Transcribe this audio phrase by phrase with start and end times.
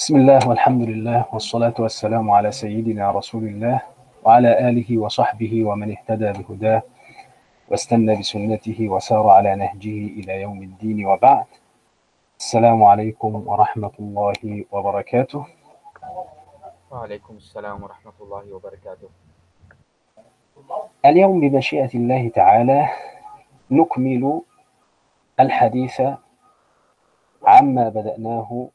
[0.00, 3.82] بسم الله والحمد لله والصلاة والسلام على سيدنا رسول الله
[4.24, 6.82] وعلى آله وصحبه ومن اهتدى بهداه
[7.68, 11.44] واستنى بسنته وسار على نهجه إلى يوم الدين وبعد.
[12.40, 15.46] السلام عليكم ورحمة الله وبركاته.
[16.90, 19.08] وعليكم السلام ورحمة الله وبركاته.
[21.04, 22.88] اليوم بمشيئة الله تعالى
[23.70, 24.40] نكمل
[25.40, 26.02] الحديث
[27.44, 28.68] عما بدأناه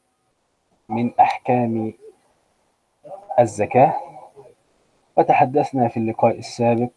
[0.88, 1.92] من أحكام
[3.40, 3.94] الزكاة
[5.16, 6.90] وتحدثنا في اللقاء السابق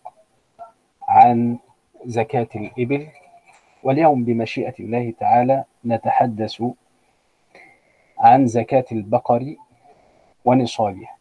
[1.08, 1.58] عن
[2.06, 3.08] زكاة الإبل.
[3.84, 6.64] واليوم بمشيئة الله تعالى نتحدث
[8.18, 9.56] عن زكاة البقر
[10.46, 11.18] ونصابها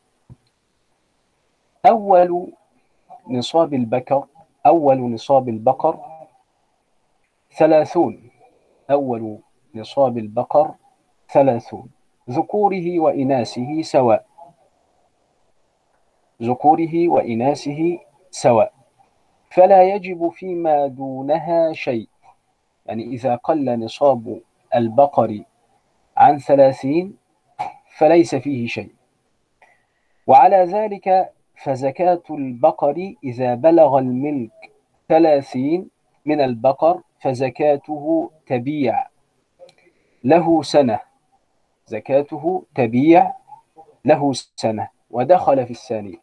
[1.87, 2.53] أول
[3.29, 4.27] نصاب البقر
[4.67, 6.01] أول نصاب البقر
[7.57, 8.31] ثلاثون.
[8.91, 9.39] أول
[9.75, 10.75] نصاب البقر
[11.31, 11.91] ثلاثون.
[12.31, 14.27] ذكوره وإناثه سواء.
[16.43, 17.99] ذكوره وإناثه
[18.31, 18.73] سواء.
[19.51, 22.09] فلا يجب فيما دونها شيء.
[22.87, 24.41] يعني إذا قل نصاب
[24.75, 25.43] البقر
[26.17, 27.17] عن ثلاثين
[27.97, 28.93] فليس فيه شيء.
[30.27, 34.73] وعلى ذلك فزكاة البقر إذا بلغ الملك
[35.09, 35.91] ثلاثين
[36.25, 39.07] من البقر فزكاته تبيع.
[40.25, 41.08] له سنة.
[41.89, 43.33] زكاته تبيع
[44.05, 46.17] له سنة ودخل في الثانية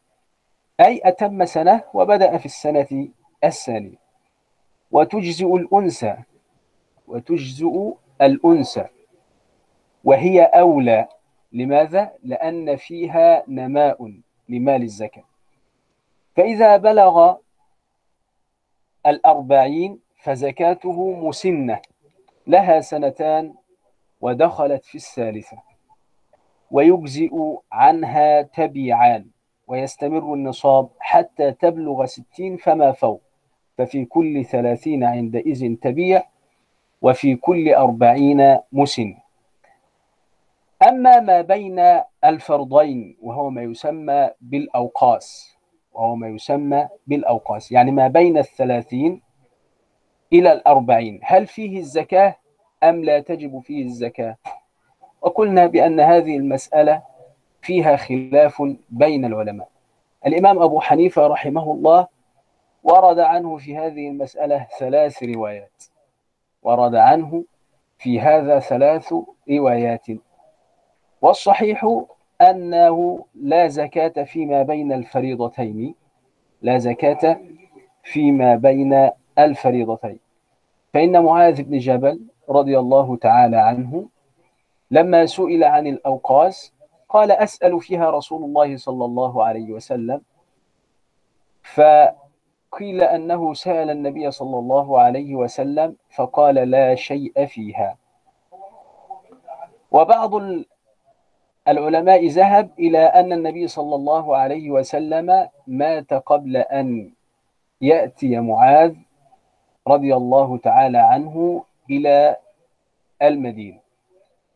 [0.79, 3.07] أي أتم سنة وبدأ في السنة
[3.43, 3.97] الثانية
[4.91, 6.17] وتجزئ الأنثى
[7.07, 8.85] وتجزئ الأنثى.
[10.03, 11.07] وهي أولى.
[11.51, 14.13] لماذا؟ لأن فيها نماء
[14.49, 15.23] لمال الزكاة.
[16.35, 17.35] فإذا بلغ
[19.05, 21.81] الأربعين فزكاته مسنة.
[22.47, 23.53] لها سنتان
[24.25, 25.57] ودخلت في الثالثة.
[26.71, 27.35] ويجزئ
[27.71, 29.25] عنها تبيعان
[29.67, 33.21] ويستمر النصاب حتى تبلغ ستين فما فوق.
[33.77, 36.23] ففي كل ثلاثين عندئذ تبيع
[37.01, 39.17] وفي كل أربعين مسن.
[40.89, 45.57] أما ما بين الفرضين وهو ما يسمى بالأوقاس
[45.93, 47.71] وهو ما يسمى بالأوقاس.
[47.71, 49.21] يعني ما بين الثلاثين
[50.33, 51.19] إلى الأربعين.
[51.23, 52.44] هل فيه الزكاة؟
[52.89, 54.35] أم لا تجب فيه الزكاة؟
[55.21, 57.01] وقلنا بأن هذه المسألة
[57.61, 59.69] فيها خلاف بين العلماء.
[60.27, 62.07] الإمام أبو حنيفة رحمه الله
[62.83, 65.83] ورد عنه في هذه المسألة ثلاث روايات.
[66.63, 67.43] ورد عنه
[67.97, 69.13] في هذا ثلاث
[69.49, 70.07] روايات.
[71.21, 72.03] والصحيح
[72.41, 75.95] أنه لا زكاة فيما بين الفريضتين.
[76.61, 77.37] لا زكاة
[78.03, 79.09] فيما بين
[79.39, 80.19] الفريضتين.
[80.93, 84.05] فإن معاذ بن جبل رضي الله تعالى عنه
[84.91, 86.73] لما سئل عن الأوقاس
[87.09, 90.21] قال أسأل فيها رسول الله صلى الله عليه وسلم
[91.63, 97.97] فقيل أنه سأل النبي صلى الله عليه وسلم فقال لا شيء فيها.
[99.91, 100.31] وبعض
[101.67, 107.11] العلماء ذهب إلى أن النبي صلى الله عليه وسلم مات قبل أن
[107.81, 108.95] يأتي معاذ
[109.87, 112.35] رضي الله تعالى عنه إلى
[113.21, 113.79] المدينة.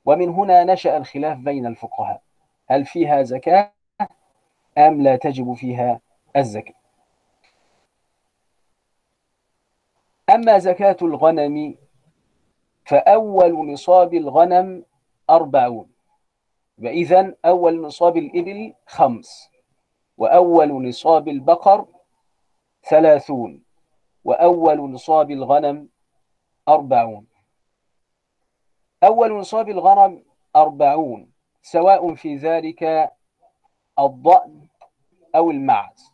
[0.06, 2.22] ومن هنا نشأ الخلاف بين الفقهاء.
[2.68, 3.72] هل فيها زكاة
[4.78, 6.02] أم لا تجب فيها
[6.38, 6.74] الزكاة؟
[10.30, 11.76] أما زكاة الغنم
[12.86, 14.86] فأول نصاب الغنم
[15.30, 15.90] أربعون.
[16.84, 19.50] وإذا أول نصاب الإبل خمس.
[20.18, 21.86] وأول نصاب البقر
[22.84, 23.64] ثلاثون.
[24.24, 25.90] وأول نصاب الغنم
[26.70, 27.28] أربعون.
[29.04, 30.24] أول نصاب الغنم
[30.56, 31.32] أربعون
[31.62, 33.12] سواء في ذلك
[34.00, 34.68] الضأن
[35.36, 36.14] أو المعز.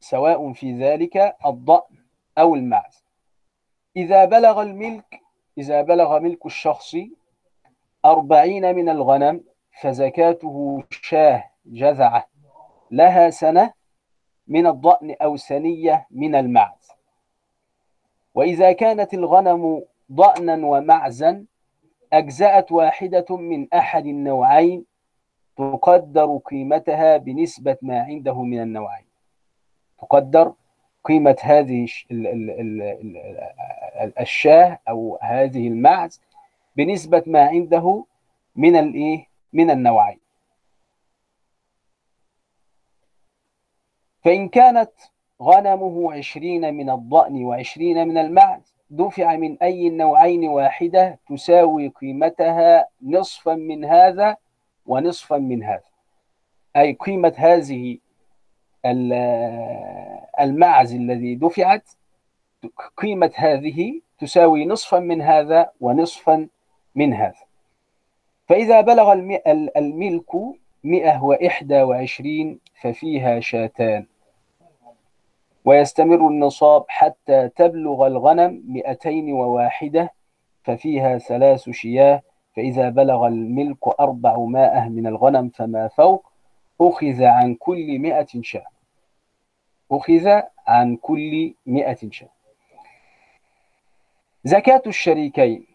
[0.00, 2.04] سواء في ذلك الضأن
[2.38, 3.04] أو المعز.
[3.96, 5.20] إذا بلغ الملك
[5.58, 6.96] إذا بلغ ملك الشخص
[8.04, 9.44] أربعين من الغنم
[9.80, 12.28] فزكاته شاه جذعة
[12.90, 13.72] لها سنة
[14.46, 16.77] من الضأن أو سنية من المعز.
[18.38, 19.82] وإذا كانت الغنم
[20.12, 21.44] ضأنا ومعزا
[22.12, 24.84] أجزأت واحدة من أحد النوعين
[25.56, 29.04] تقدر قيمتها بنسبة ما عنده من النوعين.
[30.00, 30.54] تقدر
[31.04, 31.88] قيمة هذه
[34.20, 36.20] الشاة أو هذه المعز
[36.76, 38.04] بنسبة ما عنده
[38.56, 40.20] من الإيه من النوعين.
[44.24, 44.92] فإن كانت
[45.42, 48.74] غنمه عشرين من الضأن وعشرين من المعز.
[48.90, 54.36] دفع من أي النوعين واحدة تساوي قيمتها نصفا من هذا
[54.86, 55.82] ونصفا من هذا.
[56.76, 57.98] أي قيمة هذه
[60.40, 61.90] المعز الذي دفعت
[62.96, 66.48] قيمة هذه تساوي نصفا من هذا ونصفا
[66.94, 67.48] من هذا.
[68.48, 69.12] فإذا بلغ
[69.76, 70.34] الملك
[70.84, 74.06] 121 ففيها شاتان.
[75.68, 80.08] ويستمر النصاب حتى تبلغ الغنم 201
[80.64, 82.22] ففيها ثلاث شياه
[82.56, 86.32] فإذا بلغ الملك أربع مائة من الغنم فما فوق
[86.80, 88.66] أخذ عن كل مئة شاة.
[89.92, 92.30] أخذ عن كل مئة شاة.
[94.44, 95.66] زكاة الشريكين.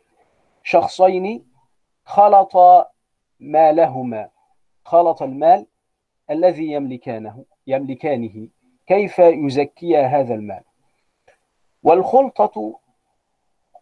[0.63, 1.45] شخصين
[2.05, 2.53] خلط
[3.39, 4.29] مالهما.
[4.85, 5.65] خلط المال
[6.29, 8.47] الذي يملكانه يملكانه.
[8.87, 10.63] كيف يزكي هذا المال؟
[11.83, 12.79] والخلطة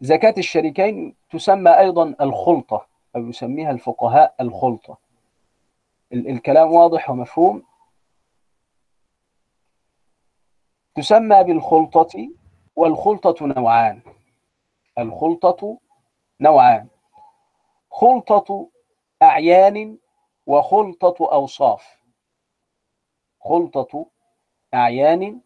[0.00, 4.98] زكاة الشريكين تسمى أيضا الخلطة أو يسميها الفقهاء الخلطة.
[6.12, 7.62] الكلام واضح ومفهوم؟
[10.94, 12.30] تسمى بالخلطة
[12.76, 14.00] والخلطة نوعان.
[14.98, 15.78] الخلطة
[16.40, 16.88] نوعان.
[17.90, 18.68] خلطة
[19.22, 19.98] أعيان
[20.46, 22.02] وخلطة أوصاف.
[23.40, 24.06] خلطة
[24.74, 25.40] أعيان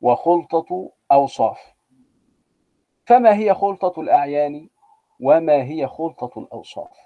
[0.00, 1.60] وخلطة أوصاف.
[3.06, 4.68] فما هي خلطة الأعيان
[5.20, 6.98] وما هي خلطة الأوصاف؟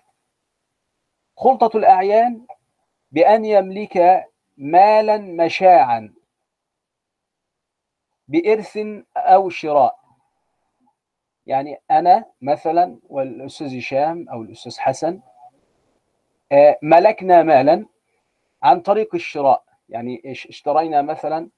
[1.36, 2.46] خلطة الأعيان
[3.12, 4.26] بأن يملك
[4.56, 6.14] مالا مشاعا
[8.28, 8.78] بإرث
[9.16, 9.98] أو شراء.
[11.46, 15.20] يعني أنا مثلا والأستاذ هشام أو الأستاذ حسن
[16.82, 17.86] ملكنا مالا
[18.62, 19.64] عن طريق الشراء.
[19.88, 21.50] يعني اشترينا مثلا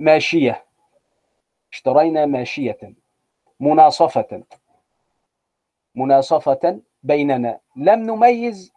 [0.00, 0.64] ماشية.
[1.72, 2.78] اشترينا ماشية.
[3.60, 4.42] مناصفة.
[5.94, 7.60] مناصفة بيننا.
[7.76, 8.72] لم نميز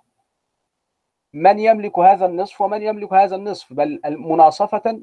[1.34, 5.02] من يملك هذا النصف ومن يملك هذا النصف بل مناصفة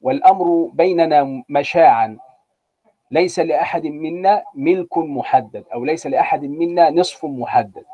[0.00, 2.18] والأمر بيننا مشاعا.
[3.10, 7.84] ليس لأحد منا ملك محدد أو ليس لأحد منا نصف محدد.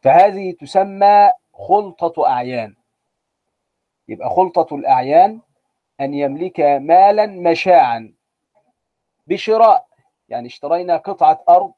[0.00, 2.74] فهذه تسمى خلطة أعيان.
[4.08, 5.40] يبقى خلطة الأعيان
[6.00, 8.12] أن يملك مالا مشاعا
[9.26, 9.86] بشراء.
[10.28, 11.72] يعني اشترينا قطعة أرض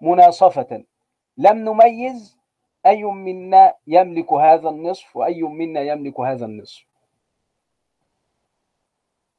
[0.00, 0.84] مناصفة.
[1.36, 2.38] لم نميز
[2.86, 6.86] أي منا يملك هذا النصف وأي منا يملك هذا النصف.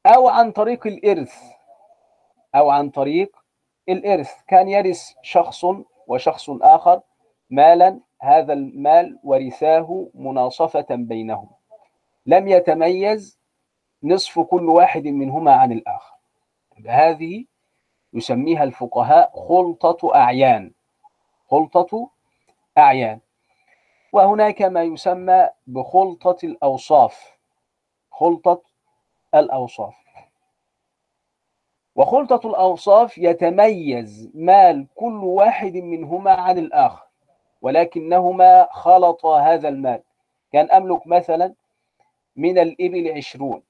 [0.06, 1.44] أو عن طريق الإرث.
[2.56, 3.38] أو عن طريق
[3.90, 4.32] الإرث.
[4.48, 5.66] كان يرث شخص
[6.08, 7.02] وشخص آخر
[7.50, 8.00] مالا.
[8.22, 11.50] هذا المال ورثاه مناصفة بينهم.
[12.26, 13.40] لم يتميز
[14.04, 16.16] نصف كل واحد منهما عن الآخر.
[16.88, 17.46] هذه
[18.14, 20.72] يسميها الفقهاء خلطة أعيان.
[21.48, 22.10] خلطة
[22.78, 23.20] أعيان.
[24.14, 27.38] وهناك ما يسمى بخلطة الأوصاف.
[28.12, 28.62] خلطة
[29.36, 29.96] الأوصاف.
[31.96, 37.08] وخلطة الأوصاف يتميز مال كل واحد منهما عن الآخر
[37.62, 40.04] ولكنهما خلطا هذا المال.
[40.52, 41.54] كان أملك مثلا
[42.36, 43.64] من الإبل عشرون.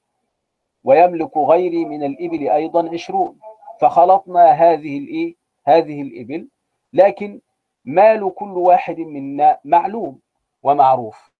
[0.86, 3.38] ويملك غيري من الإبل أيضا عشرون.
[3.80, 6.48] فخلطنا هذه الإيه؟ هذه الإبل
[6.92, 7.40] لكن
[7.84, 10.20] مال كل واحد منا معلوم
[10.62, 11.30] ومعروف.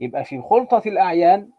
[0.00, 1.50] يبقى في خلطة الأعيان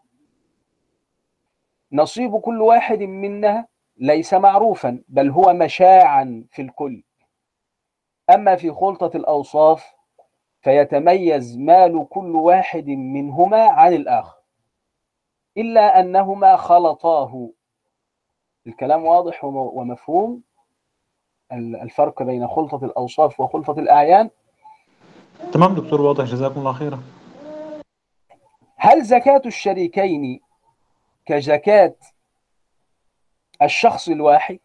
[1.92, 3.66] نصيب كل واحد منا
[3.96, 7.02] ليس معروفا بل هو مشاعا في الكل.
[8.30, 9.92] أما في خلطة الأوصاف
[10.60, 14.43] فيتميز مال كل واحد منهما عن الآخر.
[15.56, 17.48] إلا أنهما خلطاه.
[18.66, 20.42] الكلام واضح ومفهوم.
[21.52, 24.30] الفرق بين خلطة الأوصاف وخلطة الأعيان.
[25.52, 26.24] تمام دكتور واضح.
[26.24, 27.02] جزاكم الله خيرا.
[28.76, 30.40] هل زكاة الشريكين
[31.26, 31.94] كزكاة
[33.62, 34.58] الشخص الواحد؟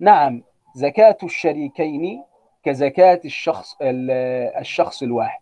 [0.00, 0.42] نعم
[0.74, 2.24] زكاة الشريكين
[2.62, 5.40] كزكاة الشخص الشخص الواحد.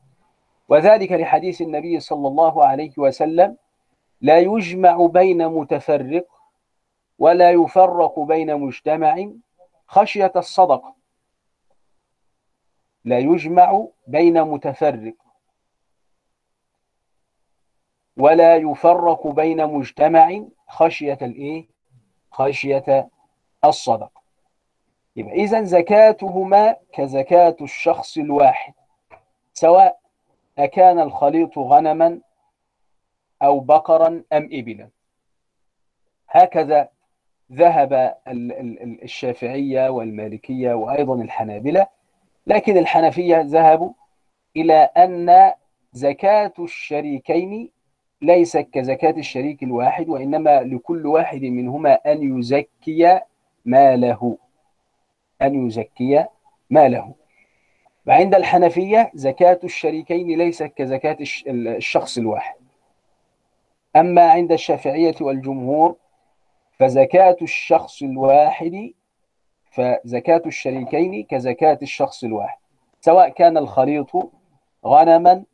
[0.68, 3.56] وذلك لحديث النبي صلى الله عليه وسلم
[4.20, 6.26] لا يجمع بين متفرق
[7.18, 9.28] ولا يفرق بين مجتمع
[9.86, 10.94] خشية الصدقة
[13.04, 15.14] لا يجمع بين متفرق
[18.16, 21.66] ولا يفرق بين مجتمع خشية الإيه؟
[22.30, 23.08] خشية
[23.64, 24.22] الصدقة
[25.16, 28.74] يبقى إذا زكاتهما كزكاة الشخص الواحد
[29.52, 29.98] سواء
[30.58, 32.20] أكان الخليط غنما
[33.42, 34.88] أو بقرا أم إبلا
[36.28, 36.88] هكذا
[37.52, 38.16] ذهب
[39.02, 41.86] الشافعية والمالكية وأيضا الحنابلة.
[42.46, 43.92] لكن الحنفية ذهبوا
[44.56, 45.52] إلى أن
[45.92, 47.70] زكاة الشريكين
[48.22, 53.20] ليست كزكاة الشريك الواحد وإنما لكل واحد منهما أن يزكي
[53.64, 54.38] ماله.
[55.42, 56.24] أن يزكي
[56.70, 57.14] ماله.
[58.06, 61.16] وعند الحنفية زكاة الشريكين ليست كزكاة
[61.46, 62.55] الشخص الواحد.
[63.96, 65.96] أما عند الشافعية والجمهور
[66.78, 68.92] فزكاة الشخص الواحد
[69.70, 72.58] فزكاة الشريكين كزكاة الشخص الواحد
[73.00, 74.10] سواء كان الخليط
[74.86, 75.44] غنما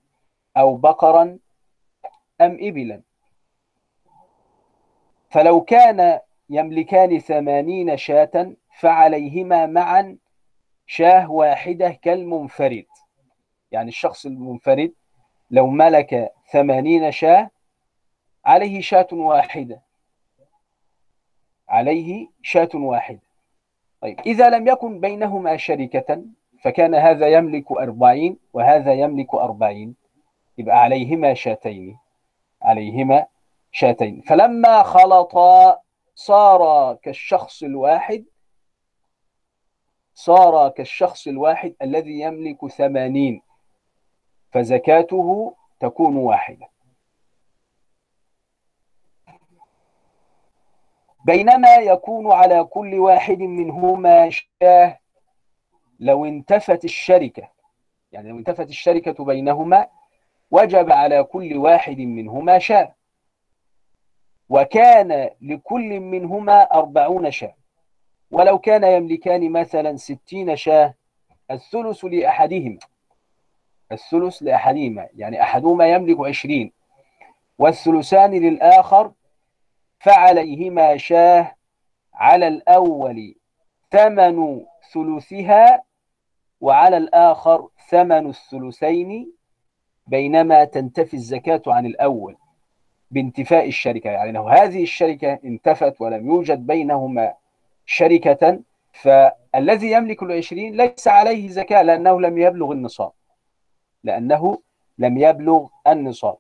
[0.57, 1.39] أو بقرا
[2.41, 3.03] أم إبلا.
[5.31, 6.21] فلو كان
[6.51, 10.17] يملكان ثمانين شاة فعليهما معا
[10.87, 12.87] شاة واحدة كالمنفرد.
[13.73, 14.93] يعني الشخص المنفرد
[15.51, 17.51] لو ملك ثمانين شاة
[18.45, 19.83] عليه شاة واحدة.
[21.69, 23.21] عليه شاة واحدة.
[24.01, 26.25] طيب إذا لم يكن بينهما شركة
[26.63, 29.95] فكان هذا يملك أربعين وهذا يملك أربعين.
[30.59, 31.99] يبقى عليهما شاتين.
[32.63, 33.27] عليهما
[33.73, 34.21] شاتين.
[34.21, 35.79] فلما خلطا
[36.15, 38.25] صار كالشخص الواحد
[40.15, 43.43] صار كالشخص الواحد الذي يملك ثمانين
[44.51, 46.69] فزكاته تكون واحدة.
[51.25, 54.99] بينما يكون على كل واحد منهما شاه.
[56.01, 57.49] لو انتفت الشركة
[58.13, 59.87] يعني لو انتفت الشركة بينهما
[60.51, 62.95] وجب على كل واحد منهما شاه.
[64.49, 67.55] وكان لكل منهما أربعون شاة.
[68.31, 70.95] ولو كان يملكان مثلا ستين شاة
[71.51, 72.79] الثلث لأحدهما.
[73.93, 76.73] الثلث لأحدهما يعني أحدهما يملك عشرين.
[77.59, 79.13] والثلثان للآخر
[80.03, 81.55] فعليهما شاه
[82.15, 83.35] على الأول
[83.91, 85.83] ثمن ثلثها
[86.61, 89.33] وعلى الآخر ثمن الثلثين
[90.07, 92.37] بينما تنتفي الزكاة عن الأول
[93.11, 94.11] بانتفاء الشركة.
[94.11, 97.35] يعني لو هذه الشركة انتفت ولم يوجد بينهما
[97.87, 98.61] شركة
[98.93, 103.13] فالذي يملك العشرين ليس عليه زكاة لأنه لم يبلغ النصاب.
[104.05, 104.59] لأنه
[104.99, 106.37] لم يبلغ النصاب.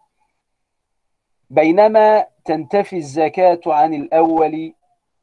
[1.52, 4.74] بينما تنتفي الزكاة عن الأول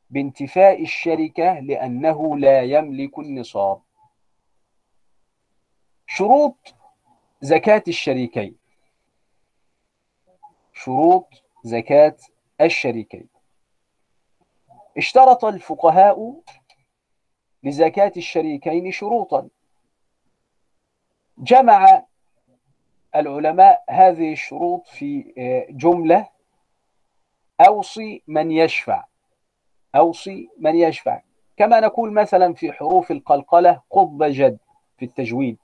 [0.10, 3.82] بانتفاء الشركة لأنه لا يملك النصاب.
[6.08, 6.76] شروط
[7.42, 8.56] زكاة الشريكين.
[10.74, 12.18] شروط زكاة
[12.62, 13.28] الشريكين.
[14.98, 16.42] اشترط الفقهاء
[17.64, 19.50] لزكاة الشريكين شروطا.
[21.38, 22.06] جمع
[23.16, 25.34] العلماء هذه الشروط في
[25.70, 26.28] جملة
[27.68, 29.04] أوصي من يشفع.
[29.96, 31.22] أوصي من يشفع.
[31.58, 34.58] كما نقول مثلا في حروف القلقلة قض جد
[34.98, 35.58] في التجويد.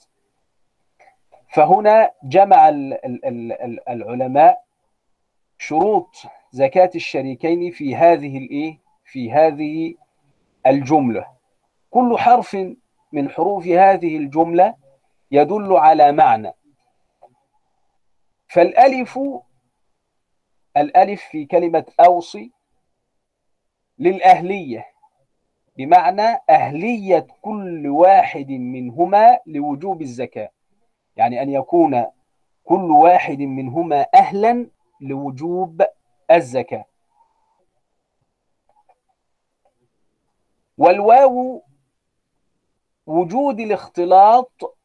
[1.54, 2.70] فهنا جمع
[3.90, 4.64] العلماء
[5.58, 6.16] شروط
[6.52, 9.96] زكاة الشريكين في هذه الايه في هذه
[10.68, 11.25] الجملة.
[11.92, 12.58] كل حرف
[13.12, 14.75] من حروف هذه الجملة
[15.32, 16.54] يدل على معنى.
[18.56, 19.20] فالألف
[20.78, 22.52] الألف في كلمة أوصي
[24.00, 24.86] للأهلية
[25.78, 30.50] بمعنى أهلية كل واحد منهما لوجوب الزكاة.
[31.18, 32.06] يعني أن يكون
[32.64, 34.70] كل واحد منهما أهلا
[35.02, 35.86] لوجوب
[36.32, 36.86] الزكاة.
[40.78, 41.64] والواو
[43.06, 44.78] وجود الاختلاط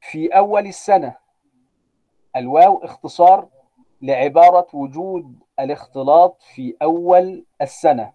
[0.00, 1.23] في أول السنة.
[2.36, 3.48] الواو اختصار
[4.02, 8.12] لعبارة وجود الاختلاط في أول السنة.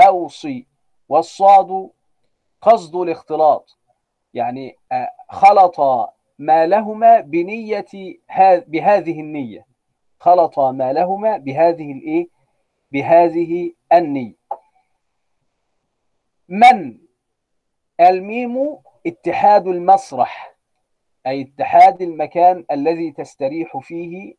[0.00, 0.66] أوصي.
[1.08, 1.90] والصاد
[2.62, 3.78] قصد الاختلاط.
[4.34, 4.76] يعني
[5.30, 5.80] خلط
[6.38, 7.86] ما لهما بنية
[8.66, 9.66] بهذه النية.
[10.20, 12.28] خلط ما لهما بهذه الإيه؟
[12.92, 14.34] بهذه النية.
[16.48, 16.98] من؟
[18.00, 20.56] الميم اتحاد المسرح.
[21.26, 24.34] أي اتحاد المكان الذي تستريح فيه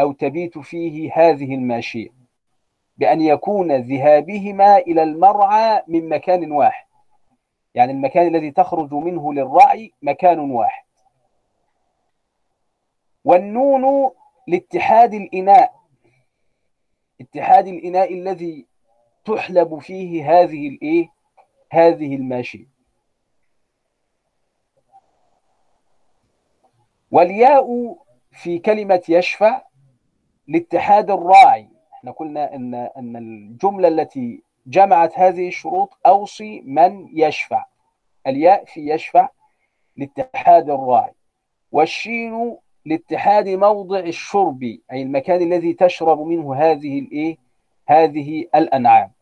[0.00, 2.08] أو تبيت فيه هذه الماشية
[2.96, 6.86] بأن يكون ذهابهما إلى المرعى من مكان واحد.
[7.74, 10.84] يعني المكان الذي تخرج منه للرعي مكان واحد.
[13.24, 14.10] والنون
[14.48, 15.72] لاتحاد الإناء
[17.20, 18.66] اتحاد الإناء الذي
[19.24, 21.08] تحلب فيه هذه الإيه؟
[21.72, 22.71] هذه الماشية.
[27.12, 27.96] والياء
[28.32, 29.62] في كلمة يشفع
[30.48, 31.68] لاتحاد الراعي.
[31.92, 37.64] إحنا قلنا إن إن الجملة التي جمعت هذه الشروط أوصي من يشفع
[38.26, 39.28] الياء في يشفع
[39.96, 41.12] لاتحاد الراعي.
[41.72, 47.36] والشين لاتحاد موضع الشرب أي المكان الذي تشرب منه هذه الإيه؟
[47.88, 49.12] هذه الأنعام.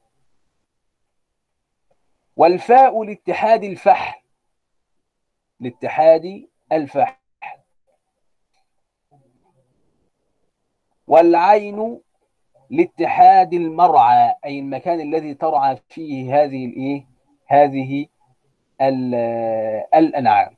[2.37, 4.21] والفاء لاتحاد الفحل.
[5.61, 7.20] لاتحاد الفحل.
[11.11, 11.99] والعين
[12.71, 17.07] لاتحاد المرعى أي المكان الذي ترعى فيه هذه الإيه
[17.47, 18.07] هذه
[19.95, 20.57] الأنعام.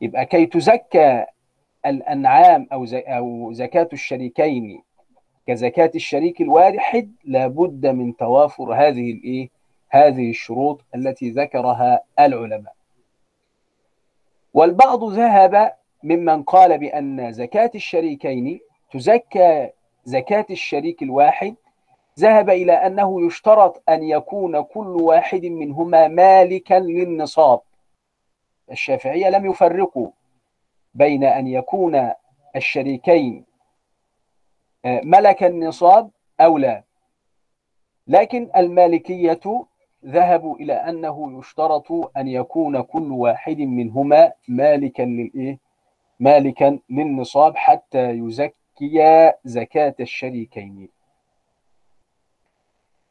[0.00, 1.26] يبقى كي تزكى
[1.86, 4.82] الأنعام أو أو زكاة الشريكين
[5.46, 9.48] كزكاة الشريك الواحد لابد من توافر هذه الإيه
[9.88, 12.74] هذه الشروط التي ذكرها العلماء.
[14.54, 18.60] والبعض ذهب ممن قال بأن زكاة الشريكين
[18.92, 19.70] تزكى
[20.04, 21.54] زكاة الشريك الواحد
[22.18, 27.60] ذهب إلى أنه يشترط أن يكون كل واحد منهما مالكا للنصاب
[28.70, 30.08] الشافعية لم يفرقوا
[30.94, 32.10] بين أن يكون
[32.56, 33.44] الشريكين
[34.84, 36.82] ملك النصاب أو لا
[38.06, 39.40] لكن المالكية
[40.06, 45.58] ذهبوا إلى أنه يشترط أن يكون كل واحد منهما مالكا للإيه؟
[46.20, 48.54] مالكا للنصاب حتى يزكي
[49.44, 50.88] زكاة الشريكين.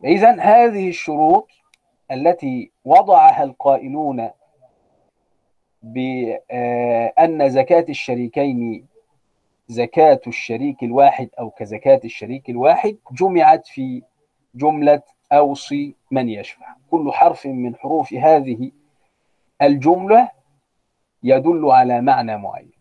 [0.03, 1.51] إذا هذه الشروط
[2.11, 4.29] التي وضعها القائلون
[5.83, 8.87] بأن زكاة الشريكين
[9.67, 14.03] زكاة الشريك الواحد أو كزكاة الشريك الواحد جمعت في
[14.55, 16.75] جملة أوصي من يشفع.
[16.91, 18.71] كل حرف من حروف هذه
[19.61, 20.29] الجملة
[21.23, 22.74] يدل على معنى معين.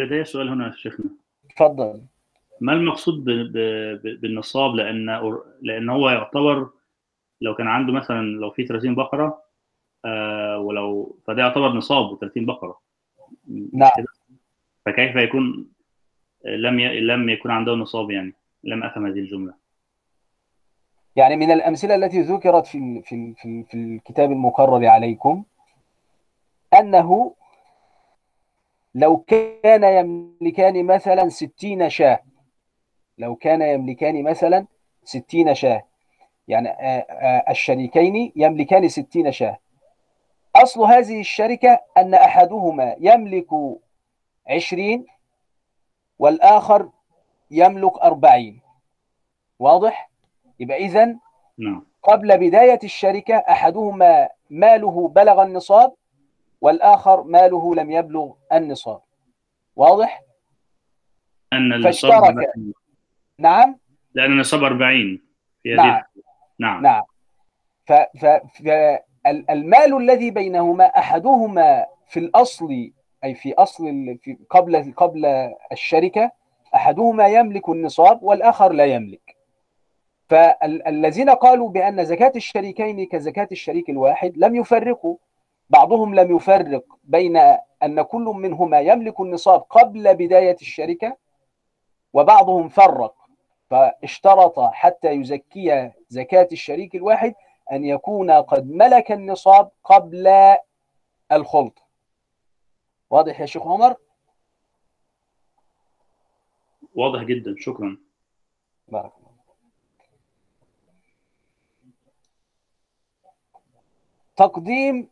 [0.00, 1.10] لدي سؤال هنا شيخنا.
[1.56, 2.02] تفضل.
[2.60, 3.24] ما المقصود
[4.20, 5.20] بالنصاب؟ لأن
[5.62, 6.70] لأن هو يعتبر
[7.40, 9.42] لو كان عنده مثلا لو في 30 بقرة
[10.04, 12.80] آه ولو فده يعتبر نصاب 30 بقرة.
[13.72, 13.90] نعم.
[14.86, 15.66] فكيف يكون
[16.44, 17.00] لم ي...
[17.00, 18.34] لم يكون عنده نصاب يعني
[18.64, 19.54] لم افهم هذه الجملة؟
[21.16, 25.44] يعني من الأمثلة التي ذكرت في في في, في الكتاب المقرر عليكم
[26.74, 27.34] أنه
[28.94, 32.20] لو كان يملكان مثلا ستين شاة
[33.18, 34.66] لو كان يملكان مثلا
[35.04, 35.82] ستين شاة
[36.48, 36.68] يعني
[37.50, 39.58] الشريكين يملكان ستين شاة.
[40.56, 43.46] أصل هذه الشركة أن أحدهما يملك
[44.48, 45.06] عشرين
[46.18, 46.88] والآخر
[47.50, 48.60] يملك أربعين.
[49.58, 50.10] واضح؟
[50.60, 51.18] يبقى إذن
[51.58, 51.86] نعم.
[52.02, 55.94] قبل بداية الشركة أحدهما ماله بلغ النصاب؟
[56.60, 59.00] والآخر ماله لم يبلغ النصاب.
[59.76, 60.22] واضح؟
[61.52, 62.52] أن النصاب فاشترك.
[63.38, 63.78] نعم؟
[64.14, 65.22] لأن النصاب 40
[65.62, 65.90] في نعم.
[65.90, 66.04] هذه
[66.58, 66.82] نعم.
[66.82, 67.02] نعم.
[67.86, 68.26] ف ف
[69.24, 72.90] فالمال الذي بينهما أحدهما في الأصل
[73.24, 73.84] أي في أصل
[74.22, 75.26] في قبل قبل
[75.72, 76.32] الشركة
[76.74, 79.36] أحدهما يملك النصاب والآخر لا يملك.
[80.28, 85.16] فالذين قالوا بأن زكاة الشريكين كزكاة الشريك الواحد لم يفرقوا.
[85.70, 87.36] بعضهم لم يفرق بين
[87.82, 91.16] أن كل منهما يملك النصاب قبل بداية الشركة
[92.12, 93.14] وبعضهم فرق
[93.70, 97.34] فاشترط حتى يزكي زكاة الشريك الواحد
[97.72, 100.54] أن يكون قد ملك النصاب قبل
[101.32, 101.78] الخلط.
[103.10, 103.96] واضح يا شيخ عمر؟
[106.94, 107.98] واضح جدا شكرا.
[108.88, 109.30] بارك الله
[114.36, 115.08] تقديم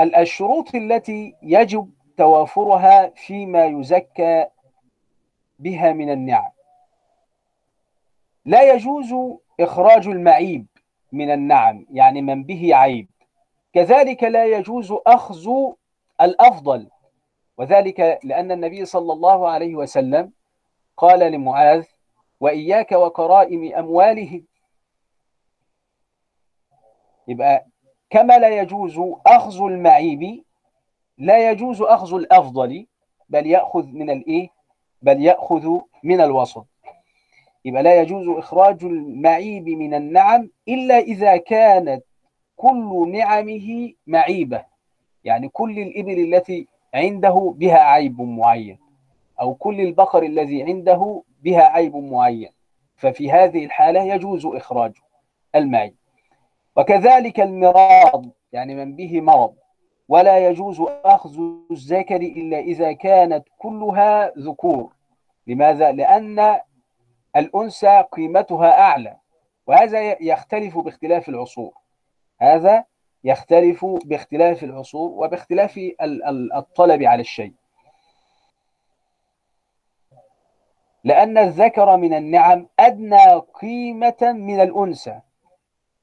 [0.00, 4.46] الشروط التي يجب توافرها فيما يزكى
[5.58, 6.50] بها من النعم.
[8.44, 9.14] لا يجوز
[9.60, 10.66] إخراج المعيب
[11.12, 13.08] من النعم يعني من به عيب.
[13.72, 15.48] كذلك لا يجوز أخذ
[16.20, 16.90] الأفضل
[17.58, 20.32] وذلك لأن النبي صلى الله عليه وسلم
[20.96, 21.84] قال لمعاذ
[22.40, 24.44] وإياك وكرائم أموالهم.
[27.28, 27.66] يبقى
[28.10, 30.42] كما لا يجوز أخذ المعيب
[31.18, 32.86] لا يجوز أخذ الأفضل
[33.28, 34.48] بل يأخذ من الإيه؟
[35.02, 36.66] بل يأخذ من الوسط.
[37.64, 42.02] يبقى لا يجوز إخراج المعيب من النعم إلا إذا كانت
[42.56, 44.64] كل نعمه معيبة.
[45.24, 48.78] يعني كل الإبل التي عنده بها عيب معين
[49.40, 52.50] أو كل البقر الذي عنده بها عيب معين.
[52.96, 54.92] ففي هذه الحالة يجوز إخراج
[55.54, 55.99] المعيب.
[56.80, 59.54] وكذلك المرض يعني من به مرض.
[60.08, 61.38] ولا يجوز أخذ
[61.70, 64.92] الذكر إلا إذا كانت كلها ذكور.
[65.46, 66.60] لماذا؟ لأن
[67.36, 69.16] الأنثى قيمتها أعلى.
[69.66, 71.72] وهذا يختلف باختلاف العصور.
[72.40, 72.84] هذا
[73.24, 75.80] يختلف باختلاف العصور وباختلاف
[76.54, 77.52] الطلب على الشيء.
[81.04, 85.20] لأن الذكر من النعم أدنى قيمة من الأنثى.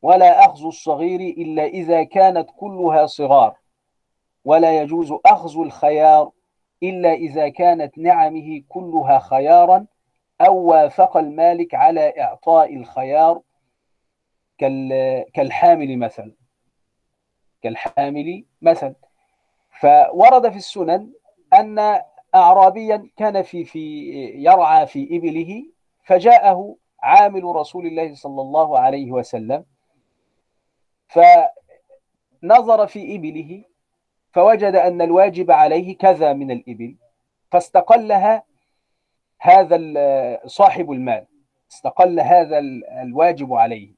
[0.01, 3.57] ولا أخذ الصغير إلا إذا كانت كلها صغار.
[4.45, 6.31] ولا يجوز أخذ الخيار
[6.83, 9.85] إلا إذا كانت نعمه كلها خيارا
[10.41, 13.41] أو وافق المالك على إعطاء الخيار
[15.33, 16.31] كالحامل مثلا.
[17.61, 18.95] كالحامل مثلا.
[19.79, 21.11] فورد في السنن
[21.53, 22.01] أن
[22.35, 25.65] أعرابيا كان في في يرعى في إبله
[26.03, 29.65] فجاءه عامل رسول الله صلى الله عليه وسلم
[31.07, 33.63] فنظر في إبله
[34.31, 36.95] فوجد أن الواجب عليه كذا من الإبل
[37.51, 38.43] فاستقلها
[39.39, 39.77] هذا
[40.45, 41.25] صاحب المال
[41.71, 42.59] استقل هذا
[43.01, 43.91] الواجب عليه.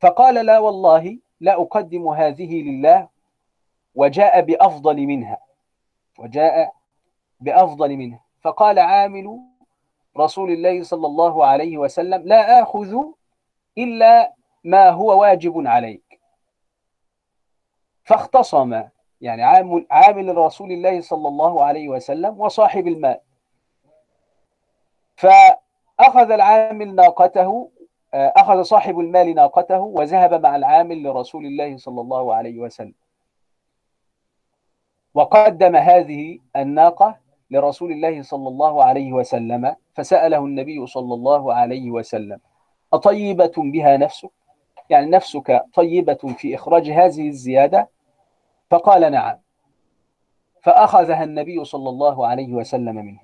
[0.00, 3.08] فقال لا والله لا أقدم هذه لله
[3.94, 5.38] وجاء بأفضل منها
[6.18, 6.72] وجاء
[7.40, 8.20] بأفضل منها.
[8.40, 9.40] فقال عامل
[10.18, 12.96] رسول الله صلى الله عليه وسلم لا آخذ
[13.78, 14.35] إلا
[14.66, 16.20] ما هو واجب عليك.
[18.04, 18.82] فاختصم
[19.20, 23.20] يعني عامل, عامل رسول الله صلى الله عليه وسلم وصاحب المال
[25.16, 27.70] فأخذ العامل ناقته
[28.14, 32.94] أخذ صاحب المال ناقته وذهب مع العامل لرسول الله صلى الله عليه وسلم.
[35.14, 37.16] وقدم هذه الناقة
[37.50, 42.40] لرسول الله صلى الله عليه وسلم فسأله النبي صلى الله عليه وسلم
[42.92, 44.30] أطيبة بها نفسك؟
[44.90, 47.88] يعني نفسك طيبة في إخراج هذه الزيادة؟
[48.70, 49.38] فقال نعم.
[50.62, 53.20] فأخذها النبي صلى الله عليه وسلم منه.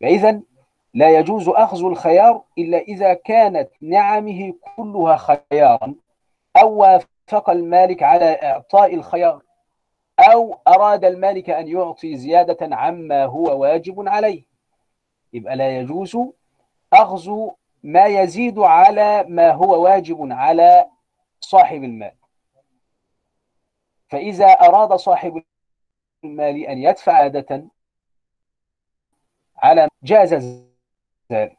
[0.00, 0.40] فإذا
[0.94, 5.94] لا يجوز أخذ الخيار إلا إذا كانت نعمه كلها خيارا
[6.62, 9.42] أو وافق المالك على إعطاء الخيار
[10.18, 14.42] أو أراد المالك أن يعطي زيادة عما هو واجب عليه.
[15.32, 16.18] يبقى لا يجوز
[16.92, 17.48] أخذ
[17.82, 20.90] ما يزيد على ما هو واجب على
[21.40, 22.14] صاحب المال.
[24.10, 25.42] فإذا أراد صاحب
[26.24, 27.68] المال أن يدفع عادة
[29.56, 30.34] على جاز
[31.32, 31.58] ذلك.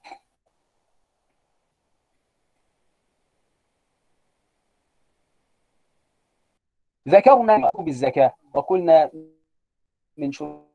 [7.07, 9.11] ذكرنا بالزكاة وقلنا
[10.17, 10.69] من شروط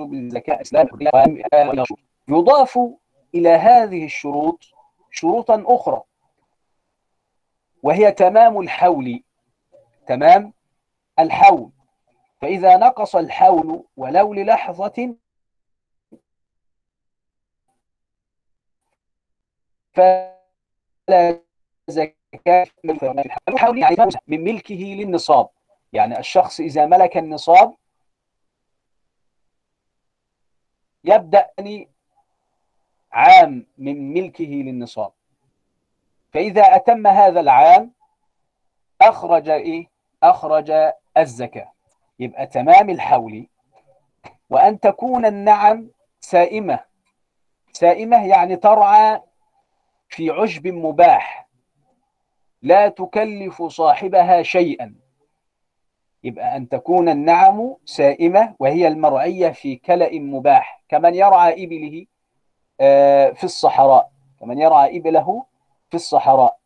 [0.00, 0.88] الزكاة إسلام
[2.28, 2.78] يضاف
[3.34, 4.64] إلى هذه الشروط
[5.10, 6.02] شروطا أخرى
[7.82, 9.22] وهي تمام الحول
[10.06, 10.52] تمام
[11.18, 11.70] الحول.
[12.40, 15.16] فإذا نقص الحول ولو للحظة
[19.92, 21.40] فلا
[21.88, 22.66] زكاة
[23.48, 25.48] الحول يعني من ملكه للنصاب.
[25.92, 27.74] يعني الشخص إذا ملك النصاب
[31.04, 31.50] يبدأ
[33.12, 35.12] عام من ملكه للنصاب.
[36.32, 37.92] فإذا أتم هذا العام
[39.00, 39.86] أخرج إيه؟
[40.22, 40.72] أخرج
[41.16, 41.72] الزكاة.
[42.18, 43.46] يبقى تمام الحول
[44.50, 46.80] وأن تكون النعم سائمة.
[47.72, 49.20] سائمة يعني ترعى
[50.08, 51.48] في عشب مباح.
[52.62, 54.94] لا تكلف صاحبها شيئا.
[56.24, 60.82] يبقى أن تكون النعم سائمة وهي المرعية في كلأ مباح.
[60.88, 62.06] كمن يرعى إبله
[63.34, 64.10] في الصحراء.
[64.40, 65.44] كمن يرعى إبله
[65.90, 66.58] في الصحراء.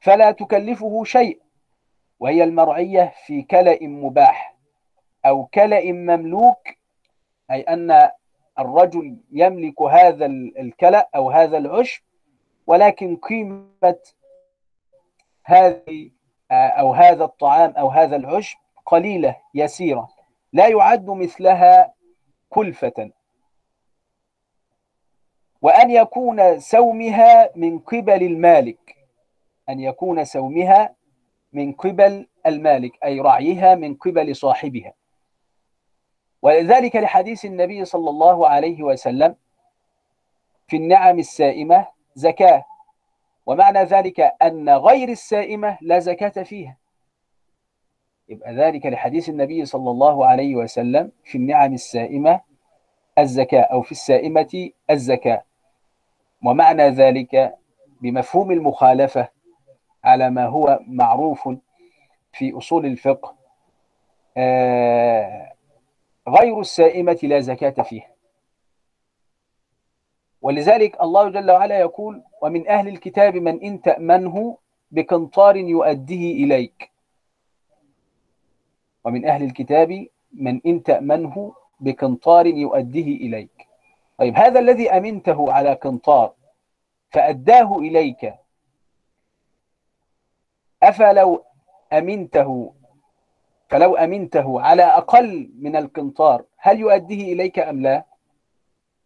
[0.00, 1.40] فلا تكلفه شيء
[2.20, 4.56] وهي المرعية في كلأ مباح.
[5.26, 6.68] أو كلأ مملوك
[7.50, 8.10] أي أن
[8.58, 12.02] الرجل يملك هذا الكلأ أو هذا العشب
[12.66, 13.98] ولكن قيمة
[15.44, 16.10] هذه
[16.50, 20.08] أو هذا الطعام أو هذا العشب قليلة يسيرة.
[20.52, 21.94] لا يعد مثلها
[22.50, 23.10] كلفة.
[25.62, 28.96] وأن يكون سومها من قبل المالك.
[29.68, 30.94] أن يكون سومها
[31.52, 34.94] من قبل المالك أي رعيها من قبل صاحبها.
[36.42, 39.36] ولذلك لحديث النبي صلى الله عليه وسلم
[40.68, 42.64] في النعم السائمة زكاة.
[43.50, 46.76] ومعنى ذلك أن غير السائمة لا زكاة فيها.
[48.28, 52.40] يبقى ذلك لحديث النبي صلى الله عليه وسلم في النعم السائمة
[53.18, 55.44] الزكاة أو في السائمة الزكاة.
[56.44, 57.54] ومعنى ذلك
[58.00, 59.28] بمفهوم المخالفة
[60.04, 61.48] على ما هو معروف
[62.32, 63.34] في أصول الفقه
[64.36, 65.52] آه،
[66.28, 68.10] غير السائمة لا زكاة فيها.
[70.42, 74.58] ولذلك الله جل وعلا يقول ومن أهل الكتاب من إن تأمنه
[74.90, 76.90] بقنطار يؤديه إليك.
[79.04, 83.66] ومن أهل الكتاب من إن تأمنه بقنطار يؤديه إليك.
[84.18, 86.32] طيب هذا الذي أمنته على قنطار
[87.10, 88.34] فأداه إليك.
[90.82, 91.44] أفلو
[91.92, 92.74] أمنته
[93.68, 98.04] فلو أمنته على أقل من القنطار هل يؤديه إليك أم لا؟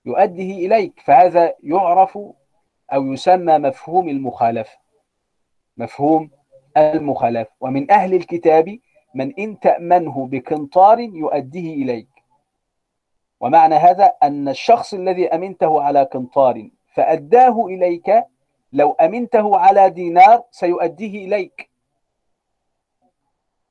[0.07, 2.19] يؤديه إليك فهذا يعرف
[2.95, 4.79] أو يسمى مفهوم المخالفة
[5.77, 6.31] مفهوم
[6.77, 8.79] المخالفة ومن أهل الكتاب
[9.15, 12.09] من إن تأمنه بقنطار يؤديه إليك.
[13.41, 18.25] ومعنى هذا أن الشخص الذي أمنته على قنطار فأداه إليك
[18.73, 21.71] لو أمنته على دينار سيؤديه إليك.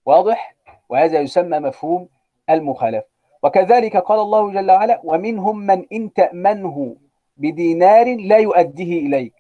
[0.05, 0.55] واضح؟
[0.89, 2.09] وهذا يسمى مفهوم
[2.49, 3.07] المخالفة
[3.43, 6.95] وكذلك قال الله جل وعلا ومنهم من إن تأمنه
[7.37, 9.33] بدينار لا يؤديه إليك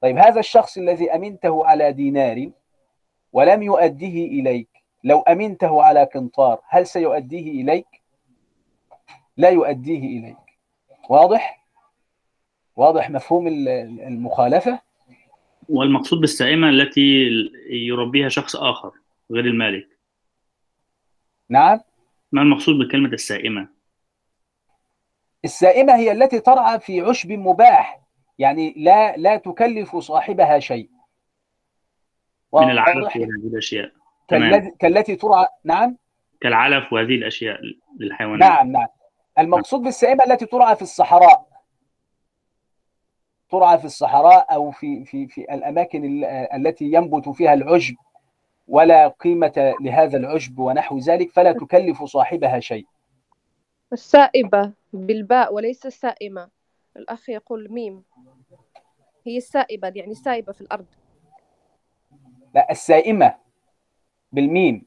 [0.00, 2.50] طيب هذا الشخص الذي أمنته على دينار
[3.32, 4.68] ولم يؤديه إليك
[5.04, 7.86] لو أمنته على قنطار هل سيؤديه إليك؟
[9.36, 10.36] لا يؤديه إليك
[11.08, 11.66] واضح؟
[12.76, 14.80] واضح مفهوم المخالفة؟
[15.68, 17.30] والمقصود بالسائمة التي
[17.70, 18.92] يربيها شخص آخر
[19.30, 19.88] غير المالك
[21.48, 21.80] نعم
[22.32, 23.68] ما المقصود بكلمة السائمة؟
[25.46, 28.00] السائمة هي التي ترعى في عشب مباح
[28.38, 30.90] يعني لا لا تكلف صاحبها شيء.
[32.52, 33.92] من العلف وهذه الأشياء.
[34.78, 35.96] كالتي ترعى نعم؟
[36.40, 37.60] كالعلف وهذه الأشياء
[37.98, 38.50] للحيوانات.
[38.50, 38.86] نعم نعم.
[39.38, 41.46] المقصود بالسائمة التي ترعى في الصحراء.
[43.50, 47.94] ترعى في الصحراء أو في في في الأماكن التي ينبت فيها العشب
[48.68, 52.86] ولا قيمة لهذا العشب ونحو ذلك فلا تكلف صاحبها شيء.
[53.96, 56.48] السائبة بالباء وليس السائمة.
[56.96, 58.02] الأخ يقول ميم.
[59.26, 60.86] هي السائبة يعني السائبة في الأرض.
[62.54, 63.34] لا السائمة
[64.32, 64.86] بالميم.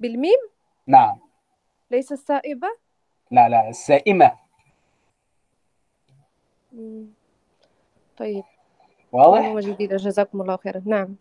[0.00, 0.40] بالميم؟
[0.86, 1.18] نعم.
[1.90, 2.68] ليس السائبة؟
[3.30, 4.32] لا لا السائمة.
[6.72, 7.06] مم.
[8.16, 8.44] طيب.
[9.12, 9.96] واضح؟ معلومة جديدة.
[9.96, 10.82] جزاكم الله خيرا.
[10.86, 11.16] نعم.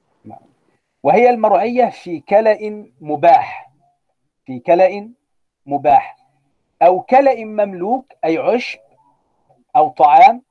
[1.04, 3.72] وهي المرعية في كلأ مباح.
[4.46, 5.10] في كلأ
[5.66, 6.17] مباح.
[6.82, 8.80] أو كلأ مملوك أي عشب
[9.76, 10.42] أو طعام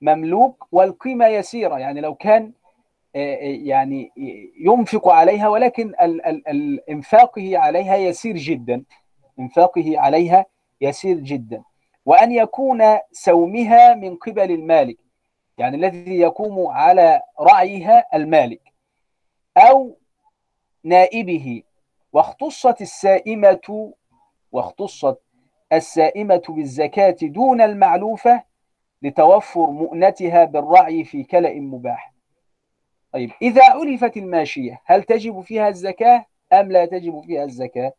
[0.00, 1.78] مملوك والقيمة يسيرة.
[1.78, 2.52] يعني لو كان
[3.14, 4.12] يعني
[4.60, 8.84] ينفق عليها ولكن ال ال ال إنفاقه عليها يسير جدا.
[9.38, 10.46] إنفاقه عليها
[10.80, 11.62] يسير جدا.
[12.06, 12.82] وأن يكون
[13.12, 14.98] سومها من قبل المالك
[15.58, 18.72] يعني الذي يقوم على رعيها المالك
[19.56, 19.96] أو
[20.84, 21.62] نائبه.
[22.12, 23.92] واختصت السائمة
[24.52, 25.18] واختصت
[25.76, 28.42] السائمة بالزكاة دون المعلوفة
[29.02, 32.14] لتوفر مؤنتها بالرعي في كلأ مباح.
[33.12, 37.92] طيب إذا علفت الماشية هل تجب فيها الزكاة أم لا تجب فيها الزكاة؟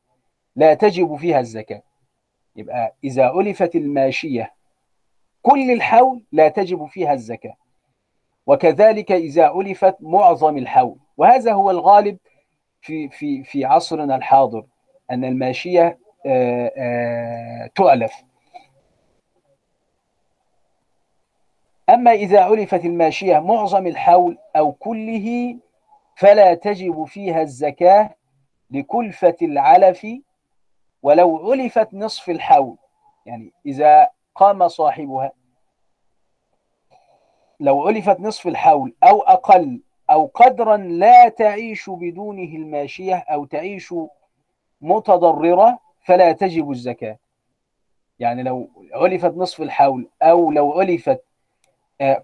[0.55, 1.81] لا تجب فيها الزكاة.
[2.55, 4.53] يبقى إذا علفت الماشية
[5.41, 7.55] كل الحول لا تجب فيها الزكاة.
[8.47, 10.97] وكذلك إذا علفت معظم الحول.
[11.17, 12.17] وهذا هو الغالب
[12.81, 14.65] في في في عصرنا الحاضر
[15.11, 15.99] أن الماشية
[17.75, 18.13] تعلف
[21.89, 25.57] أما إذا علفت الماشية معظم الحول أو كله
[26.15, 28.15] فلا تجب فيها الزكاة
[28.71, 30.07] لكلفة العلف
[31.03, 32.77] ولو علفت نصف الحول.
[33.25, 35.31] يعني إذا قام صاحبها
[37.59, 43.93] لو علفت نصف الحول أو أقل أو قدرا لا تعيش بدونه الماشية أو تعيش
[44.81, 47.17] متضررة فلا تجب الزكاة.
[48.19, 51.23] يعني لو علفت نصف الحول أو لو علفت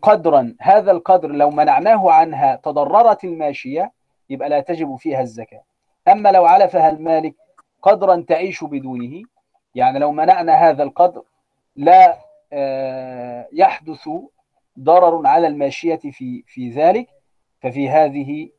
[0.02, 3.92] قدرا هذا القدر لو منعناه عنها تضررت الماشية
[4.30, 5.64] يبقى لا تجب فيها الزكاة.
[6.08, 7.36] أما لو علفها المالك
[7.82, 9.24] قدرا تعيش بدونه
[9.76, 11.24] يعني لو منعنا هذا القدر
[11.76, 12.18] لا
[13.54, 14.10] يحدث
[14.80, 17.08] ضرر على الماشية في في ذلك
[17.62, 18.50] ففي هذه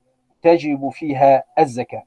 [0.43, 2.03] تجب فيها الزكاة.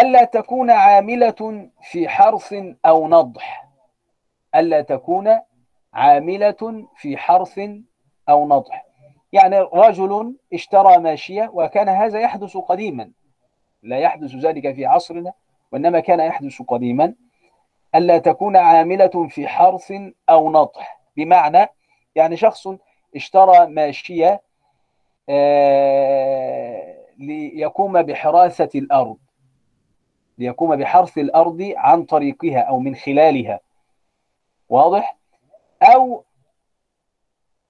[0.00, 2.54] ألا تكون عاملة في حرث
[2.86, 3.68] أو نضح.
[4.54, 5.40] ألا تكون
[5.94, 7.60] عاملة في حرث
[8.28, 8.86] أو نضح.
[9.32, 13.10] يعني رجل اشترى ماشية وكان هذا يحدث قديما.
[13.82, 15.32] لا يحدث ذلك في عصرنا
[15.72, 17.14] وإنما كان يحدث قديما.
[17.94, 19.92] ألا تكون عاملة في حرث
[20.30, 21.00] أو نضح.
[21.16, 21.66] بمعنى
[22.14, 22.68] يعني شخص
[23.16, 24.42] اشترى ماشية
[27.18, 29.16] ليقوم بحراثة الأرض.
[30.38, 33.60] ليقوم بحرث الأرض عن طريقها أو من خلالها.
[34.68, 35.16] واضح؟
[35.82, 36.24] أو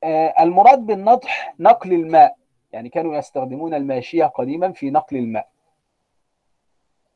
[0.04, 2.36] آه، المراد بالنضح نقل الماء.
[2.72, 5.48] يعني كانوا يستخدمون الماشية قديما في نقل الماء.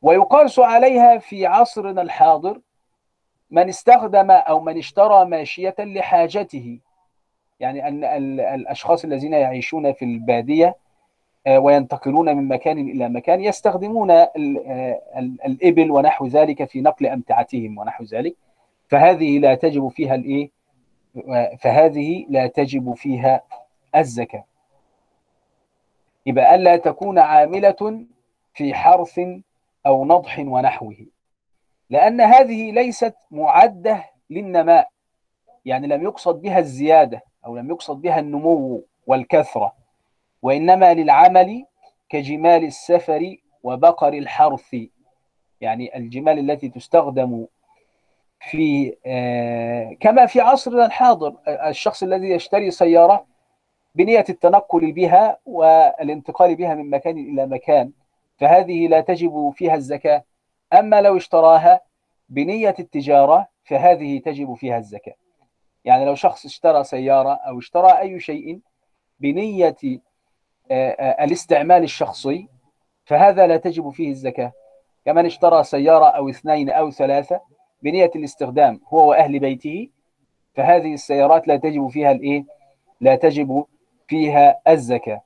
[0.01, 2.61] ويقاس عليها في عصرنا الحاضر
[3.51, 6.79] من استخدم أو من اشترى ماشية لحاجته.
[7.59, 10.75] يعني أن ال- الأشخاص الذين يعيشون في البادية
[11.47, 18.03] وينتقلون من مكان إلى مكان يستخدمون آه، ال- الإبل ونحو ذلك في نقل أمتعتهم ونحو
[18.03, 18.35] ذلك.
[18.87, 20.49] فهذه لا تجب فيها الإيه؟
[21.29, 23.41] آه، فهذه لا تجب فيها
[23.95, 24.43] الزكاة.
[26.25, 28.05] يبقى ألا تكون عاملة
[28.53, 29.19] في حرث
[29.85, 30.95] أو نضح ونحوه.
[31.89, 34.89] لأن هذه ليست معدة للنماء.
[35.65, 39.80] يعني لم يقصد بها الزيادة أو لم يقصد بها النمو والكثرة.
[40.41, 41.65] وإنما للعمل
[42.09, 44.75] كجمال السفر وبقر الحرث.
[45.61, 47.45] يعني الجمال التي تستخدم
[48.39, 53.25] في آه، كما في عصرنا الحاضر الشخص الذي يشتري سيارة
[53.95, 57.91] بنية التنقل بها والانتقال بها من مكان إلى مكان
[58.37, 60.23] فهذه لا تجب فيها الزكاة.
[60.73, 61.81] أما لو اشتراها
[62.29, 65.15] بنية التجارة فهذه تجب فيها الزكاة.
[65.85, 68.59] يعني لو شخص اشترى سيارة أو اشترى أي شيء
[69.19, 69.75] بنية
[70.71, 72.47] الاستعمال الشخصي
[73.05, 74.51] فهذا لا تجب فيه الزكاة
[75.05, 77.41] كمن اشترى سيارة أو اثنين أو ثلاثة
[77.83, 79.89] بنية الاستخدام هو وأهل بيته
[80.55, 82.45] فهذه السيارات لا تجب فيها الإيه؟
[83.01, 83.65] لا تجب
[84.07, 85.21] فيها الزكاة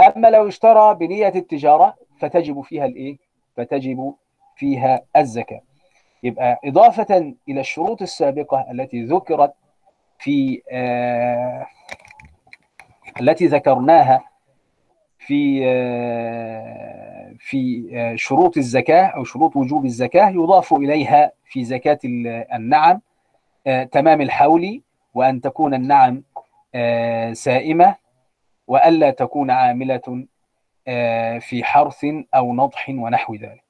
[0.00, 3.16] أما لو اشترى بنية التجارة فتجب فيها الإيه؟
[3.56, 4.14] فتجب
[4.56, 5.60] فيها الزكاة
[6.22, 9.54] يبقى إضافة إلى الشروط السابقة التي ذكرت
[10.18, 11.66] في آه
[13.20, 14.24] التي ذكرناها
[15.26, 23.00] في آه في آه شروط الزكاة أو شروط وجوب الزكاة يضاف إليها في زكاة النعم
[23.66, 24.82] آه تمام الحول
[25.14, 26.22] وأن تكون النعم
[27.32, 27.96] سائمة
[28.66, 30.26] وألا تكون عاملة
[31.40, 33.64] في حرث أو نضح ونحو ذلك.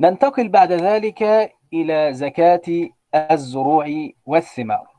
[0.00, 4.89] ننتقل بعد ذلك إلى زكاة الزروع والثمار.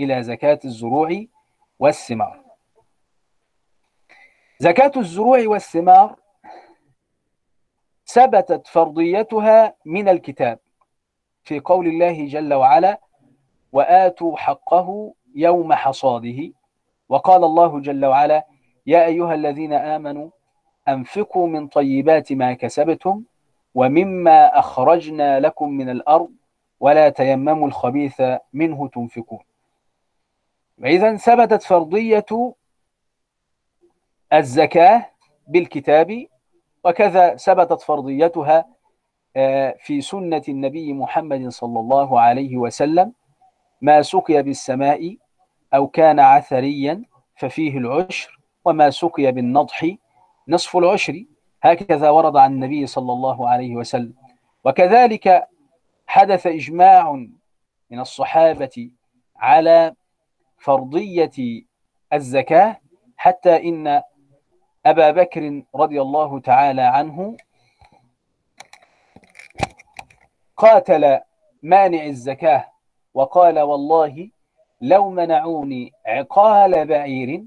[0.00, 1.24] إلى زكاة الزروع
[1.78, 2.44] والثمار.
[4.58, 6.16] زكاة الزروع والثمار
[8.06, 10.58] ثبتت فرضيتها من الكتاب
[11.44, 13.00] في قول الله جل وعلا
[13.72, 16.52] وآتوا حقه يوم حصاده
[17.08, 18.46] وقال الله جل وعلا
[18.86, 20.30] يا أيها الذين آمنوا
[20.88, 23.22] أنفقوا من طيبات ما كسبتم
[23.74, 26.30] ومما أخرجنا لكم من الأرض
[26.80, 29.40] ولا تيمموا الخبيث منه تنفقون
[30.78, 32.54] وإذا ثبتت فرضية
[34.32, 35.10] الزكاة
[35.48, 36.26] بالكتاب
[36.84, 38.66] وكذا ثبتت فرضيتها
[39.78, 43.12] في سنة النبي محمد صلى الله عليه وسلم.
[43.80, 45.16] ما سقي بالسماء
[45.74, 47.02] أو كان عثريا
[47.36, 49.96] ففيه العشر وما سقي بالنضح
[50.48, 51.24] نصف العشر.
[51.62, 54.14] هكذا ورد عن النبي صلى الله عليه وسلم.
[54.64, 55.48] وكذلك
[56.06, 57.12] حدث إجماع
[57.90, 58.90] من الصحابة
[59.36, 59.94] على
[60.64, 61.62] فرضية
[62.12, 62.76] الزكاة
[63.16, 64.02] حتى إن
[64.86, 67.36] أبا بكر رضي الله تعالى عنه
[70.56, 71.20] قاتل
[71.62, 72.64] مانع الزكاة
[73.14, 74.30] وقال والله
[74.80, 77.44] لو منعوني عقال بعير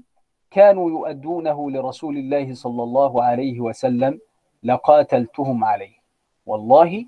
[0.50, 4.20] كانوا يؤدونه لرسول الله صلى الله عليه وسلم
[4.62, 5.96] لقاتلتهم عليه.
[6.46, 7.06] والله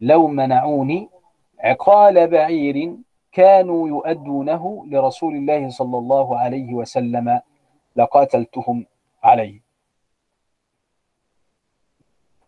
[0.00, 1.08] لو منعوني
[1.60, 2.96] عقال بعير
[3.32, 7.40] كانوا يؤدونه لرسول الله صلى الله عليه وسلم
[7.96, 8.86] لقاتلتهم
[9.22, 9.60] عليه.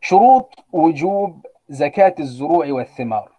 [0.01, 3.33] شروط وجوب زكاة الزروع والثمار.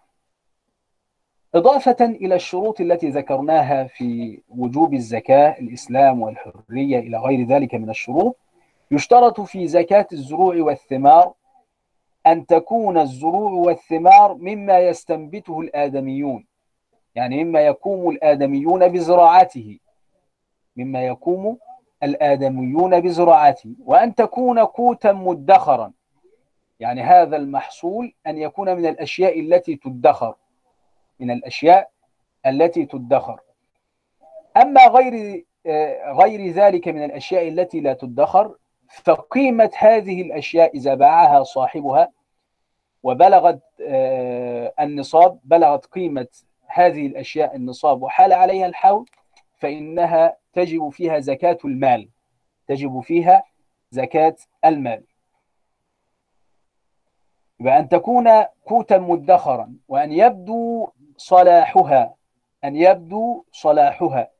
[1.54, 8.36] إضافة إلى الشروط التي ذكرناها في وجوب الزكاة الإسلام والحرية إلى غير ذلك من الشروط
[8.90, 11.32] يشترط في زكاة الزروع والثمار
[12.26, 16.46] أن تكون الزروع والثمار مما يستنبته الآدميون.
[17.14, 19.78] يعني مما يقوم الآدميون بزراعته.
[20.76, 21.58] مما يقوم
[22.02, 23.74] الآدميون بزراعته.
[23.84, 25.92] وأن تكون قوتا مدخرا.
[26.80, 30.34] يعني هذا المحصول أن يكون من الأشياء التي تدخر.
[31.20, 31.90] من الأشياء
[32.46, 33.40] التي تدخر.
[34.56, 35.44] أما غير
[36.06, 38.54] غير ذلك من الأشياء التي لا تدخر
[38.88, 42.12] فقيمة هذه الأشياء إذا باعها صاحبها
[43.02, 43.60] وبلغت
[44.80, 46.26] النصاب بلغت قيمة
[46.74, 49.10] هذه الأشياء النصاب وحال عليها الحول
[49.56, 52.08] فإنها تجب فيها زكاة المال.
[52.68, 53.44] تجب فيها
[53.90, 55.04] زكاة المال.
[57.60, 58.28] بأن تكون
[58.66, 62.14] قوتا مدخرا وأن يبدو صلاحها
[62.64, 64.30] أن يبدو صلاحها.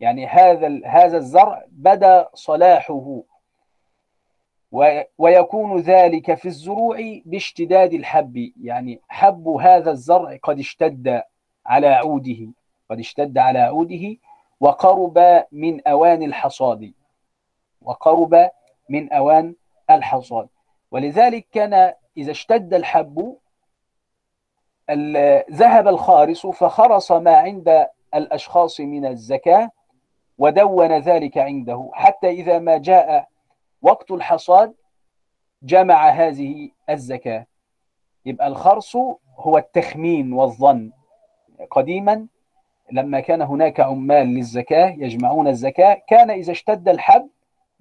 [0.00, 3.22] يعني هذا هذا الزرع بدا صلاحه.
[5.18, 8.52] ويكون ذلك في الزروع باشتداد الحب.
[8.62, 11.22] يعني حب هذا الزرع قد اشتد.
[11.68, 12.52] على عوده
[12.90, 14.16] قد اشتد على عوده
[14.60, 16.92] وقرب من أوان الحصاد.
[17.82, 18.50] وقرب
[18.88, 19.54] من أوان
[19.90, 20.48] الحصاد.
[20.90, 23.36] ولذلك كان إذا اشتد الحب
[25.50, 29.70] ذهب الخارص فخرص ما عند الأشخاص من الزكاة
[30.38, 31.90] ودون ذلك عنده.
[31.92, 33.28] حتى إذا ما جاء
[33.82, 34.74] وقت الحصاد
[35.62, 37.46] جمع هذه الزكاة.
[38.26, 38.96] يبقى الخرص
[39.36, 40.92] هو التخمين والظن.
[41.70, 42.26] قديما
[42.92, 47.28] لما كان هناك عمال للزكاة يجمعون الزكاة كان إذا اشتد الحب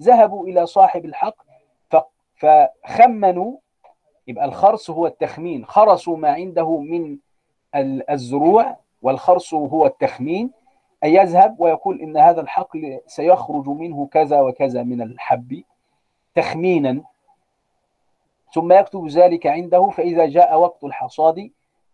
[0.02, 1.36] ذهبوا إلى صاحب الحق
[2.36, 3.58] فخمنوا
[4.28, 5.66] يبقى الخرص هو التخمين.
[5.66, 7.18] خرصوا ما عنده من
[8.10, 10.52] الزروع والخرص هو التخمين.
[11.04, 15.64] أن يذهب ويقول إن هذا الحقل سيخرج منه كذا وكذا من الحب
[16.36, 17.02] تخمينا.
[18.54, 21.52] ثم يكتب ذلك عنده فإذا جاء وقت الحصاد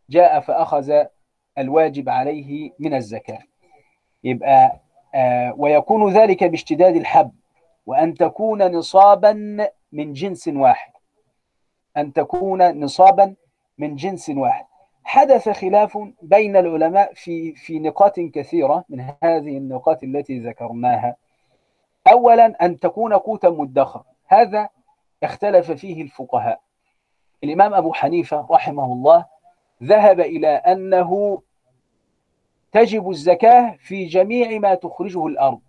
[0.10, 1.06] جاء فأخذ
[1.58, 3.40] الواجب عليه من الزكاة.
[4.24, 4.80] يبقى
[5.16, 7.32] آه ويكون ذلك باشتداد الحب
[7.86, 9.34] وأن تكون نصابا
[9.92, 10.92] من جنس واحد.
[11.98, 13.36] أن تكون نصابا
[13.78, 14.66] من جنس واحد.
[15.04, 21.16] حدث خلاف بين العلماء في في نقاط كثيرة من هذه النقاط التي ذكرناها.
[22.12, 24.70] أولا أن تكون قوتا مدخر هذا
[25.24, 26.62] اختلف فيه الفقهاء.
[27.44, 29.33] الإمام أبو حنيفة رحمه الله
[29.84, 31.42] ذهب إلى أنه
[32.72, 35.60] تجب الزكاة في جميع ما تخرجه الأرض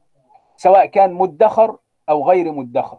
[0.56, 2.98] سواء كان مدخر أو غير مدخر.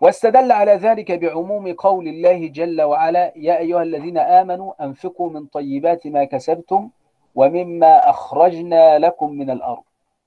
[0.00, 6.06] واستدل على ذلك بعموم قول الله جل وعلا يا أيها الذين آمنوا أنفقوا من طيبات
[6.06, 6.90] ما كسبتم
[7.34, 9.82] ومما أخرجنا لكم من الأرض.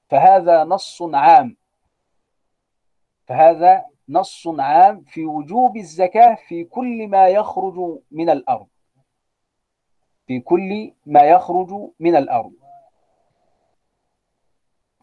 [0.10, 1.58] فهذا نص عام.
[3.26, 8.68] فهذا نص عام في وجوب الزكاة في كل ما يخرج من الأرض.
[10.28, 12.54] في كل ما يخرج من الأرض.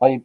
[0.01, 0.25] طيب.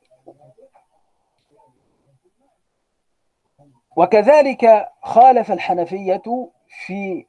[3.97, 7.25] وكذلك خالف الحنفية في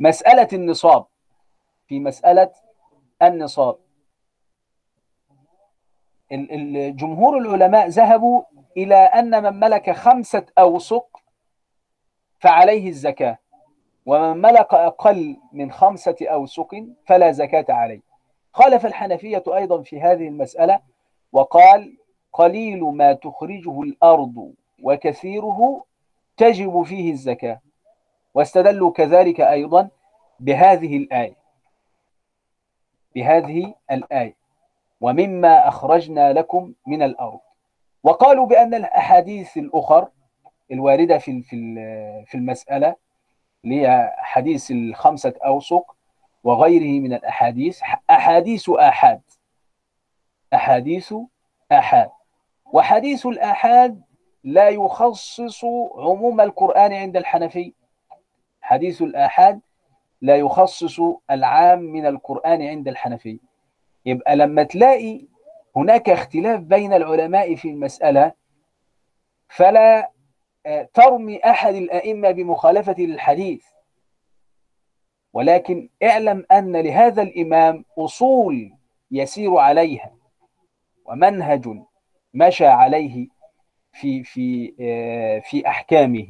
[0.00, 1.06] مسألة النصاب.
[1.86, 2.52] في مسألة
[3.22, 3.78] النصاب.
[6.32, 8.42] الجمهور العلماء ذهبوا
[8.76, 11.20] إلى أن من ملك خمسة أوسق
[12.38, 13.38] فعليه الزكاة
[14.06, 18.00] ومن ملك أقل من خمسة أوسق فلا زكاة عليه.
[18.52, 20.80] خالف الحنفية أيضا في هذه المسألة
[21.32, 21.96] وقال
[22.32, 24.52] قليل ما تخرجه الأرض
[24.82, 25.84] وكثيره
[26.36, 27.60] تجب فيه الزكاة
[28.34, 29.88] واستدلوا كذلك أيضا
[30.40, 31.36] بهذه الآية
[33.14, 34.39] بهذه الآية.
[35.00, 37.40] ومما أخرجنا لكم من الأرض.
[38.02, 40.08] وقالوا بأن الأحاديث الأخر
[40.72, 41.42] الواردة في
[42.26, 42.96] في المسألة
[43.64, 45.96] اللي هي حديث الخمسة أوسق
[46.44, 47.80] وغيره من الأحاديث
[48.10, 49.20] أحاديث آحاد.
[50.54, 51.14] أحاديث
[51.72, 52.10] آحاد.
[52.72, 54.02] وحديث الآحاد
[54.44, 57.74] لا يخصص عموم القرآن عند الحنفي.
[58.60, 59.60] حديث الآحاد
[60.20, 63.40] لا يخصص العام من القرآن عند الحنفي.
[64.06, 65.26] يبقى لما تلاقي
[65.76, 68.32] هناك اختلاف بين العلماء في المسألة
[69.48, 70.10] فلا
[70.94, 73.64] ترمي أحد الأئمة بمخالفة للحديث.
[75.32, 78.72] ولكن اعلم أن لهذا الإمام أصول
[79.10, 80.12] يسير عليها
[81.04, 81.68] ومنهج
[82.34, 83.28] مشى عليه
[83.92, 84.72] في في
[85.44, 86.28] في أحكامه.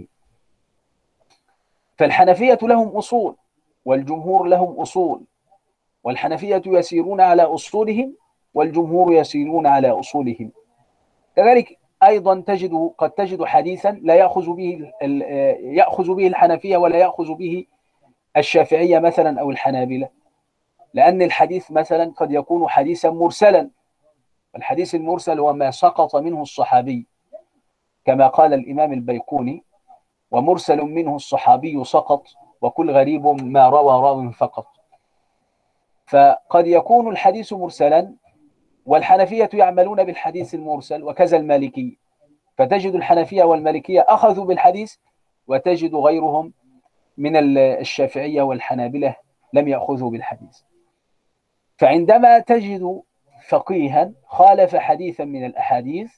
[1.99, 3.37] فالحنفية لهم أصول
[3.85, 5.25] والجمهور لهم أصول.
[6.05, 8.15] والحنفية يسيرون على أصولهم
[8.55, 10.53] والجمهور يسيرون على أصولهم.
[11.37, 14.93] كذلك أيضا تجد قد تجد حديثا لا يأخذ به
[15.61, 17.67] يأخذ به الحنفية ولا يأخذ به
[18.37, 20.09] الشافعية مثلا أو الحنابلة.
[20.95, 23.71] لأن الحديث مثلا قد يكون حديثا مرسلا.
[24.57, 27.07] الحديث المرسل هو ما سقط منه الصحابي
[28.05, 29.65] كما قال الإمام البيقوني
[30.31, 32.27] ومرسل منه الصحابي سقط
[32.63, 34.67] وكل غريب ما روى راو فقط.
[36.11, 38.15] فقد يكون الحديث مرسلا
[38.87, 41.99] والحنفية يعملون بالحديث المرسل وكذا المالكي.
[42.59, 44.95] فتجد الحنفية والمالكية أخذوا بالحديث
[45.47, 46.53] وتجد غيرهم
[47.17, 49.17] من الشافعية والحنابلة
[49.53, 50.59] لم يأخذوا بالحديث.
[51.79, 53.03] فعندما تجد
[53.49, 56.13] فقيها خالف حديثا من الأحاديث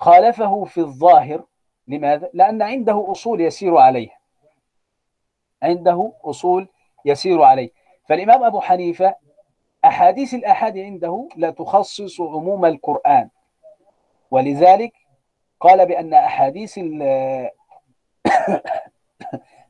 [0.00, 1.44] خالفه في الظاهر
[1.88, 4.18] لماذا؟ لأن عنده أصول يسير عليها
[5.62, 6.68] عنده أصول
[7.04, 7.83] يسير عليه.
[8.08, 9.14] فالإمام أبو حنيفة
[9.84, 13.28] أحاديث الأحاد عنده لا تخصص عموم القرآن.
[14.30, 14.92] ولذلك
[15.60, 16.78] قال بأن أحاديث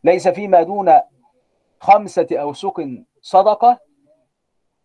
[0.04, 1.00] ليس فيما دون
[1.80, 2.88] خمسة أوسق
[3.22, 3.80] صدقة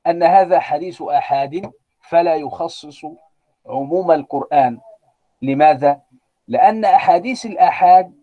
[0.07, 1.71] أن هذا حديث أحاد
[2.01, 3.05] فلا يخصص
[3.65, 4.79] عموم القرآن.
[5.41, 6.01] لماذا؟
[6.47, 8.13] لأن أحاديث الآحاد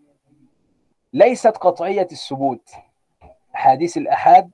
[1.13, 2.69] ليست قطعية الثبوت.
[3.55, 4.51] أحاديث الآحاد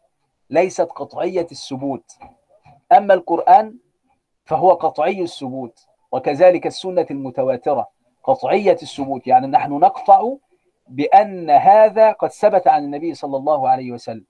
[0.54, 2.18] ليست قطعية الثبوت.
[2.92, 3.76] أما القرآن
[4.46, 7.88] فهو قطعي الثبوت وكذلك السنة المتواترة
[8.24, 9.28] قطعية الثبوت.
[9.28, 10.22] يعني نحن نقطع
[10.88, 14.26] بأن هذا قد ثبت عن النبي صلى الله عليه وسلم.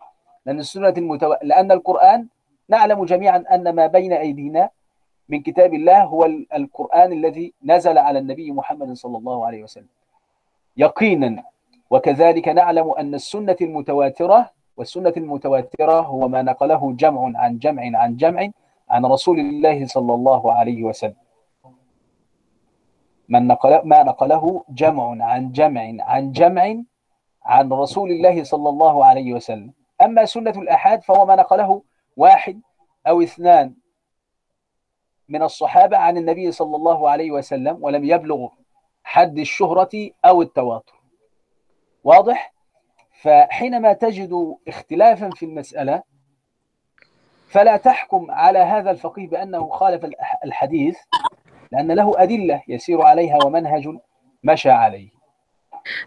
[0.46, 1.34] لأن السنة المتو...
[1.42, 2.28] لأن القرآن
[2.70, 4.70] نعلم جميعا أن ما بين أيدينا
[5.30, 9.92] من كتاب الله هو القرآن الذي نزل على النبي محمد صلى الله عليه وسلم.
[10.78, 11.44] يقينا
[11.90, 18.50] وكذلك نعلم أن السنة المتواترة والسنة المتواترة هو ما نقله جمع عن جمع عن جمع
[18.90, 21.16] عن رسول الله صلى الله عليه وسلم.
[23.30, 26.76] من نقل ما نقله جمع عن جمع عن جمع
[27.44, 29.74] عن رسول الله صلى الله عليه وسلم.
[30.02, 31.82] أما سنة الأحاد فهو ما نقله
[32.18, 32.62] واحد
[33.08, 33.74] أو اثنان
[35.30, 38.48] من الصحابة عن النبي صلى الله عليه وسلم ولم يبلغ
[39.04, 41.02] حد الشهرة أو التواتر.
[42.04, 42.54] واضح؟
[43.24, 46.04] فحينما تجد اختلافا في المسألة
[47.48, 50.10] فلا تحكم على هذا الفقيه بأنه خالف
[50.46, 50.98] الحديث
[51.72, 53.98] لأن له أدلة يسير عليها ومنهج
[54.44, 55.10] مشى عليه.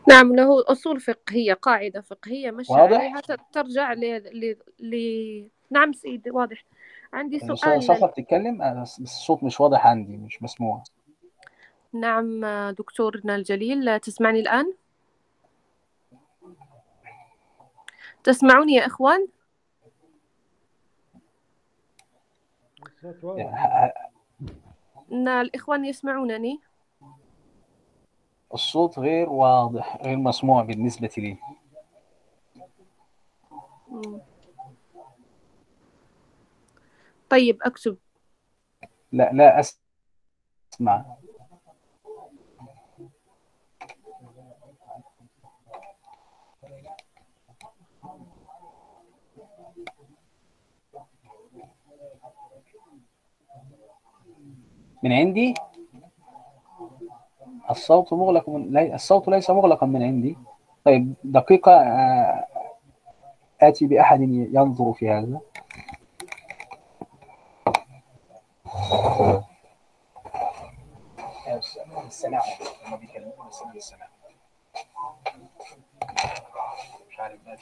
[0.08, 3.20] نعم له أصول فقهية قاعدة فقهية مشى واضح؟ عليها.
[3.52, 4.00] ترجع ل...
[4.16, 4.56] ل...
[4.80, 5.48] ل...
[5.70, 6.64] نعم سيدي واضح.
[7.12, 7.82] عندي يعني سؤال.
[7.82, 10.82] صفا بتتكلم؟ أنا بس الصوت مش واضح عندي مش مسموع.
[11.92, 12.40] نعم
[12.70, 14.72] دكتورنا الجليل تسمعني الآن؟
[18.26, 19.26] تسمعوني يا إخوان؟
[25.12, 26.60] إن الإخوان يسمعونني؟
[28.54, 31.38] الصوت غير واضح غير مسموع بالنسبة لي.
[37.30, 37.96] طيب أكتب
[39.12, 41.16] لا لا أسمع
[55.06, 55.54] من عندي.
[57.70, 58.94] الصوت مغلق من لي...
[58.94, 60.36] الصوت ليس مغلقا من عندي.
[60.84, 62.46] طيب دقيقة آه،
[63.62, 65.40] آتي بأحد ينظر في هذا.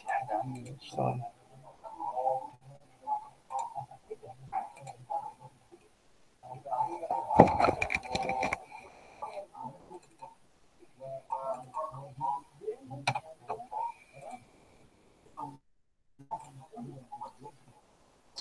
[0.06, 0.76] حاجة عندي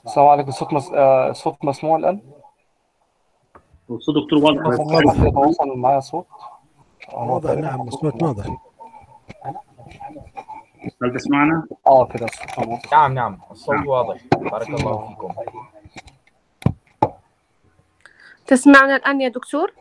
[0.06, 0.92] السلام عليكم الصوت مس...
[0.92, 2.22] آه، الصوت مسموع الآن؟
[3.90, 4.80] والصوت دكتور واضح.
[4.80, 5.24] واضح.
[5.24, 6.28] يتواصل معايا صوت؟
[7.10, 7.52] هو واضح.
[7.52, 8.58] نعم الصوت الصوت واضح.
[11.04, 13.40] هل تسمعنا؟ آه كده الصوت نعم نعم.
[13.52, 14.18] الصوت واضح.
[14.38, 15.34] بارك الله فيكم.
[18.58, 19.74] تسمعنا الآن يا دكتور؟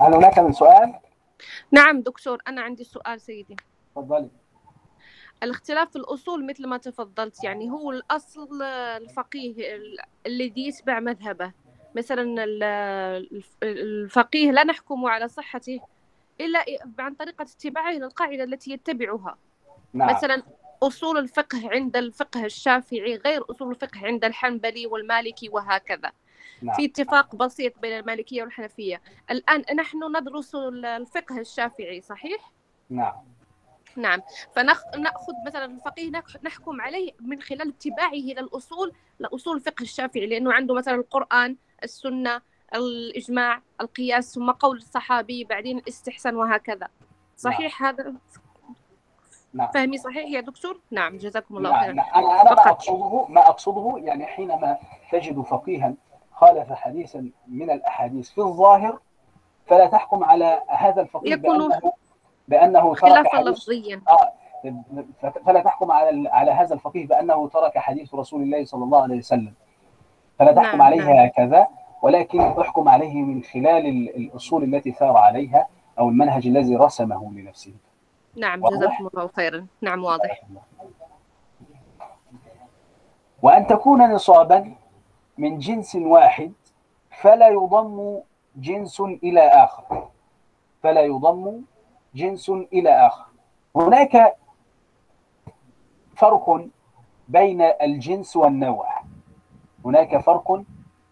[0.00, 0.94] هل هناك من سؤال؟
[1.72, 3.56] نعم دكتور أنا عندي سؤال سيدي
[3.94, 4.28] تفضلي
[5.42, 11.52] الاختلاف في الأصول مثل ما تفضلت يعني هو الأصل الفقيه ال- الذي يتبع مذهبه
[11.94, 15.80] مثلا ال- الف- الفقيه لا نحكم على صحته
[16.40, 16.64] إلا
[16.98, 19.38] عن طريقة اتباعه للقاعدة التي يتبعها.
[19.92, 20.14] نعم.
[20.16, 20.42] مثلا
[20.82, 26.12] أصول الفقه عند الفقه الشافعي غير أصول الفقه عند الحنبلي والمالكي وهكذا.
[26.62, 26.76] نعم.
[26.76, 29.00] في اتفاق بسيط بين المالكية والحنفية.
[29.30, 32.52] الآن نحن ندرس الفقه الشافعي صحيح؟
[32.90, 33.12] نعم.
[33.96, 34.20] نعم.
[34.56, 40.74] فنأخذ مثلا الفقيه نح- نحكم عليه من خلال اتباعه للأصول لأصول الفقه الشافعي لأنه عنده
[40.74, 42.40] مثلا القرآن السنة
[42.74, 46.88] الإجماع القياس ثم قول الصحابي بعدين الاستحسان وهكذا.
[47.36, 48.14] صحيح هذا؟
[49.54, 49.70] نعم.
[49.70, 51.80] فهمي صحيح يا دكتور؟ نعم جزاكم الله نعم.
[51.80, 51.92] خيرا.
[51.92, 52.14] نعم.
[52.14, 52.66] أنا أنا ما فقط.
[52.66, 54.78] اقصده ما أقصده يعني حينما
[55.12, 55.94] تجد فقيها
[56.32, 58.98] خالف حديثا من الأحاديث في الظاهر
[59.66, 61.34] فلا تحكم على هذا الفقيه
[62.48, 64.02] بانه ترك خلافا لفظيا.
[65.46, 69.54] فلا تحكم على على هذا الفقيه بأنه ترك حديث رسول الله صلى الله عليه وسلم.
[70.40, 71.16] فلا تحكم نعم، عليه نعم.
[71.26, 71.66] هكذا
[72.02, 75.68] ولكن احكم عليه من خلال ال- الأصول التي ثار عليها
[75.98, 77.74] أو المنهج الذي رسمه لنفسه.
[78.36, 79.66] نعم؟ جزاكم الله خيرا.
[79.80, 80.40] نعم واضح.
[83.42, 84.74] وأن تكون نصابا
[85.38, 86.52] من جنس واحد
[87.20, 88.20] فلا يضم
[88.56, 90.08] جنس إلى آخر.
[90.82, 91.62] فلا يضم
[92.14, 93.24] جنس إلى آخر.
[93.76, 94.36] هناك
[96.16, 96.66] فرق
[97.28, 98.89] بين الجنس والنوع.
[99.84, 100.62] هناك فرق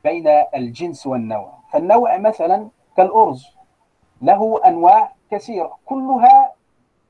[0.04, 1.52] بين الجنس والنوع.
[1.72, 3.56] فالنوع مثلا كالأرز
[4.22, 6.52] له أنواع كثيرة كلها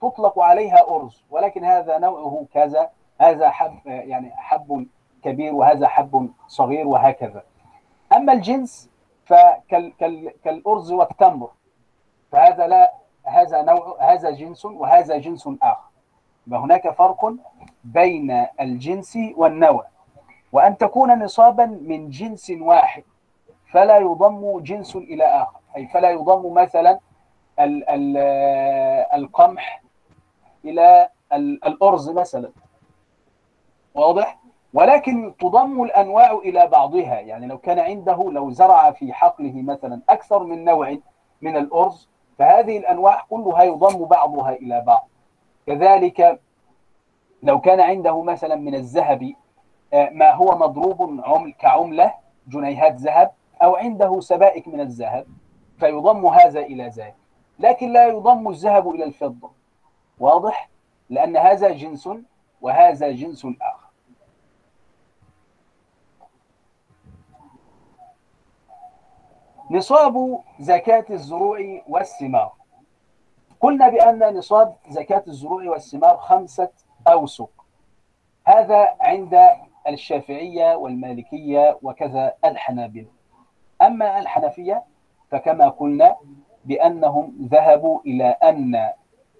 [0.03, 2.91] تطلق عليها أرز ولكن هذا نوعه كذا
[3.21, 4.87] هذا حب يعني حب
[5.23, 7.43] كبير وهذا حب صغير وهكذا.
[8.13, 8.91] أما الجنس
[9.25, 11.51] فكالأرز والتمر
[12.33, 12.93] فهذا لا
[13.25, 15.89] هذا نوع هذا جنس وهذا جنس آخر.
[16.53, 17.35] هناك فرق
[17.85, 19.87] بين الجنس والنوع.
[20.53, 23.03] وأن تكون نصابا من جنس واحد
[23.73, 25.59] فلا يضم جنس إلى آخر.
[25.77, 26.99] أي فلا يضم مثلا
[27.61, 28.17] ال ال
[29.15, 29.83] القمح
[30.65, 32.51] إلى ال- الأرز مثلا.
[33.95, 34.39] واضح؟
[34.75, 37.21] ولكن تضم الأنواع إلى بعضها.
[37.21, 40.97] يعني لو كان عنده لو زرع في حقله مثلا أكثر من نوع
[41.43, 45.09] من الأرز فهذه الأنواع كلها يضم بعضها إلى بعض.
[45.67, 46.41] كذلك
[47.43, 49.33] لو كان عنده مثلا من الذهب
[49.93, 52.15] ما هو مضروب عمل كعملة
[52.49, 53.33] جنيهات ذهب
[53.63, 55.27] أو عنده سبائك من الذهب
[55.79, 57.15] فيضم هذا إلى ذاك.
[57.59, 59.51] لكن لا يضم الذهب إلى الفضة.
[60.19, 60.69] واضح؟
[61.11, 62.09] لأن هذا جنس
[62.61, 63.89] وهذا جنس آخر.
[69.71, 72.53] نصاب زكاة الزروع والثمار.
[73.61, 76.71] قلنا بأن نصاب زكاة الزروع والثمار خمسة
[77.09, 77.51] أوسق.
[78.45, 79.49] هذا عند
[79.89, 83.07] الشافعية والمالكية وكذا الحنابلة.
[83.83, 84.83] أما الحنفية
[85.31, 86.17] فكما قلنا
[86.65, 88.89] بأنهم ذهبوا إلى أن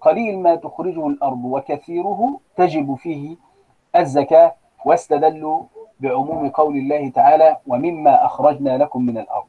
[0.01, 3.35] قليل ما تخرجه الأرض وكثيره تجب فيه
[3.95, 5.63] الزكاة واستدلوا
[5.99, 9.45] بعموم قول الله تعالى ومما أخرجنا لكم من الأرض.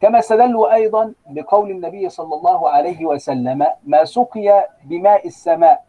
[0.00, 5.84] كما استدلوا أيضا بقول النبي صلى الله عليه وسلم ما سقي بماء السماء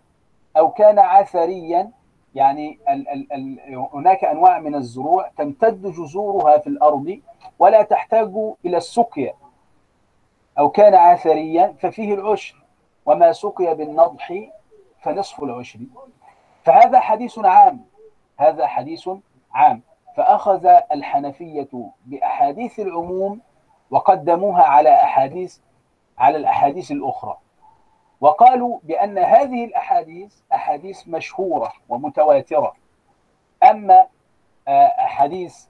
[0.58, 1.92] أو كان عثريا
[2.36, 3.60] يعني ال ال ال
[3.94, 7.20] هناك أنواع من الزروع تمتد جذورها في الأرض
[7.60, 8.32] ولا تحتاج
[8.66, 9.34] إلى السقيا
[10.60, 12.56] أو كان عثريا ففيه العشر
[13.06, 14.34] وما سقي بالنضح
[15.02, 15.80] فنصف العشر.
[16.64, 17.86] فهذا حديث عام
[18.38, 19.10] هذا حديث
[19.54, 19.82] عام.
[20.16, 21.70] فأخذ الحنفية
[22.06, 23.40] بأحاديث العموم
[23.92, 25.58] وقدموها على أحاديث
[26.18, 27.38] على الأحاديث الأخرى.
[28.22, 32.74] وقالوا بأن هذه الأحاديث أحاديث مشهورة ومتواترة.
[33.64, 34.08] أما
[34.98, 35.66] حديث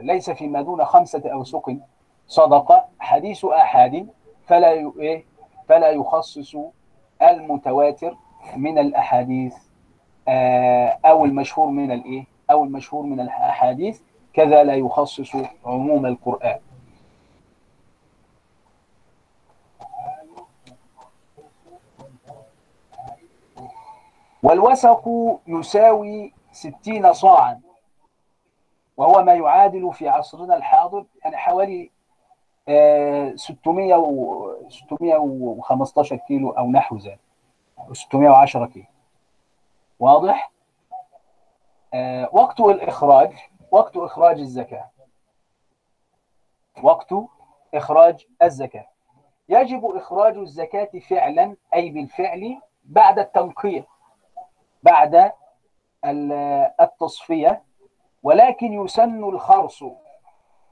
[0.00, 1.76] ليس فيما دون خمسة أوسق
[2.26, 4.08] صدقة حديث آحاد
[4.46, 4.92] فلا
[5.68, 6.56] فلا يخصص
[7.22, 8.16] المتواتر
[8.56, 9.56] من الأحاديث
[11.06, 14.00] أو المشهور من الإيه أو المشهور من الأحاديث
[14.34, 16.58] كذا لا يخصص عموم القرآن.
[24.46, 25.08] والوسق
[25.46, 27.60] يساوي ستين صاعا
[28.96, 31.90] وهو ما يعادل في عصرنا الحاضر يعني حوالي
[33.36, 37.20] 600 و 615 كيلو أو نحو ذلك
[37.92, 38.86] 610 كيلو.
[39.98, 40.52] واضح؟
[42.32, 43.32] وقت الإخراج
[43.70, 44.90] وقت إخراج الزكاة.
[46.82, 47.14] وقت
[47.74, 48.86] إخراج الزكاة.
[49.48, 53.95] يجب إخراج الزكاة فعلا أي بالفعل بعد التنقية
[54.86, 55.32] بعد
[56.80, 57.62] التصفية
[58.22, 59.84] ولكن يسن الخرص.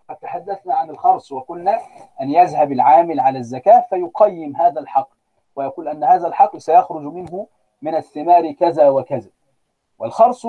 [0.08, 1.80] قد تحدثنا عن الخرص وقلنا
[2.20, 5.08] أن يذهب العامل على الزكاة فيقيم هذا الحق
[5.56, 7.46] ويقول أن هذا الحق سيخرج منه
[7.82, 9.30] من الثمار كذا وكذا.
[9.98, 10.46] والخرص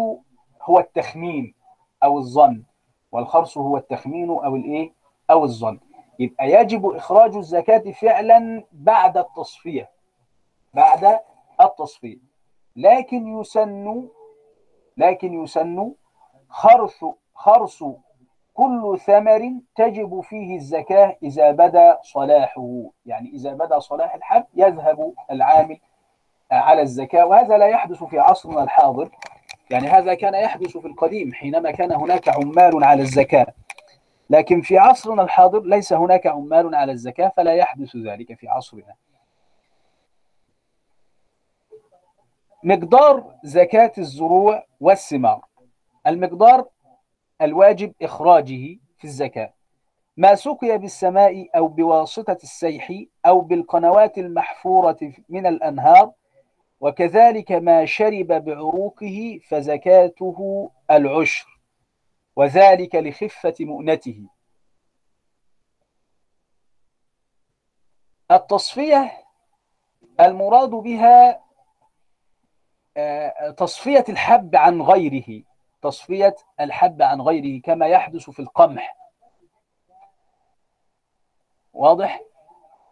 [0.61, 1.55] هو التخمين
[2.03, 2.63] أو الظن.
[3.11, 4.93] والخرص هو التخمين أو الإيه؟
[5.31, 5.79] أو الظن.
[6.19, 9.89] يبقى يجب إخراج الزكاة فعلا بعد التصفية.
[10.73, 11.19] بعد
[11.61, 12.34] التصفية.
[12.75, 14.07] لكن يسن
[14.97, 15.93] لكن يسن
[16.49, 16.99] خرص
[17.35, 17.83] خرص
[18.53, 22.67] كل ثمر تجب فيه الزكاة إذا بدا صلاحه.
[23.05, 25.77] يعني إذا بدا صلاح الحب يذهب العامل
[26.51, 29.09] على الزكاة وهذا لا يحدث في عصرنا الحاضر.
[29.69, 33.47] يعني هذا كان يحدث في القديم حينما كان هناك عمال على الزكاة.
[34.29, 38.95] لكن في عصرنا الحاضر ليس هناك عمال على الزكاة فلا يحدث ذلك في عصرنا.
[42.65, 45.45] مقدار زكاة الزروع والثمار.
[46.07, 46.67] المقدار
[47.41, 49.53] الواجب إخراجه في الزكاة.
[50.17, 52.91] ما سقي بالسماء أو بواسطة السيح
[53.25, 54.97] أو بالقنوات المحفورة
[55.29, 56.11] من الأنهار
[56.79, 61.59] وكذلك ما شرب بعروقه فزكاته العشر
[62.35, 64.21] وذلك لخفة مؤنته.
[68.31, 69.11] التصفية
[70.19, 71.44] المراد بها
[73.57, 75.43] تصفية الحب عن غيره
[75.81, 78.97] تصفية الحب عن غيره كما يحدث في القمح.
[81.73, 82.21] واضح؟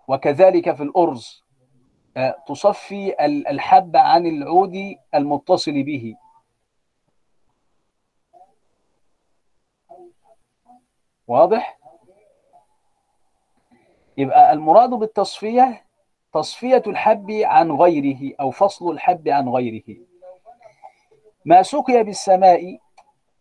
[0.07, 1.43] وكذلك في الأرز
[2.47, 6.15] تصفي الحب عن العود المتصل به.
[11.27, 11.79] واضح؟
[14.17, 15.85] يبقى المراد بالتصفية
[16.33, 19.97] تصفية الحب عن غيره أو فصل الحب عن غيره.
[21.45, 22.77] ما سقي بالسماء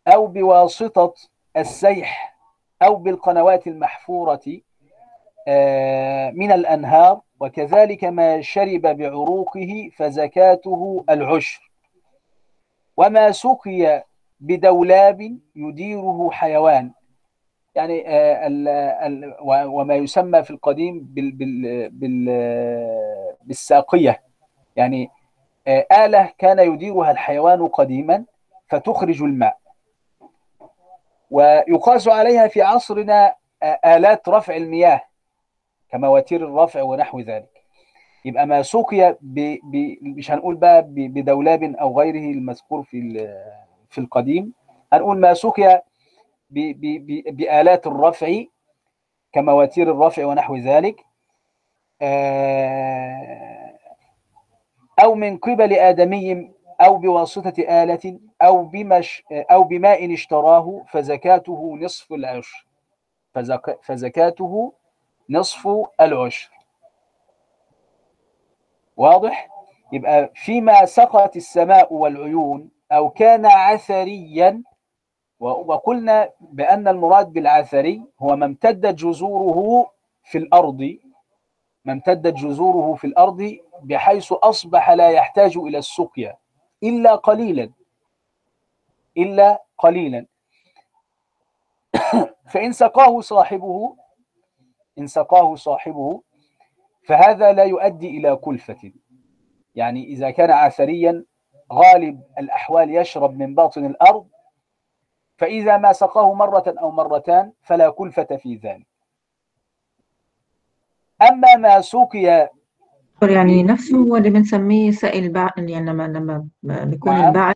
[0.09, 1.14] أو بواسطة
[1.57, 2.36] السيح
[2.82, 4.40] أو بالقنوات المحفورة
[6.32, 11.70] من الأنهار وكذلك ما شرب بعروقه فزكاته العشر.
[12.97, 14.05] وما سقي
[14.40, 16.93] بدولاب يديره حيوان
[17.74, 18.04] يعني
[18.46, 22.24] ال وما يسمى في القديم بال بال بال
[23.44, 24.22] بالساقية
[24.76, 25.10] يعني
[25.92, 28.24] آلة كان يديرها الحيوان قديما
[28.68, 29.56] فتخرج الماء
[31.30, 33.34] ويقاس عليها في عصرنا
[33.84, 35.00] آلات رفع المياه
[35.90, 37.62] كمواتير الرفع ونحو ذلك
[38.24, 39.16] يبقى ما سقي.
[40.02, 40.82] مش هنقول بقى.
[40.88, 43.28] بدولاب أو غيره المذكور في.
[43.90, 44.52] في القديم
[44.92, 45.82] هنقول ما سقي.
[46.53, 48.42] بآلات الرفع
[49.32, 51.05] كمواتير الرفع ونحو ذلك
[55.03, 62.66] أو من قبل آدمي أو بواسطة آلة أو بمش أو بماء اشتراه فزكاته نصف العشر.
[63.34, 63.78] فزك...
[63.82, 64.72] فزكاته
[65.30, 65.68] نصف
[66.00, 66.50] العشر.
[68.96, 69.48] واضح؟
[69.92, 74.62] يبقى فيما سقط السماء والعيون أو كان عثريا
[75.43, 79.90] وقلنا بأن المراد بالعثري هو ما امتدت جذوره
[80.24, 80.99] في الأرض
[81.84, 86.36] ما امتدت جذوره في الأرض بحيث أصبح لا يحتاج إلى السقيا
[86.82, 87.70] إلا قليلا
[89.16, 90.26] إلا قليلا.
[92.53, 93.97] فإن سقاه صاحبه
[94.99, 96.22] إن سقاه صاحبه
[97.05, 98.93] فهذا لا يؤدي إلى كلفة.
[99.74, 101.24] يعني إذا كان عثريا
[101.72, 104.26] غالب الأحوال يشرب من باطن الأرض
[105.43, 108.86] فإذا ما سقاه مرة أو مرتان فلا كلفة في ذلك.
[111.22, 112.51] أما ما سقي
[113.22, 116.49] يعني نفسه هو اللي بنسميه سائل بعل يعني لما لما
[116.84, 117.24] بيكون نعم.
[117.28, 117.55] البعل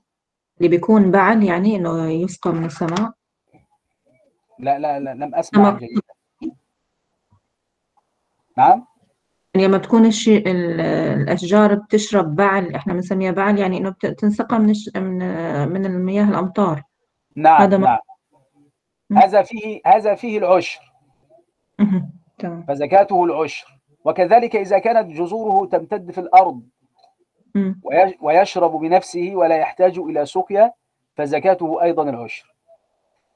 [0.59, 3.13] اللي بيكون بعل يعني إنه يسقى من السماء.
[4.59, 5.35] لا لا لا لم
[5.79, 6.01] جيدا.
[8.59, 8.87] نعم؟
[9.55, 10.81] يعني لما تكون الشي ال-
[11.21, 15.19] الأشجار بتشرب بعل إحنا بنسميها بعل يعني إنه بت- بتنسقى من الش- من
[15.69, 16.83] من المياه الأمطار.
[17.37, 17.99] نعم هذا نعم.
[19.13, 20.81] هذا فيه هذا فيه العشر.
[22.69, 23.79] فزكاته العشر.
[24.05, 26.63] وكذلك إذا كانت جذوره تمتد في الأرض
[28.21, 30.73] ويشرب بنفسه ولا يحتاج إلى سقيا
[31.17, 32.55] فزكاته أيضا العشر.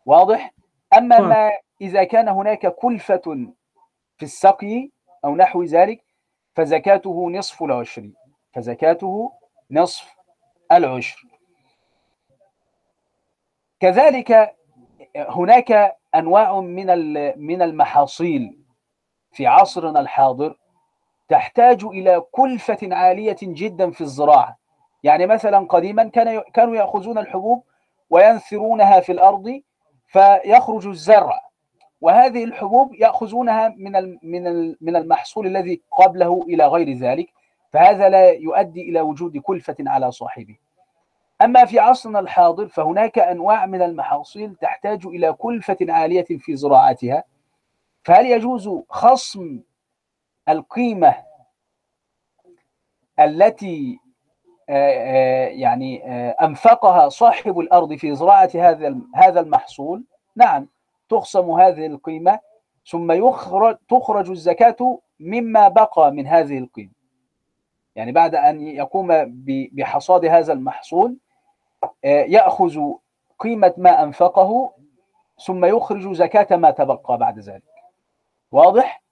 [0.06, 0.52] واضح؟
[0.96, 1.20] أما.
[1.20, 3.52] ما إذا كان هناك كلفة
[4.16, 4.90] في السقي
[5.24, 6.04] أو نحو ذلك
[6.56, 8.10] فزكاته نصف العشر.
[8.52, 9.32] فزكاته
[9.70, 10.14] نصف
[10.72, 11.26] العشر.
[13.80, 14.56] كذلك
[15.16, 16.86] هناك أنواع من
[17.38, 18.58] من المحاصيل
[19.32, 20.56] في عصرنا الحاضر
[21.28, 24.58] تحتاج إلى كلفة عالية جدا في الزراعة.
[25.02, 27.62] يعني مثلا قديما كان كانوا يأخذون الحبوب
[28.10, 29.60] وينثرونها في الأرض
[30.06, 31.40] فيخرج الزرع
[32.00, 37.28] وهذه الحبوب يأخذونها من من من المحصول الذي قبله إلى غير ذلك
[37.72, 40.56] فهذا لا يؤدي إلى وجود كلفة على صاحبه.
[41.42, 47.24] أما في عصرنا الحاضر فهناك أنواع من المحاصيل تحتاج إلى كلفة عالية في زراعتها.
[48.04, 49.60] فهل يجوز خصم
[50.48, 51.14] القيمة
[53.20, 54.00] التي
[54.68, 60.04] آه، آه، يعني آه، أنفقها صاحب الأرض في زراعة هذا هذا المحصول؟
[60.36, 60.68] نعم
[61.08, 62.38] تخصم هذه القيمة
[62.86, 66.90] ثم يخرج تخرج الزكاة مما بقى من هذه القيمة.
[67.96, 69.08] يعني بعد أن يقوم
[69.72, 71.16] بحصاد هذا المحصول
[71.84, 72.80] آه، يأخذ
[73.38, 74.72] قيمة ما أنفقه
[75.46, 77.62] ثم يخرج زكاة ما تبقى بعد ذلك.
[78.52, 79.02] واضح؟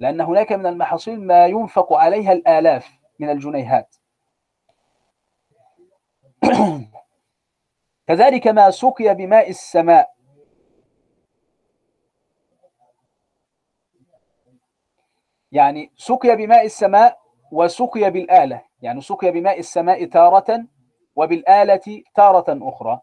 [0.00, 3.96] لأن هناك من المحاصيل ما ينفق عليها الآلاف من الجنيهات.
[8.08, 10.14] كذلك ما سقي بماء السماء.
[15.52, 17.18] يعني سقي بماء السماء
[17.52, 18.62] وسقي بالآلة.
[18.82, 20.66] يعني سقي بماء السماء تارة
[21.18, 23.00] وبالآلة تارة أخرى.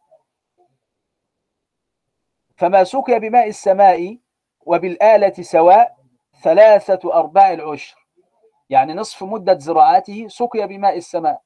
[2.57, 4.17] فما سقي بماء السماء
[4.65, 5.95] وبالآلة سواء
[6.41, 8.07] ثلاثة أرباع العشر.
[8.69, 11.41] يعني نصف مدة زراعته سقي بماء السماء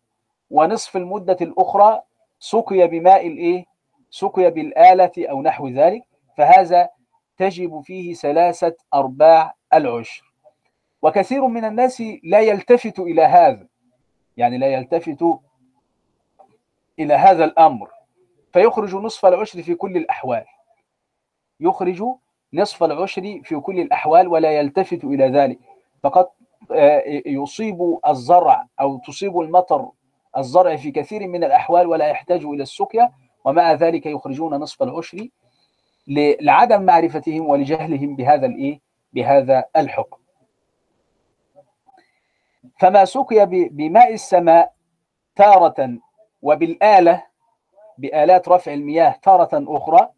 [0.49, 2.01] ونصف المدة الأخرى
[2.39, 3.65] سقي بماء الإيه؟
[4.09, 6.03] سقي بالآلة أو نحو ذلك.
[6.37, 6.89] فهذا
[7.37, 10.33] تجب فيه ثلاثة أرباع العشر.
[11.01, 13.67] وكثير من الناس لا يلتفت إلى هذا.
[14.37, 15.23] يعني لا يلتفت
[16.99, 17.89] إلى هذا الأمر
[18.53, 20.45] فيخرج نصف العشر في كل الأحوال.
[21.59, 22.03] يخرج
[22.53, 25.59] نصف العشر في كل الأحوال ولا يلتفت إلى ذلك.
[26.03, 26.27] فقد
[26.71, 29.89] آه، يصيب الزرع أو تصيب المطر
[30.37, 33.11] الزرع في كثير من الأحوال ولا يحتاج إلى السقيا
[33.45, 35.27] ومع ذلك يخرجون نصف العشر
[36.41, 38.79] لعدم معرفتهم ولجهلهم بهذا الإيه؟
[39.13, 40.17] بهذا الحكم.
[42.79, 44.73] فما سقي بماء السماء
[45.35, 45.99] تارة
[46.41, 47.23] وبالآلة
[47.97, 50.09] بآلات رفع المياه تارة أخرى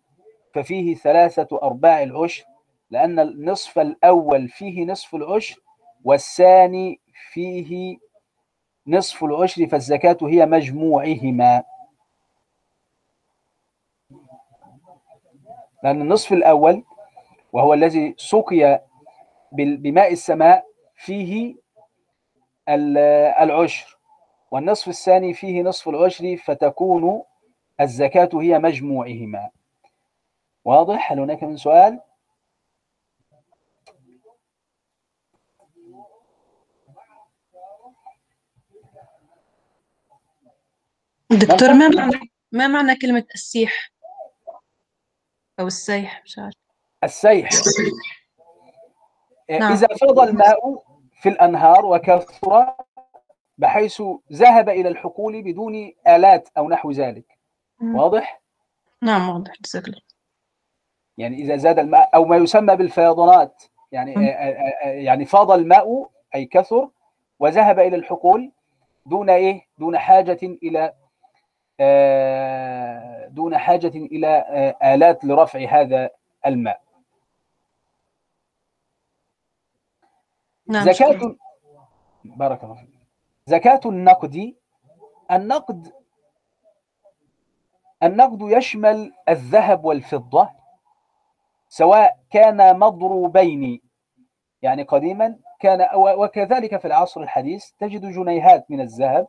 [0.53, 2.45] ففيه ثلاثة أرباع العشر
[2.89, 5.61] لأن النصف الأول فيه نصف العشر
[6.03, 6.99] والثاني
[7.31, 7.97] فيه
[8.87, 11.63] نصف العشر فالزكاة هي مجموعهما.
[15.83, 16.83] لأن النصف الأول
[17.53, 18.81] وهو الذي سقي
[19.51, 20.65] بماء السماء
[20.95, 21.55] فيه
[22.69, 22.97] ال-
[23.41, 23.97] العشر
[24.51, 27.23] والنصف الثاني فيه نصف العشر فتكون
[27.81, 29.49] الزكاة هي مجموعهما.
[30.65, 31.99] واضح؟ هل هناك من سؤال؟
[41.31, 43.91] دكتور ما معنى ما معنى كلمة السيح؟
[45.59, 46.55] أو السيح مش عارف.
[47.03, 47.49] السيح.
[49.49, 49.71] نعم.
[49.71, 50.83] إذا فاض الماء
[51.21, 52.75] في الأنهار وكثر
[53.61, 54.01] بحيث
[54.33, 57.37] ذهب إلى الحقول بدون آلات أو نحو ذلك
[57.79, 57.95] مم.
[57.95, 58.41] واضح؟
[59.01, 60.01] نعم واضح جزاك الله
[61.17, 64.23] يعني إذا زاد الماء أو ما يسمى بالفيضانات يعني مم.
[64.83, 66.89] يعني فاض الماء أي كثر
[67.39, 68.51] وذهب إلى الحقول
[69.05, 70.93] دون إيه؟ دون حاجة إلى
[71.79, 76.09] آه، دون حاجة إلى آه، آلات لرفع هذا
[76.45, 76.81] الماء
[80.67, 81.35] نعم زكاة
[82.25, 82.90] بارك الله فيك
[83.51, 84.53] زكاة النقد
[85.31, 85.93] النقد
[88.03, 90.49] النقد يشمل الذهب والفضة
[91.69, 93.81] سواء كان مضروبين
[94.61, 99.27] يعني قديما كان وكذلك في العصر الحديث تجد جنيهات من الذهب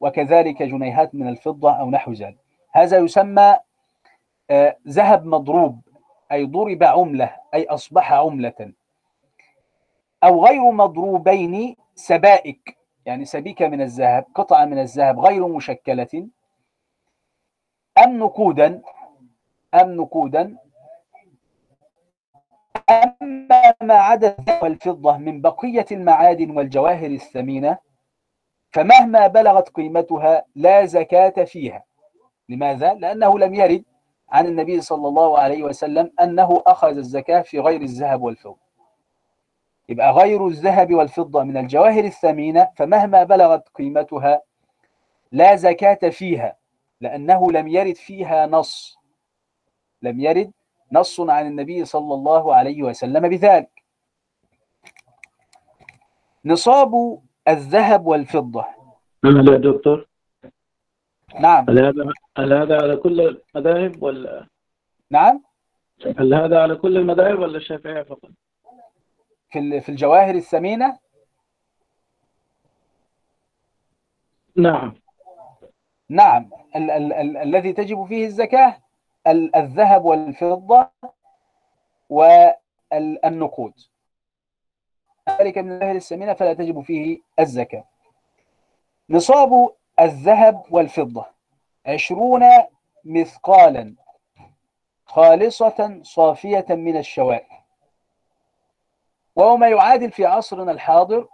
[0.00, 2.38] وكذلك جنيهات من الفضة أو نحو ذلك.
[2.72, 3.56] هذا يسمى
[4.50, 5.80] آه، ذهب مضروب
[6.32, 8.72] أي ضرب عملة أي أصبح عملة.
[10.24, 12.79] أو غير مضروبين سبائك.
[13.06, 16.28] يعني سبيكة من الذهب قطعة من الذهب غير مشكلة.
[18.04, 18.82] أم نقودا؟
[19.74, 20.56] أم نقودا؟
[22.90, 27.78] أما ما عدا والفضة من بقية المعادن والجواهر الثمينة
[28.70, 31.84] فمهما بلغت قيمتها لا زكاة فيها.
[32.48, 33.84] لماذا؟ لأنه لم يرد
[34.30, 38.69] عن النبي صلى الله عليه وسلم أنه أخذ الزكاة في غير الذهب والفضة.
[39.90, 44.42] يبقى غير الذهب والفضة من الجواهر الثمينة فمهما بلغت قيمتها
[45.32, 46.56] لا زكاة فيها
[47.00, 48.98] لأنه لم يرد فيها نص.
[50.02, 50.52] لم يرد
[50.92, 53.70] نص عن النبي صلى الله عليه وسلم بذلك.
[56.44, 58.64] نصاب الذهب والفضة.
[59.24, 60.08] هل يا دكتور.
[61.40, 61.70] نعم.
[61.70, 63.20] هل هذا هل هذا على كل
[63.54, 64.46] المذاهب ولا
[65.10, 65.42] نعم.
[66.18, 68.30] هل هذا على كل المذاهب ولا الشافعية فقط؟
[69.50, 70.98] في في الجواهر الثمينة؟
[74.56, 74.94] نعم.
[76.08, 76.50] نعم.
[76.76, 78.82] ال ال ال الذي تجب فيه الزكاة
[79.26, 80.90] ال الذهب والفضة
[82.10, 83.74] والنقود
[85.40, 87.84] ذلك من الجواهر الثمينة فلا تجب فيه الزكاة.
[89.10, 89.70] نصاب
[90.00, 91.26] الذهب والفضة
[91.86, 92.44] عشرون
[93.04, 93.94] مثقالا
[95.06, 97.59] خالصة صافية من الشوائب.
[99.36, 101.28] وهو ما يعادل في عصرنا الحاضر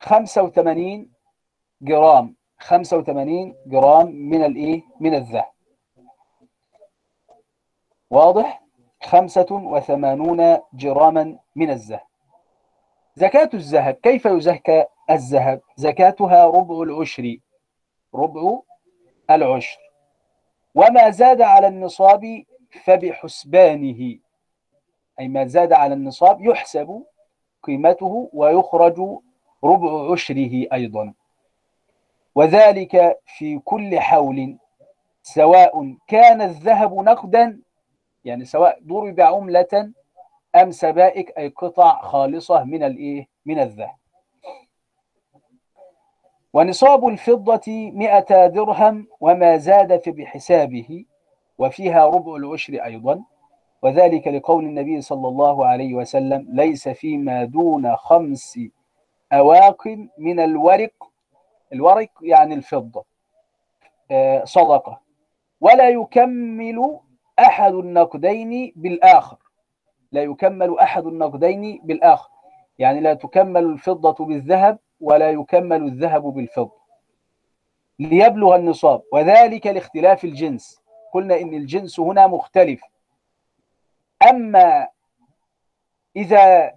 [0.00, 1.10] 85
[1.82, 5.50] جرام 85 جرام من الإيه؟ من الذهب.
[8.10, 8.62] واضح؟
[9.02, 12.06] 85 جراما من الذهب.
[13.14, 17.36] زكاة الذهب كيف يزكى الذهب؟ زكاتها ربع العشر
[18.14, 18.60] ربع
[19.30, 19.78] العشر.
[20.74, 22.44] وما زاد على النصاب
[22.84, 24.18] فبحسبانه.
[25.20, 27.02] أي ما زاد على النصاب يحسب
[27.62, 29.00] قيمته ويخرج
[29.64, 31.14] ربع عشره أيضا.
[32.34, 34.56] وذلك في كل حول
[35.22, 37.60] سواء كان الذهب نقدا
[38.24, 39.92] يعني سواء ضرب عملة
[40.56, 43.96] أم سبائك أي قطع خالصة من الإيه من الذهب.
[46.52, 51.04] ونصاب الفضة مئة درهم وما زاد فبحسابه
[51.58, 53.24] وفيها ربع العشر أيضا.
[53.82, 58.58] وذلك لقول النبي صلى الله عليه وسلم ليس فيما دون خمس
[59.32, 61.10] أواق من الورق
[61.72, 63.04] الورق يعني الفضة
[64.44, 65.00] صدقة.
[65.60, 66.98] ولا يكمل
[67.38, 69.36] أحد النقدين بالآخر.
[70.12, 72.30] لا يكمل أحد النقدين بالآخر.
[72.78, 76.76] يعني لا تكمل الفضة بالذهب ولا يكمل الذهب بالفضة.
[77.98, 79.02] ليبلغ النصاب.
[79.12, 80.82] وذلك لاختلاف الجنس.
[81.12, 82.82] قلنا إن الجنس هنا مختلف.
[84.30, 84.88] أما
[86.16, 86.74] إذا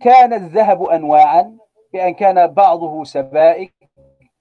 [0.00, 1.58] كان الذهب أنواعا
[1.92, 3.74] بأن كان بعضه سبائك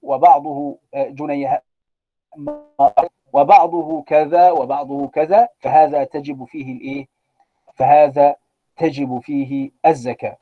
[0.01, 1.63] وبعضه جنيه
[3.33, 7.07] وبعضه كذا وبعضه كذا فهذا تجب فيه الإيه؟
[7.75, 8.35] فهذا
[8.77, 10.37] تجب فيه الزكاة.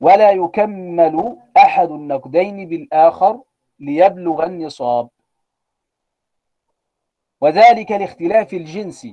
[0.00, 3.40] ولا يكمل أحد النقدين بالآخر
[3.78, 5.08] ليبلغ النصاب.
[7.40, 9.06] وذلك لاختلاف الجنس.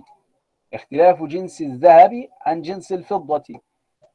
[0.75, 3.43] اختلاف جنس الذهب عن جنس الفضة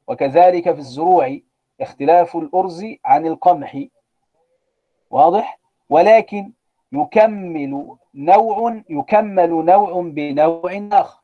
[0.08, 1.38] وكذلك في الزروع
[1.80, 3.84] اختلاف الأرز عن القمح.
[5.10, 5.58] واضح؟
[5.90, 6.52] ولكن
[6.92, 11.20] يكمل نوع يكمل نوع بنوع آخر.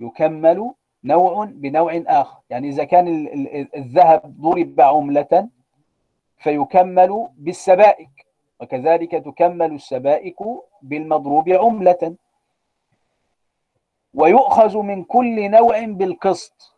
[0.00, 0.72] يكمل
[1.04, 2.40] نوع بنوع آخر.
[2.50, 3.08] يعني إذا كان
[3.76, 5.48] الذهب ضرب عملة
[6.38, 8.26] فيكمل بالسبائك
[8.60, 10.36] وكذلك تكمل السبائك
[10.82, 12.16] بالمضروب عملة.
[14.14, 16.74] ويؤخذ من كل نوع بالقسط.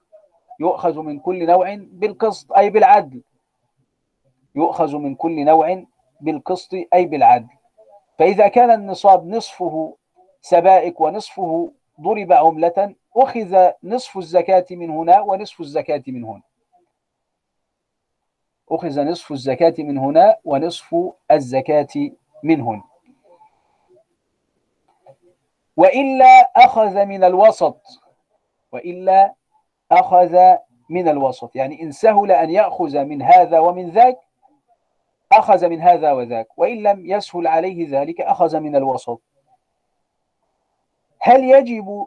[0.61, 3.23] يؤخذ من كل نوع بالقسط أي بالعدل.
[4.55, 5.85] يؤخذ من كل نوع
[6.21, 7.49] بالقسط أي بالعدل.
[8.19, 9.97] فإذا كان النصاب نصفه
[10.41, 16.43] سبائك ونصفه ضرب عملة أخذ نصف الزكاة من هنا ونصف الزكاة من هنا.
[18.71, 20.97] أخذ نصف الزكاة من هنا ونصف
[21.31, 22.11] الزكاة
[22.45, 22.90] من هنا.
[25.81, 27.83] وإلا أخذ من الوسط.
[28.73, 29.35] وإلا
[29.93, 30.57] أخذ
[30.91, 31.57] من الوسط.
[31.57, 34.19] يعني إن سهل أن يأخذ من هذا ومن ذاك
[35.33, 36.49] أخذ من هذا وذاك.
[36.57, 39.23] وإن لم يسهل عليه ذلك أخذ من الوسط.
[41.21, 42.07] هل يجب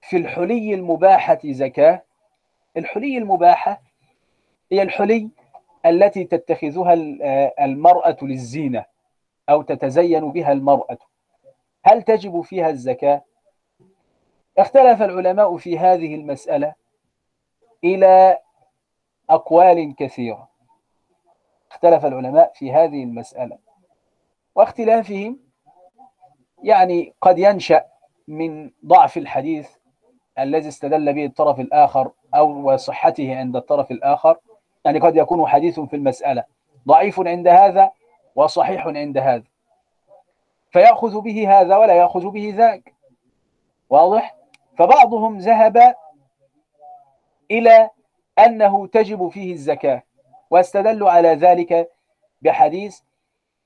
[0.00, 2.02] في الحلي المباحة زكاة؟
[2.76, 3.82] الحلي المباحة
[4.72, 5.30] هي الحلي
[5.86, 6.94] التي تتخذها
[7.64, 8.84] المرأة للزينة
[9.50, 10.98] أو تتزين بها المرأة.
[11.84, 13.24] هل تجب فيها الزكاة؟
[14.58, 16.74] اختلف العلماء في هذه المسألة
[17.84, 18.38] إلى
[19.30, 20.48] أقوال كثيرة.
[21.70, 23.58] اختلف العلماء في هذه المسألة.
[24.54, 25.38] واختلافهم
[26.62, 27.84] يعني قد ينشأ
[28.28, 29.70] من ضعف الحديث
[30.38, 34.38] الذي استدل به الطرف الآخر أو وصحته عند الطرف الآخر.
[34.84, 36.44] يعني قد يكون حديث في المسألة
[36.88, 37.90] ضعيف عند هذا
[38.34, 39.44] وصحيح عند هذا.
[40.70, 42.94] فيأخذ به هذا ولا يأخذ به ذاك.
[43.90, 44.36] واضح؟
[44.78, 45.94] فبعضهم ذهب
[47.50, 47.90] إلى
[48.38, 50.02] أنه تجب فيه الزكاة
[50.50, 51.90] واستدلوا على ذلك
[52.42, 53.00] بحديث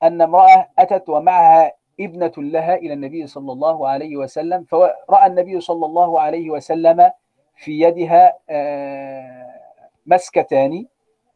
[0.03, 5.87] أن امرأة أتت ومعها ابنة لها إلى النبي صلى الله عليه وسلم فرأى النبي صلى
[5.87, 7.11] الله عليه وسلم
[7.57, 8.39] في يدها
[10.07, 10.87] مسكتان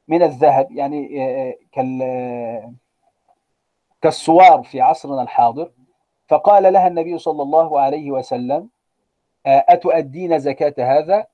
[0.08, 1.56] من الذهب يعني
[4.06, 5.70] كالصوار في عصرنا الحاضر
[6.28, 8.68] فقال لها النبي صلى الله عليه وسلم
[9.46, 11.26] أتؤدين زكاة هذا؟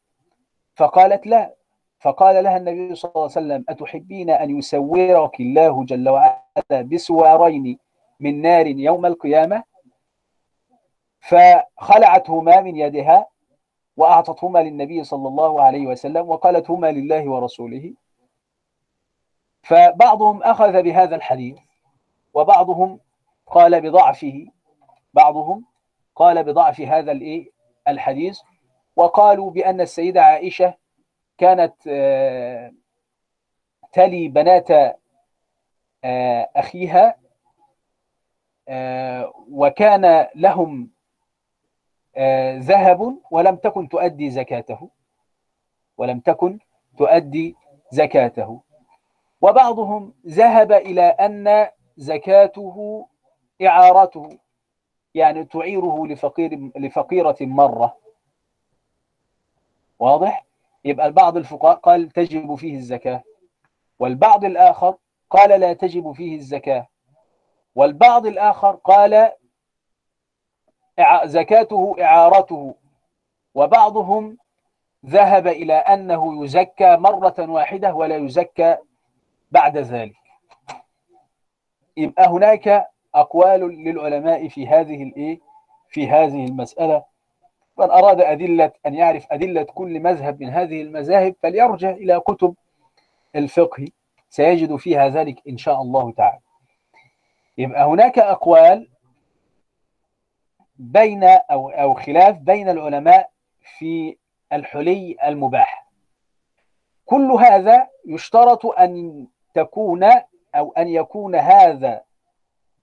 [0.75, 1.55] فقالت لا.
[2.01, 7.79] فقال لها النبي صلى الله عليه وسلم أتحبين أن يسورك الله جل وعلا بسوارين
[8.21, 9.63] من نار يوم القيامة؟
[11.21, 13.27] فخلعتهما من يدها
[13.97, 17.95] وأعطتهما للنبي صلى الله عليه وسلم وقالت هما لله ورسوله.
[19.63, 21.59] فبعضهم أخذ بهذا الحديث
[22.35, 23.01] وبعضهم
[23.47, 24.47] قال بضعفه
[25.15, 25.65] بعضهم
[26.17, 27.51] قال بضعف هذا الإيه؟
[27.89, 28.41] الحديث.
[28.97, 30.75] وقالوا بأن السيدة عائشة
[31.39, 31.75] كانت
[33.93, 34.71] تلي بنات
[36.05, 37.17] آه، أخيها
[38.69, 40.91] آه، وكان لهم
[42.17, 44.91] آه، ذهب ولم تكن تؤدي زكاته
[45.97, 46.59] ولم تكن
[46.99, 47.57] تؤدي
[47.91, 48.63] زكاته.
[49.41, 53.07] وبعضهم ذهب إلى أن زكاته
[53.63, 54.39] إعارته
[55.15, 57.97] يعني تعيره لفقير لفقيرة مرة.
[59.99, 60.45] واضح؟
[60.85, 63.23] يبقى البعض الفقهاء قال تجب فيه الزكاة.
[63.99, 64.97] والبعض الآخر
[65.31, 66.87] قال لا تجب فيه الزكاة.
[67.75, 69.33] والبعض الآخر قال
[71.25, 72.75] زكاته إعارته.
[73.55, 74.39] وبعضهم
[75.07, 78.77] ذهب إلى أنه يزكى مرة واحدة ولا يزكى
[79.51, 80.17] بعد ذلك.
[81.97, 85.41] يبقى هناك أقوال للعلماء في هذه الإيه
[85.89, 87.05] في هذه المسألة.
[87.79, 92.55] من أراد أدلة أن يعرف أدلة كل مذهب من هذه المذاهب فليرجع إلى كتب
[93.37, 93.87] الفقه.
[94.31, 96.39] سيجد فيها ذلك إن شاء الله تعالى.
[97.59, 98.89] يبقى هناك أقوال
[100.77, 103.31] بين أو أو خلاف بين العلماء
[103.79, 104.17] في
[104.53, 105.87] الحلي المباح.
[107.07, 110.11] كل هذا يشترط أن تكون
[110.55, 112.03] أو أن يكون هذا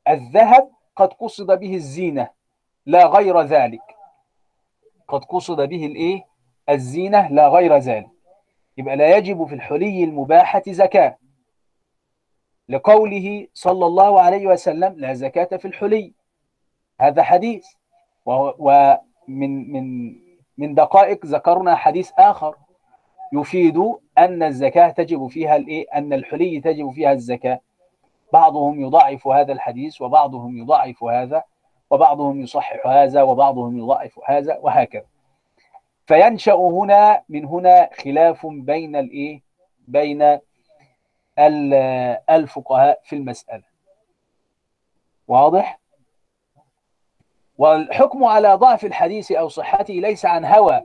[0.08, 2.30] الذهب قد قصد به الزينة.
[2.86, 3.96] لا غير ذلك.
[5.08, 6.26] قد قصد به الإيه؟
[6.70, 7.32] الزينة.
[7.32, 8.10] لا غير ذلك.
[8.78, 11.18] يبقى لا يجب في الحلي المباحة زكاة.
[12.70, 16.14] لقوله صلى الله عليه وسلم لا زكاة في الحلي.
[17.02, 17.68] هذا حديث.
[18.26, 20.16] ومن من
[20.58, 22.56] من دقائق ذكرنا حديث آخر.
[23.34, 27.60] يفيد أن الزكاة تجب فيها الإيه؟ أن الحلي تجب فيها الزكاة
[28.34, 31.44] بعضهم يضعف هذا الحديث وبعضهم يضعف هذا
[31.90, 35.06] وبعضهم يصحح هذا وبعضهم يضعف هذا وهكذا
[36.08, 39.42] فينشأ هنا من هنا خلاف بين الإيه؟
[39.88, 40.22] بين
[41.40, 41.74] ال-
[42.30, 43.64] الفقهاء في المسألة
[45.28, 45.80] واضح؟
[47.58, 50.82] والحكم على ضعف الحديث أو صحته ليس عن هوى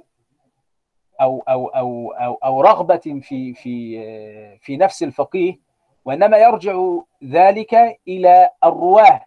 [1.20, 5.58] أو أو أو أو, أو رغبة في في في نفس الفقيه
[6.04, 9.26] وإنما يرجع ذلك إلى الرواة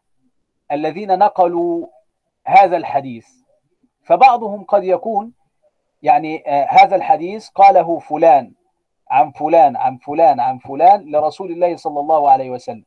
[0.72, 1.88] الذين نقلوا
[2.46, 3.28] هذا الحديث.
[4.04, 5.34] فبعضهم قد يكون
[6.04, 8.54] يعني آه، هذا الحديث قاله فلان
[9.10, 12.86] عن فلان عن فلان عن فلان لرسول الله صلى الله عليه وسلم.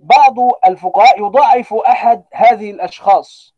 [0.00, 0.34] بعض
[0.66, 3.54] الفقهاء يضعف أحد هذه الأشخاص.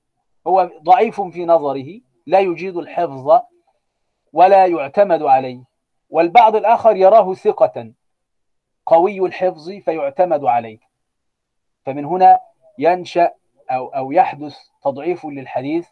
[0.46, 3.40] هو ضعيف في نظره لا يجيد الحفظ
[4.32, 5.64] ولا يعتمد عليه
[6.10, 7.92] والبعض الآخر يراه ثقة
[8.86, 10.78] قوي الحفظ فيعتمد عليه
[11.86, 12.40] فمن هنا
[12.78, 13.30] ينشأ
[13.70, 15.88] أو أو يحدث تضعيف للحديث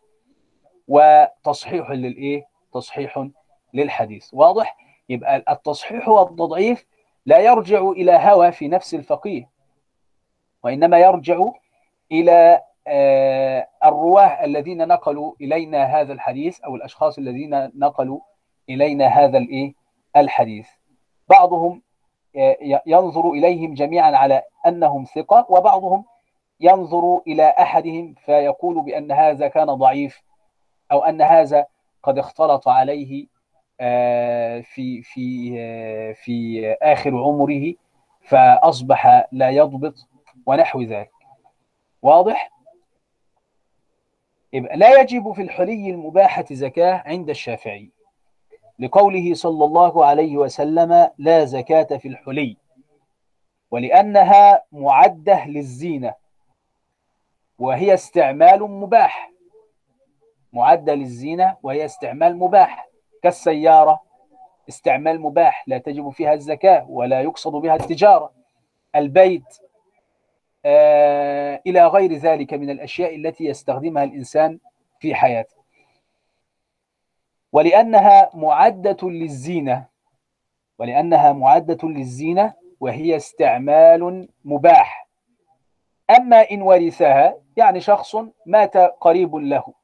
[0.89, 3.28] وتصحيح للإيه؟ تصحيح
[3.74, 4.76] للحديث واضح؟
[5.09, 6.86] يبقى التصحيح والتضعيف
[7.26, 9.51] لا يرجع إلى هوى في نفس الفقيه
[10.62, 11.39] وإنما يرجع
[12.12, 18.20] إلى آه، الرواة الذين نقلوا إلينا هذا الحديث أو الأشخاص الذين نقلوا
[18.69, 19.74] إلينا هذا الإيه؟
[20.16, 20.69] الحديث
[21.28, 21.82] بعضهم
[22.36, 26.05] آه، ينظر إليهم جميعا على أنهم ثقة وبعضهم
[26.61, 30.23] ينظر إلى أحدهم فيقول بأن هذا كان ضعيف
[30.93, 31.66] أو أن هذا
[32.03, 33.27] قد اختلط عليه
[33.81, 37.74] آه، في في آه، في آخر عمره
[38.23, 39.95] فأصبح لا يضبط
[40.47, 41.11] ونحو ذلك
[42.03, 42.51] واضح؟
[44.53, 47.90] لا يجب في الحلي المباحة زكاة عند الشافعي
[48.79, 52.57] لقوله صلى الله عليه وسلم لا زكاة في الحلي
[53.71, 56.15] ولأنها معدة للزينة
[57.59, 59.31] وهي استعمال مباح.
[60.53, 62.89] معدة للزينة وهي استعمال مباح.
[63.23, 64.01] كالسيارة
[64.69, 68.33] استعمال مباح لا تجب فيها الزكاة ولا يقصد بها التجارة.
[68.97, 69.59] البيت
[70.65, 74.59] آه، إلى غير ذلك من الأشياء التي يستخدمها الإنسان
[75.01, 75.57] في حياته.
[77.53, 79.87] ولأنها معدة للزينة.
[80.79, 85.09] ولأنها معدة للزينة وهي استعمال مباح.
[86.11, 88.16] أما إن ورثها يعني شخص
[88.47, 89.75] مات قريب له.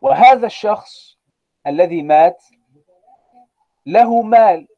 [0.00, 1.18] وهذا الشخص
[1.66, 2.44] الذي مات
[3.86, 4.68] له مال.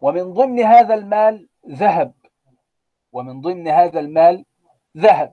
[0.00, 2.12] ومن ضمن هذا المال ذهب.
[3.12, 4.44] ومن ضمن هذا المال
[4.96, 5.32] ذهب.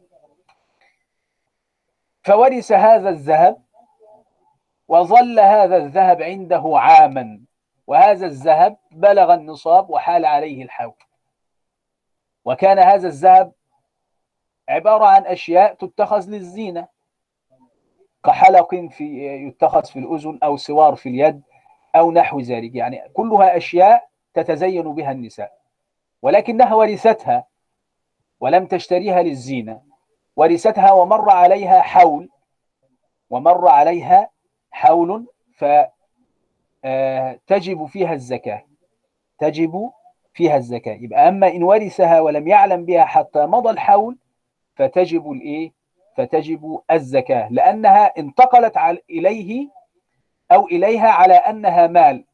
[2.24, 3.64] فورث هذا الذهب
[4.88, 7.41] وظل هذا الذهب عنده عاما
[7.88, 10.93] وهذا الذهب بلغ النصاب وحال عليه الحول.
[12.45, 13.51] وكان هذا الذهب
[14.69, 16.88] عبارة عن أشياء تتخذ للزينة
[18.26, 21.41] كحلق في يتخذ في الأذن أو سوار في اليد
[21.95, 22.76] أو نحو ذلك.
[22.76, 25.60] يعني كلها أشياء تتزين بها النساء.
[26.22, 27.47] ولكنها ورثتها
[28.39, 29.81] ولم تشتريها للزينة.
[30.35, 32.30] ورثتها ومر عليها حول
[33.30, 34.32] ومر عليها
[34.74, 35.28] حول
[36.84, 38.64] فتجب فيها الزكاة.
[39.40, 39.91] تجب
[40.34, 40.94] فيها الزكاة.
[40.94, 44.18] يبقى أما إن ورثها ولم يعلم بها حتى مضى الحول
[44.76, 45.72] فتجب الإيه؟
[46.18, 47.48] فتجب الزكاة.
[47.52, 48.78] لأنها انتقلت
[49.10, 49.70] إليه
[50.52, 52.26] أو إليها على أنها مال.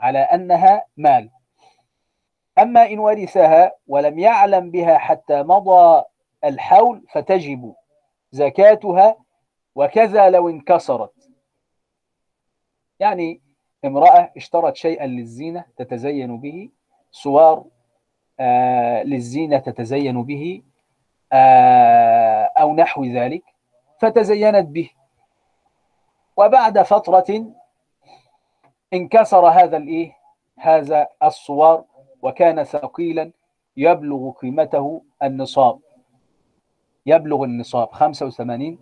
[0.00, 1.30] على أنها مال.
[2.58, 6.04] أما إن ورثها ولم يعلم بها حتى مضى
[6.44, 7.74] الحول فتجب
[8.30, 9.16] زكاتها
[9.74, 11.12] وكذا لو انكسرت.
[13.02, 13.40] يعني
[13.84, 16.70] امرأة اشترت شيئا للزينة تتزين به
[17.12, 17.64] صور
[18.40, 20.62] آه للزينة تتزين به
[21.32, 23.42] آه أو نحو ذلك
[24.00, 24.90] فتزينت به.
[26.36, 27.52] وبعد فترة
[28.92, 30.16] انكسر هذا الإيه؟
[30.58, 31.84] هذا الصوار
[32.22, 33.32] وكان ثقيلا
[33.76, 35.78] يبلغ قيمته النصاب.
[37.06, 38.78] يبلغ النصاب 85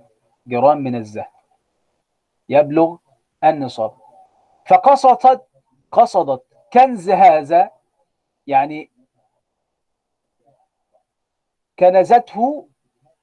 [0.47, 1.27] جرام من الذهب
[2.49, 2.97] يبلغ
[3.45, 4.00] النصاب.
[4.67, 5.47] فقصدت
[5.93, 6.43] قصدت.
[6.73, 7.71] كنز هذا
[8.47, 8.91] يعني
[11.79, 12.69] كنزته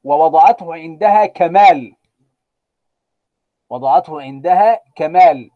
[0.03, 1.95] ووضعته عندها كمال.
[3.69, 5.49] وضعته عندها كمال.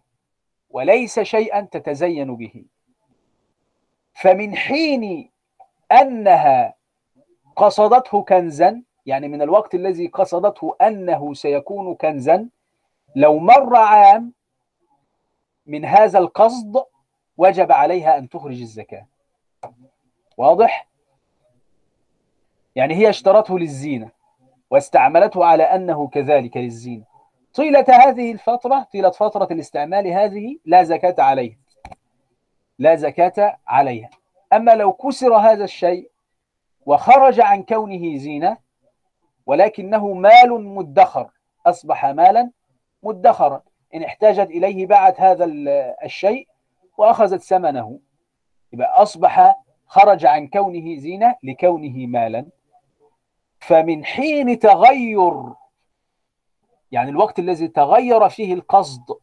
[0.70, 2.66] وليس شيئا تتزين به.
[4.14, 5.32] فمن حين
[5.92, 6.76] أنها
[7.56, 12.50] قصدته كنزا يعني من الوقت الذي قصدته أنه سيكون كنزا
[13.16, 14.34] لو مر عام
[15.66, 16.84] من هذا القصد
[17.38, 19.08] وجب عليها أن تخرج الزكاة.
[20.38, 20.88] واضح؟
[22.76, 24.10] يعني هي اشترته للزينة
[24.70, 27.04] واستعملته على أنه كذلك للزينة.
[27.54, 31.58] طيلة هذه الفترة طيلة فترة الاستعمال هذه لا زكاة عليها.
[32.80, 34.10] لا زكاة عليها.
[34.54, 36.12] أما لو كسر هذا الشيء
[36.86, 38.58] وخرج عن كونه زينة
[39.46, 41.30] ولكنه مال مدخر
[41.66, 42.52] أصبح مالا
[43.04, 43.64] مدخرا.
[43.96, 45.46] إن احتاجت إليه باعت هذا
[46.04, 46.48] الشيء
[46.98, 48.00] وأخذت ثمنه.
[48.74, 49.56] يبقى أصبح
[49.86, 52.46] خرج عن كونه زينة لكونه مالا.
[53.60, 55.44] فمن حين تغير
[56.92, 59.18] يعني الوقت الذي تغير فيه القصد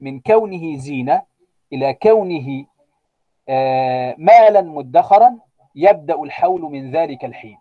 [0.00, 1.22] من كونه زينة
[1.72, 2.66] إلى كونه
[4.18, 5.38] مالا مدخرا
[5.74, 7.58] يبدأ الحول من ذلك الحين.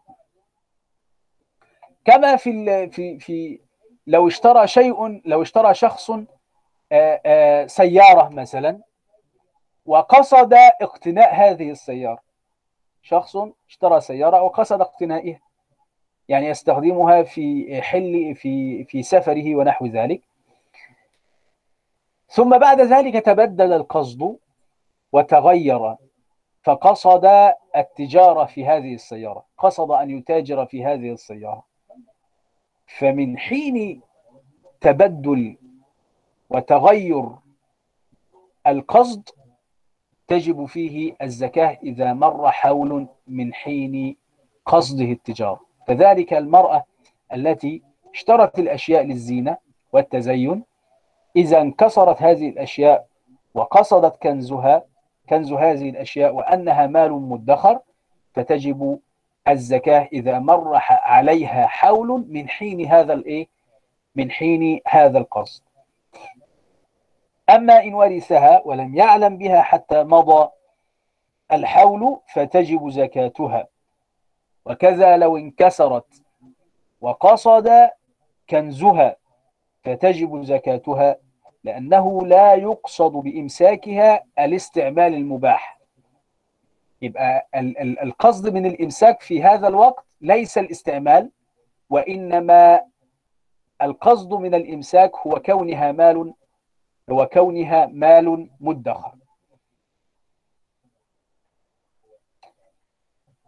[2.06, 3.60] كما في في في
[4.08, 6.12] لو اشترى شيء لو اشترى شخص
[7.66, 8.82] سيارة مثلا
[9.86, 12.20] وقصد اقتناء هذه السيارة.
[13.02, 13.38] شخص
[13.70, 15.40] اشترى سيارة وقصد اقتنائها
[16.28, 20.22] يعني يستخدمها في حل في في سفره ونحو ذلك.
[22.28, 24.38] ثم بعد ذلك تبدل القصد
[25.12, 25.96] وتغير
[26.64, 29.46] فقصد التجارة في هذه السيارة.
[29.58, 31.67] قصد أن يتاجر في هذه السيارة.
[32.88, 34.02] فمن حين
[34.82, 35.58] تبدل
[36.50, 37.30] وتغير
[38.68, 39.30] القصد
[40.28, 44.16] تجب فيه الزكاة إذا مر حول من حين
[44.66, 45.60] قصده التجارة.
[45.88, 46.86] كذلك المرأة
[47.34, 47.82] التي
[48.14, 49.58] اشترت الأشياء للزينة
[49.94, 50.64] والتزين
[51.36, 53.08] إذا انكسرت هذه الأشياء
[53.54, 54.84] وقصدت كنزها
[55.30, 57.80] كنز هذه الأشياء وأنها مال مدخر
[58.34, 59.00] فتجب
[59.50, 63.48] الزكاة إذا مر عليها حول من حين هذا الإيه؟
[64.16, 65.64] من حين هذا القصد.
[67.50, 70.50] أما إن ورثها ولم يعلم بها حتى مضى
[71.52, 73.68] الحول فتجب زكاتها.
[74.66, 76.24] وكذا لو انكسرت
[77.02, 77.90] وقصد
[78.50, 79.16] كنزها
[79.84, 81.16] فتجب زكاتها
[81.64, 85.77] لأنه لا يقصد بإمساكها الاستعمال المباح.
[87.02, 87.48] يبقى
[88.04, 91.32] القصد من الإمساك في هذا الوقت ليس الاستعمال
[91.90, 92.82] وإنما
[93.82, 96.34] القصد من الإمساك هو كونها مال
[97.12, 99.16] هو كونها مال مدخر.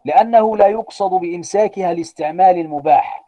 [0.04, 3.24] لأنه لا يقصد بإمساكها الاستعمال المباح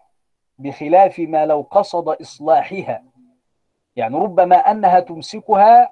[0.59, 3.05] بخلاف ما لو قصد إصلاحها.
[3.97, 5.91] يعني ربما أنها تمسكها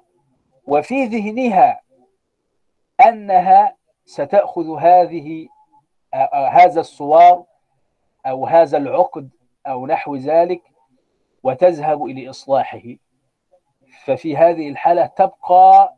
[0.67, 1.81] وفي ذهنها
[3.07, 3.75] أنها
[4.05, 5.47] ستأخذ هذه
[6.33, 7.43] هذا الصوار
[8.25, 9.29] أو هذا العقد
[9.67, 10.61] أو نحو ذلك
[11.43, 12.81] وتذهب إلى إصلاحه.
[14.05, 15.95] ففي هذه الحالة تبقى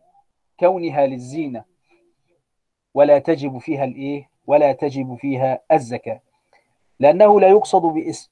[0.59, 1.63] كونها للزينة.
[2.93, 6.21] ولا تجب فيها الإيه؟ ولا تجب فيها الزكاة.
[6.99, 7.81] لأنه لا يقصد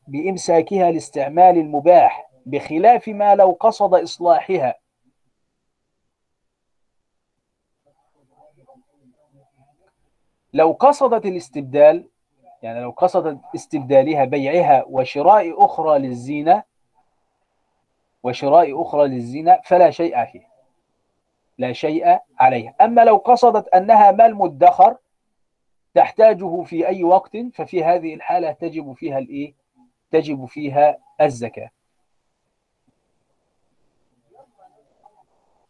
[0.07, 4.75] بإمساكها الاستعمال المباح بخلاف ما لو قصد إصلاحها.
[10.53, 12.09] لو قصدت الاستبدال
[12.61, 16.63] يعني لو قصدت استبدالها بيعها وشراء أخرى للزينة
[18.23, 20.51] وشراء أخرى للزينة فلا شيء فيه
[21.57, 24.97] لا شيء عليها أما لو قصدت أنها مال مدخر
[25.93, 29.53] تحتاجه في أي وقت ففي هذه الحالة تجب فيها الإيه؟
[30.11, 31.69] تجب فيها الزكاة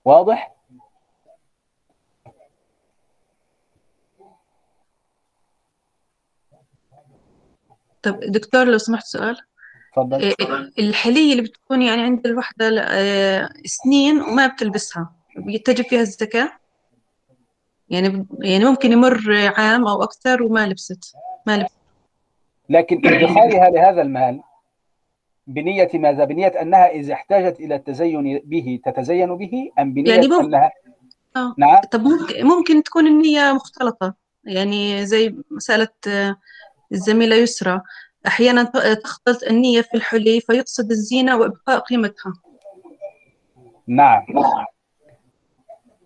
[0.06, 0.52] واضح؟
[8.02, 9.38] طب دكتور لو سمحت سؤال.
[9.96, 10.22] تفضل.
[10.22, 10.36] إيه،
[10.80, 16.52] الحلية اللي بتكون يعني عند الوحدة آه، سنين وما بتلبسها بيتجب فيها الزكاة؟
[17.90, 21.14] يعني يعني ممكن يمر عام أو أكثر وما لبست
[21.48, 21.76] ما لبست.
[22.70, 24.42] لكن ادخارها لهذا المال
[25.48, 30.46] بنية ماذا؟ بنية أنها إذا احتاجت إلى التزين به تتزين به أم بنية يعني ممكن-
[30.46, 30.72] أنها
[31.36, 31.56] آه.
[31.58, 31.80] نعم.
[31.92, 34.14] طب ممكن ممكن تكون النية مختلطة
[34.44, 36.36] يعني زي مسألة آه،
[36.92, 37.82] الزميلة يسرى.
[38.28, 38.64] أحيانا
[39.04, 42.34] تختلط النية في الحلي فيقصد الزينة وإبقاء قيمتها.
[43.88, 44.26] نعم.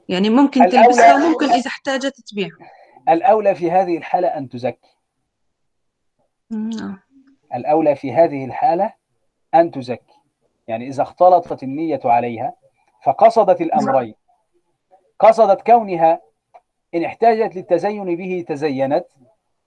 [0.09, 2.49] يعني ممكن تلبسها وممكن إذا احتاجت تبيع
[3.09, 4.95] الأولى في هذه الحالة أن تزكي.
[6.51, 6.99] مم.
[7.55, 8.93] الأولى في هذه الحالة
[9.55, 10.13] أن تزكي.
[10.67, 12.53] يعني إذا اختلطت النية عليها
[13.03, 14.15] فقصدت الأمرين.
[15.19, 16.21] قصدت كونها
[16.95, 19.05] إن احتاجت للتزين به تزينت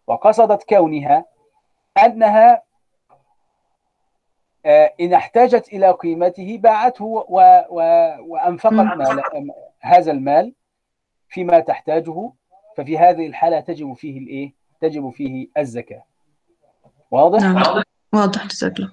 [0.08, 1.24] وقصدت كونها
[2.04, 2.62] أنها
[4.66, 7.80] آه، إن احتاجت إلى قيمته باعته و و
[8.20, 9.22] وأنفقت مال
[9.80, 10.54] هذا المال
[11.28, 12.32] فيما تحتاجه
[12.76, 16.04] ففي هذه الحالة تجب فيه الإيه؟ تجب فيه الزكاة.
[17.10, 17.82] واضح؟ نعم.
[18.12, 18.92] واضح جزاك الله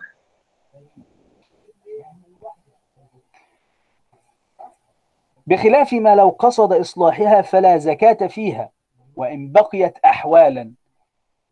[5.47, 8.71] بخلاف ما لو قصد إصلاحها فلا زكاة فيها
[9.15, 10.73] وإن بقيت أحوالا.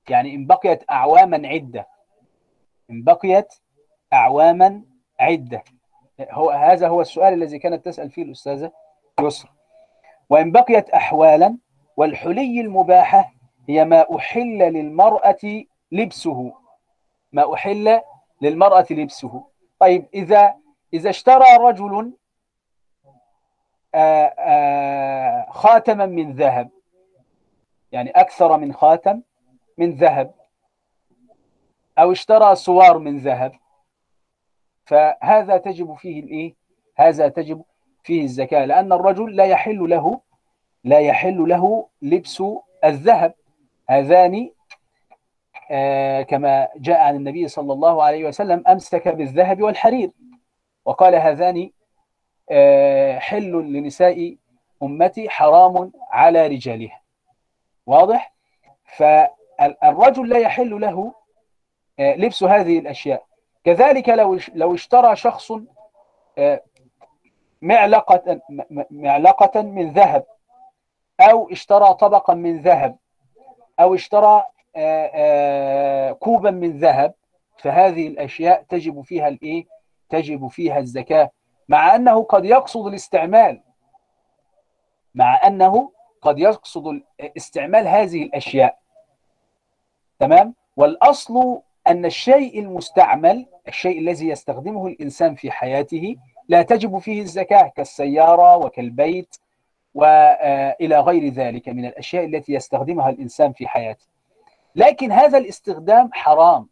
[0.09, 1.87] يعني إن بقيت أعواما عدة.
[2.89, 3.53] إن بقيت
[4.13, 4.83] أعواما
[5.19, 5.63] عدة.
[6.21, 8.71] هو هذا هو السؤال الذي كانت تسأل فيه الأستاذة
[9.21, 9.51] يسرى.
[10.29, 11.57] وإن بقيت أحوالا
[11.97, 13.33] والحلي المباحة
[13.69, 16.53] هي ما أحل للمرأة لبسه.
[17.31, 18.01] ما أحل
[18.41, 19.43] للمرأة لبسه.
[19.79, 20.55] طيب إذا
[20.93, 22.13] إذا اشترى رجل
[23.95, 26.69] آه، آه، خاتما من ذهب
[27.91, 29.21] يعني أكثر من خاتم
[29.77, 30.33] من ذهب
[31.99, 33.51] أو اشترى سوار من ذهب
[34.85, 36.55] فهذا تجب فيه الإيه؟
[36.95, 37.63] هذا تجب
[38.03, 40.21] فيه الزكاة لأن الرجل لا يحل له
[40.83, 42.43] لا يحل له لبس
[42.83, 43.33] الذهب.
[43.89, 44.49] هذان
[45.71, 50.11] آه كما جاء عن النبي صلى الله عليه وسلم أمسك بالذهب والحرير.
[50.85, 51.69] وقال هذان
[52.51, 54.35] آه حل لنساء
[54.83, 57.01] أمتي حرام على رجالها.
[57.85, 58.33] واضح؟
[59.81, 61.13] فالرجل لا يحل له
[61.99, 63.25] آه لبس هذه الأشياء.
[63.63, 65.51] كذلك لو لو اشترى شخص
[66.37, 66.61] آه
[67.61, 68.41] معلقة
[68.91, 70.25] معلقة من ذهب
[71.19, 72.97] أو اشترى طبقا من ذهب
[73.79, 74.43] أو اشترى
[74.75, 77.13] آآ كوبا من ذهب
[77.57, 79.65] فهذه الأشياء تجب فيها الإيه؟
[80.09, 81.31] تجب فيها الزكاة.
[81.69, 83.61] مع أنه قد يقصد الاستعمال.
[85.15, 85.91] مع أنه
[86.21, 87.01] قد يقصد
[87.37, 88.77] استعمال هذه الأشياء.
[90.19, 96.15] تمام؟ والأصل أن الشيء المستعمل الشيء الذي يستخدمه الإنسان في حياته
[96.49, 99.35] لا تجب فيه الزكاة كالسيارة وكالبيت
[99.93, 104.05] وإلى غير ذلك من الأشياء التي يستخدمها الإنسان في حياته
[104.75, 106.67] لكن هذا الاستخدام حرام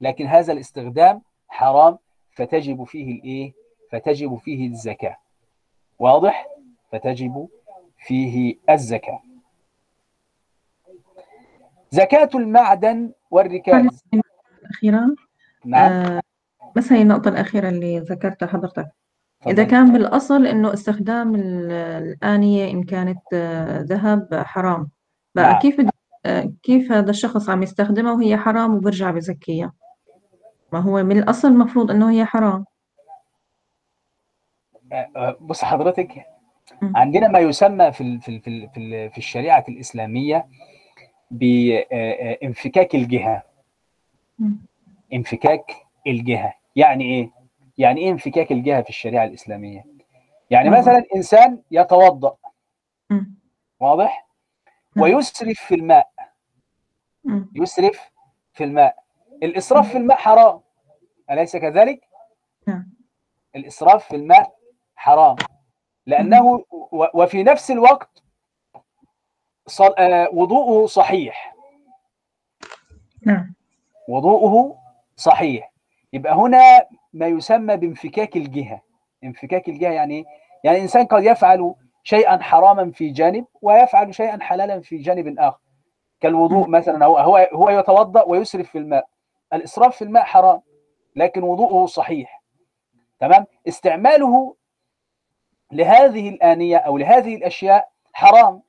[0.00, 1.98] لكن هذا الاستخدام حرام
[2.32, 3.52] فتجب فيه الإيه؟
[3.92, 5.16] فتجب فيه الزكاة
[5.98, 6.48] واضح؟
[6.92, 7.48] فتجب
[7.98, 9.22] فيه الزكاة
[11.90, 14.02] زكاة المعدن والركاز.
[14.64, 15.14] الأخيرة؟
[15.64, 15.92] نعم.
[15.92, 16.20] آه
[16.76, 18.88] بس هي النقطة الأخيرة اللي ذكرتها حضرتك
[19.46, 19.70] إذا تفضل.
[19.70, 24.88] كان بالأصل إنه استخدام ال- الآنية إن كانت آه، ذهب حرام.
[25.34, 25.58] بقى نعم.
[25.60, 25.86] كيف
[26.26, 29.72] آه، كيف هذا الشخص عم يستخدمها وهي حرام وبرجع بزكيها
[30.72, 32.64] ما هو من الأصل المفروض إنه هي حرام.
[35.40, 36.24] بص حضرتك.
[36.82, 38.68] عندنا ما يسمى في في في
[39.10, 40.46] في الشريعة الإسلامية
[41.30, 43.42] بانفكاك الجهة
[44.38, 44.50] م.
[45.12, 45.72] انفكاك
[46.06, 47.30] الجهة يعني إيه
[47.78, 49.84] يعني إيه انفكاك الجهة في الشريعة الإسلامية
[50.50, 50.70] يعني.
[50.70, 52.36] مثلا إنسان يتوضأ
[53.10, 53.20] م.
[53.80, 54.28] واضح.
[54.96, 56.10] ويسرف في الماء.
[57.54, 58.10] يسرف
[58.52, 58.96] في الماء
[59.42, 60.60] الإسراف في الماء حرام
[61.30, 62.04] أليس كذلك
[62.66, 62.90] نعم.
[63.56, 64.54] الإسراف في الماء
[64.96, 65.36] حرام
[66.06, 68.22] لأنه و- وفي نفس الوقت
[69.68, 69.94] صل...
[69.98, 71.54] آه، وضوءه صحيح.
[73.26, 73.54] نعم.
[74.08, 74.78] وضوءه
[75.16, 75.72] صحيح.
[76.12, 78.80] يبقى هنا ما يسمى بانفكاك الجهة.
[79.24, 80.24] انفكاك الجهة يعني إيه؟
[80.64, 81.74] يعني الإنسان قد يفعل
[82.04, 85.58] شيئا حراما في جانب ويفعل شيئا حلالا في جانب آخر.
[86.20, 89.06] كالوضوء مثلا هو هو هو يتوضأ ويسرف في الماء.
[89.52, 90.60] الإسراف في الماء حرام
[91.16, 92.42] لكن وضوءه صحيح.
[93.20, 94.54] تمام؟ استعماله
[95.72, 98.62] لهذه الآنية أو لهذه الأشياء حرام.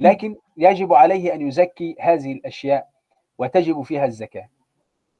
[0.00, 2.88] لكن يجب عليه أن يزكي هذه الأشياء
[3.38, 4.48] وتجب فيها الزكاة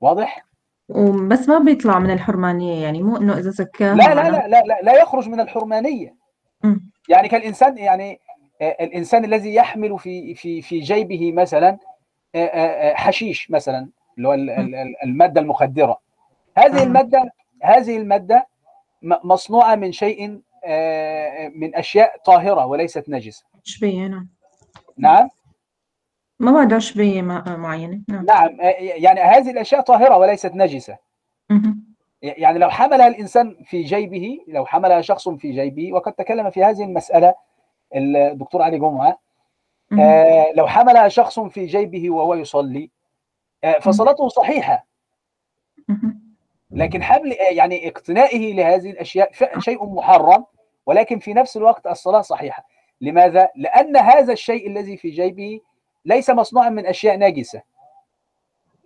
[0.01, 0.45] واضح؟
[0.89, 4.79] وبس ما بيطلع من الحرمانية يعني مو إنه إذا زكاها لا لا لا لا لا,
[4.83, 6.15] لا يخرج من الحرمانية
[6.65, 6.91] مم.
[7.09, 8.21] يعني كالإنسان يعني
[8.63, 11.79] آه، الإنسان الذي يحمل في في في جيبه مثلا
[12.35, 15.99] آه، آه، حشيش مثلا اللي هو ال- ال- ال- المادة المخدرة
[16.57, 16.83] هذه.
[16.83, 17.31] المادة
[17.63, 18.47] هذه المادة
[19.03, 20.29] م- مصنوعة من شيء
[21.55, 23.45] من أشياء طاهرة وليست نجسة
[24.09, 24.29] نعم
[24.99, 25.29] نعم؟
[26.41, 28.01] مواد عشبية مع- معينة.
[28.09, 28.25] نعم.
[28.25, 30.97] نعم آه، يعني هذه الأشياء طاهرة وليست نجسة.
[32.23, 36.85] يعني لو حملها الإنسان في جيبه لو حملها شخص في جيبه وقد تكلم في هذه
[36.85, 37.35] المسألة
[37.97, 39.19] الدكتور علي جمعة.
[40.01, 42.91] آه، لو حملها شخص في جيبه وهو يصلي
[43.65, 44.87] آه، فصلاته صحيحة.
[46.71, 50.45] لكن حمل آه، يعني اقتنائه لهذه الأشياء ف- شيء محرم
[50.87, 52.65] ولكن في نفس الوقت الصلاة صحيحة.
[53.01, 55.61] لماذا؟ لأن هذا الشيء الذي في جيبه
[56.05, 57.63] ليس مصنوعا من أشياء ناجسة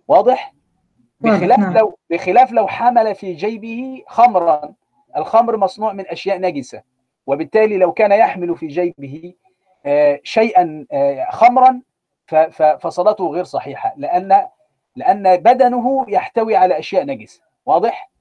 [0.07, 0.53] واضح؟
[1.19, 1.73] بخلاف نعم.
[1.73, 4.73] لو بخلاف لو حمل في جيبه خمرا
[5.17, 6.81] الخمر مصنوع من أشياء نجسة
[7.27, 9.33] وبالتالي لو كان يحمل في جيبه
[9.85, 11.81] آه، شيئا آه، خمرا
[12.79, 14.47] فصلاته غير صحيحة لأن
[14.95, 18.11] لأن بدنه يحتوي على أشياء نجسة واضح؟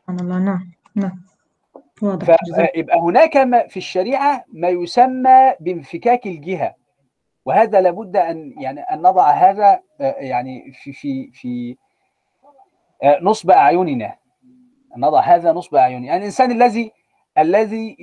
[0.00, 1.22] سبحان الله نعم نعم
[2.02, 6.74] واضح فيبقى هناك ما في الشريعة ما يسمى بانفكاك الجهة.
[7.44, 11.76] وهذا لابد أن يعني أن نضع هذا آه، يعني في في في
[13.02, 14.16] آه، نصب أعيننا.
[14.96, 16.06] أن نضع هذا نصب أعيننا.
[16.06, 16.92] يعني الإنسان الذي
[17.38, 17.96] الذي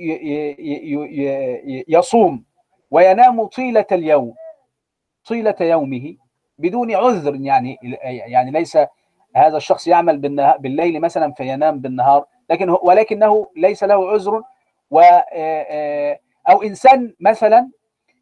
[1.88, 2.44] يصوم
[2.90, 4.34] وينام طيلة اليوم
[5.28, 6.16] طيلة يومه
[6.58, 8.78] بدون عذر يعني يعني ليس
[9.36, 10.18] هذا الشخص يعمل
[10.58, 12.26] بالليل مثلا فينام بالنهار.
[12.50, 14.42] لكن ولكنه ليس له عذر
[14.90, 15.00] و
[15.32, 16.20] آه،
[16.50, 17.70] أو إنسان مثلا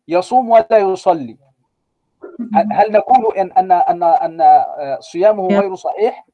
[0.08, 1.38] يصوم ولا يصلي
[2.54, 6.26] هل- نقول ان ان ان أن آه، صيامه يا- غير صحيح؟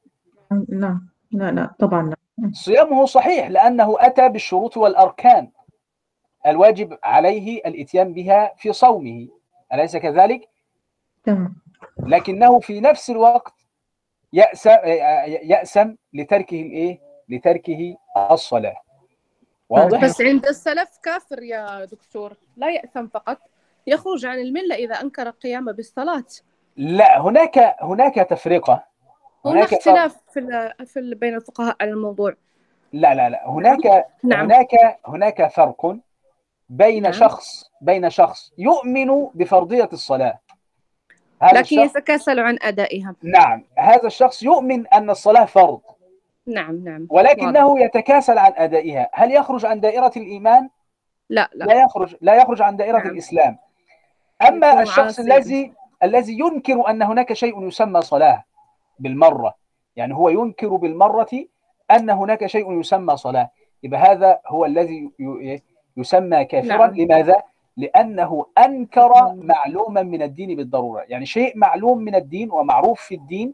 [0.69, 0.99] لا
[1.31, 2.15] لا لا طبعا لا
[2.51, 5.51] صيامه صحيح لأنه أتى بالشروط والأركان
[6.47, 9.27] الواجب عليه الإتيان بها في صومه
[9.73, 10.49] أليس كذلك؟
[11.23, 11.55] تمام
[11.99, 13.53] لكنه في نفس الوقت
[14.33, 14.65] يأس
[15.25, 16.99] يأسم لتركه الإيه؟
[17.33, 17.95] لتركه
[18.31, 18.75] الصلاة.
[19.69, 23.37] واضح؟ بس عند السلف كافر يا دكتور لا يأثم فقط
[23.87, 26.25] يخرج عن الملة إذا أنكر القيام بالصلاة.
[26.77, 28.83] لا هناك هناك تفرقة.
[29.45, 32.33] هنا هناك اختلاف في في بين الفقهاء على الموضوع.
[32.93, 33.49] لا لا لا.
[33.49, 34.45] هناك نعم.
[34.45, 35.97] هناك هناك فرق
[36.69, 37.11] بين نعم.
[37.11, 40.39] شخص بين شخص يؤمن بفرضية الصلاة.
[41.41, 43.15] هذا لكن الشخص يتكاسل عن أدائها.
[43.23, 43.63] نعم.
[43.77, 45.81] هذا الشخص يؤمن أن الصلاة فرض.
[46.47, 47.07] نعم نعم.
[47.09, 47.29] واضح.
[47.29, 49.09] ولكنه يتكاسل عن أدائها.
[49.13, 50.69] هل يخرج عن دائرة الإيمان؟
[51.29, 51.65] لا لا.
[51.65, 53.07] لا يخرج لا يخرج عن دائرة نعم.
[53.07, 53.57] الإسلام.
[54.47, 58.43] أما الشخص الذي الذي ينكر أن هناك شيء يسمى صلاة
[58.99, 59.53] بالمرة.
[59.95, 61.45] يعني هو ينكر بالمرة
[61.91, 63.49] أن هناك شيء يسمى صلاة.
[63.83, 65.11] يبقى هذا هو الذي
[65.97, 66.77] يسمى كافرا.
[66.77, 66.95] نعم.
[66.95, 67.35] لماذا؟
[67.77, 71.03] لأنه أنكر معلوما من الدين بالضرورة.
[71.07, 73.53] يعني شيء معلوم من الدين ومعروف في الدين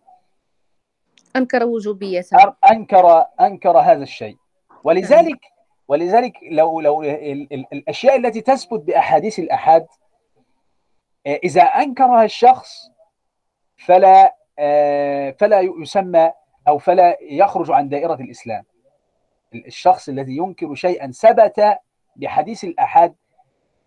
[1.35, 2.37] أنكر وجوبيته
[2.71, 4.37] أنكر أنكر هذا الشيء.
[4.83, 5.39] ولذلك
[5.87, 9.87] ولذلك لو لو ال- ال- الأشياء التي تثبت بأحاديث الأحاد
[11.27, 12.89] آه، إذا أنكرها الشخص
[13.77, 16.31] فلا آه، فلا يسمى
[16.67, 18.63] أو فلا يخرج عن دائرة الإسلام.
[19.55, 21.77] الشخص الذي ينكر شيئا ثبت
[22.15, 22.63] بحديث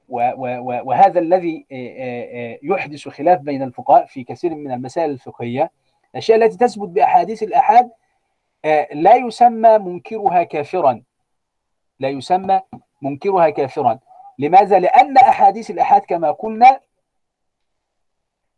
[0.09, 5.70] و- وهذا الذي آه، يحدث خلاف بين الفقهاء في كثير من المسائل الفقهية.
[6.13, 7.91] الأشياء التي تثبت بأحاديث الأحاد
[8.65, 11.03] آه، لا يسمى منكرها كافرا.
[12.01, 12.61] لا يسمى
[13.03, 13.99] منكرها كافرا.
[14.39, 16.81] لماذا؟ لأن أحاديث الأحاد كما قلنا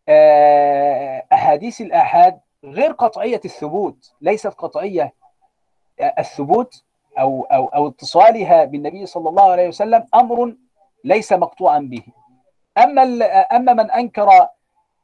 [0.09, 5.15] آه، أحاديث الآحاد غير قطعية الثبوت ليست قطعية
[6.19, 6.85] الثبوت
[7.19, 10.55] أو أو أو اتصالها بالنبي صلى الله عليه وسلم أمر
[11.05, 12.03] ليس مقطوعا به.
[12.79, 13.03] أما
[13.53, 14.49] أما من أنكر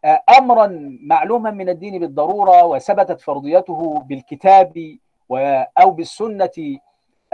[0.05, 4.99] آه، أمرا معلوما من الدين بالضرورة وثبتت فرضيته بالكتاب
[5.29, 6.79] و- أو بالسنة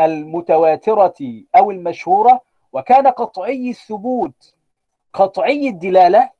[0.01, 1.15] المتواترة
[1.57, 2.41] أو المشهورة
[2.73, 4.55] وكان قطعي الثبوت
[5.13, 6.31] قطعي الدلالة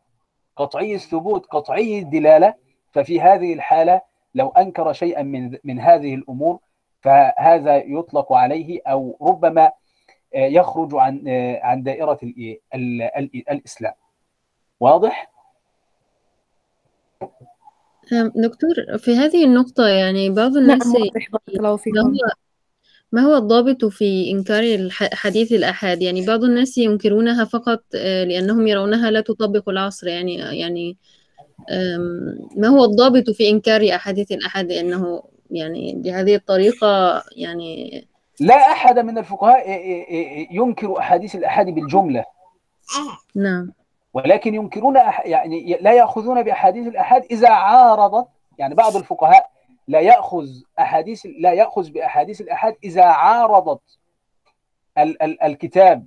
[0.57, 2.55] قطعي الثبوت قطعي الدلالة
[2.93, 4.01] ففي هذه الحالة
[4.35, 6.59] لو أنكر شيئا من من هذه الأمور
[7.01, 9.73] فهذا يطلق عليه أو ربما
[10.35, 11.25] يخرج عن
[11.63, 12.19] عن دائرة
[13.51, 13.95] الإسلام
[14.81, 15.31] واضح؟
[18.37, 22.13] دكتور في هذه النقطة يعني بعض الناس نعم واضح بارك الله ما فيكم هو
[23.13, 28.67] ما هو الضابط في إنكار الح- حديث الآحاد؟ يعني بعض الناس ينكرونها فقط آه، لأنهم
[28.67, 30.07] يرونها لا تطبق العصر.
[30.07, 30.97] يعني يعني
[31.71, 38.05] آم، ما هو الضابط في إنكار أحاديث الآحاد؟ لأنه يعني بهذه الطريقة يعني
[38.41, 39.71] لا أحد من الفقهاء
[40.51, 42.25] ينكر أحاديث الأحاد بالجملة.
[43.35, 43.73] نعم.
[44.17, 45.27] ولكن ينكرون أح...
[45.27, 48.29] يعني لا يأخذون بأحاديث الأحاد إذا عارضت
[48.59, 49.51] يعني بعض الفقهاء
[49.89, 50.47] لا يأخذ
[50.79, 53.81] أحاديث لا يأخذ بأحاديث الأحاد إذا عارضت
[54.99, 55.23] ال...
[55.23, 55.43] ال...
[55.43, 56.07] الكتاب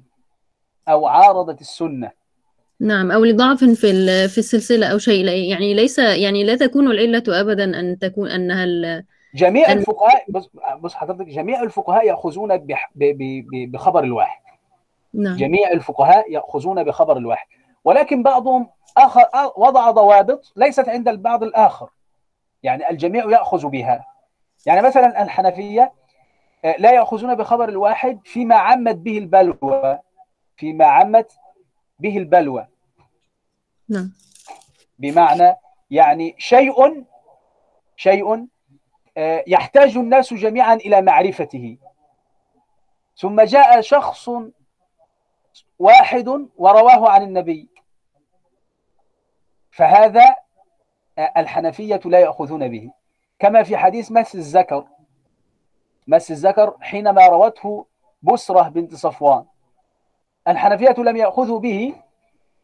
[0.88, 2.12] أو عارضت السنة.
[2.80, 7.24] نعم أو لضعف في في السلسلة أو شيء لا- يعني ليس يعني لا تكون العلة
[7.28, 9.04] أبدا أن تكون أنها ال-
[9.36, 10.50] جميع أن الفقهاء بص
[10.80, 12.92] بص حضرتك جميع الفقهاء يأخذون بح...
[12.96, 13.04] ب...
[13.04, 13.72] ب...
[13.72, 14.42] بخبر الواحد
[15.14, 15.36] نعم.
[15.38, 17.48] جميع الفقهاء يأخذون بخبر الواحد
[17.84, 19.26] ولكن بعضهم آخر
[19.58, 21.90] وضع ضوابط ليست عند البعض الآخر.
[22.64, 24.06] يعني الجميع يأخذ بها.
[24.66, 25.94] يعني مثلا الحنفية
[26.66, 30.00] آه، لا يأخذون بخبر الواحد فيما عمت به البلوى.
[30.58, 31.32] فيما عمت
[32.00, 32.68] به البلوى.
[33.90, 34.14] نعم.
[35.00, 35.56] بمعنى
[35.92, 37.06] يعني شيء
[37.96, 38.48] شيء
[39.18, 41.78] آه، يحتاج الناس جميعا إلى معرفته.
[43.18, 44.30] ثم جاء شخص
[45.80, 47.69] واحد ورواه عن النبي.
[49.80, 50.36] فهذا
[51.18, 52.92] آه، الحنفية لا يأخذون به.
[53.40, 54.86] كما في حديث مس الذكر.
[56.08, 57.86] مس الذكر حينما روته
[58.22, 59.46] بسرة بنت صفوان.
[60.48, 61.96] الحنفية لم يأخذوا به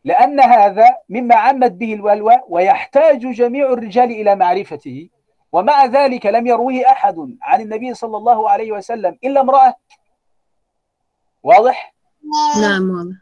[0.03, 5.09] لأن هذا مما عمت به البلوى ويحتاج جميع الرجال إلى معرفته.
[5.51, 9.75] ومع ذلك لم يروه أحد عن النبي صلى الله عليه وسلم إلا امرأة.
[11.43, 11.93] واضح؟
[12.61, 13.15] نعم واضح.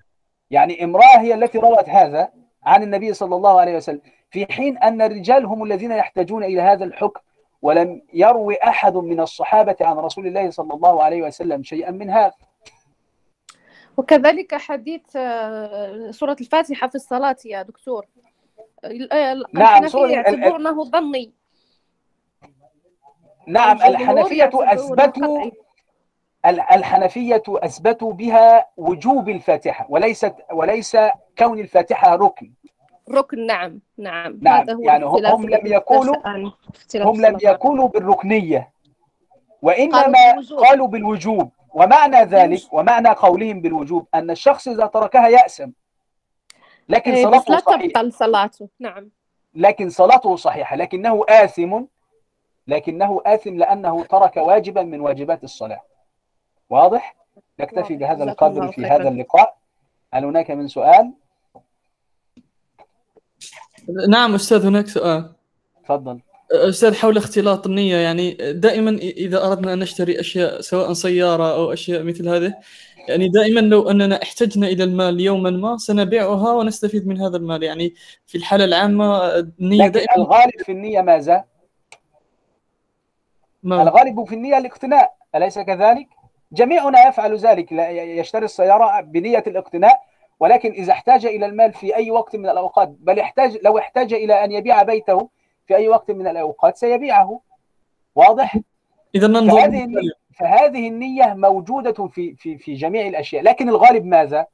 [0.51, 2.42] يعني امرأة هي التي روت هذا.
[2.65, 6.85] عن النبي صلى الله عليه وسلم في حين أن الرجال هم الذين يحتاجون إلى هذا
[6.85, 7.21] الحكم
[7.61, 12.33] ولم يروي أحد من الصحابة عن رسول الله صلى الله عليه وسلم شيئا من هذا.
[13.97, 18.05] وكذلك حديث آه، سورة الفاتحة في الصلاة يا دكتور.
[19.53, 21.33] نعم، يعتبرونه ظني
[23.47, 25.51] نعم الحنفية يعتبرونه أثبتوا
[26.45, 30.97] الحنفية أثبتوا بها وجوب الفاتحة وليست وليس
[31.37, 32.51] كون الفاتحة ركن.
[33.11, 34.39] ركن نعم نعم.
[34.41, 36.15] نعم هذا هو يعني هم لم يقولوا
[36.95, 37.37] هم لم.
[37.41, 38.71] يقولوا بالركنية
[39.61, 40.35] وإنما.
[40.57, 41.51] قالوا بالوجوب.
[41.73, 45.71] ومعنى ذلك ومعنى قولهم بالوجوب أن الشخص إذا تركها يأسم
[46.89, 48.69] لكن إيه، صلاته لا صحيحة تبطل صلاته.
[48.79, 49.09] نعم.
[49.55, 50.75] لكن صلاته صحيحة.
[50.75, 51.81] لكنه آثم
[52.67, 55.81] لكنه آثم لأنه ترك واجبا من واجبات الصلاة.
[56.69, 57.15] واضح؟
[57.59, 57.95] نكتفي.
[57.95, 58.85] بهذا القدر في.
[58.85, 59.57] هذا اللقاء
[60.13, 61.13] هل هناك من سؤال؟
[64.09, 65.33] نعم أستاذ هناك سؤال
[65.83, 66.19] تفضل
[66.51, 72.03] أستاذ حول اختلاط النية يعني دائما إذا أردنا أن نشتري أشياء سواء سيارة أو أشياء
[72.03, 72.53] مثل هذه
[73.07, 77.93] يعني دائما لو أننا احتجنا إلى المال يوما ما سنبيعها ونستفيد من هذا المال يعني
[78.25, 81.43] في الحالة العامة النية لكن دائما الغالب في النية ماذا؟
[83.63, 86.07] ما الغالب في النية الاقتناء أليس كذلك؟
[86.53, 90.01] جميعنا يفعل ذلك يشتري السيارة بنية الاقتناء
[90.39, 94.43] ولكن إذا احتاج إلى المال في أي وقت من الأوقات بل يحتاج لو احتاج إلى
[94.43, 95.29] أن يبيع بيته
[95.67, 97.41] في أي وقت من الأوقات سيبيعه.
[98.15, 98.59] واضح؟
[99.15, 103.43] إذا ننظر فهذه النية, فهذه النية موجودة في في في جميع الأشياء.
[103.43, 104.45] لكن الغالب ماذا؟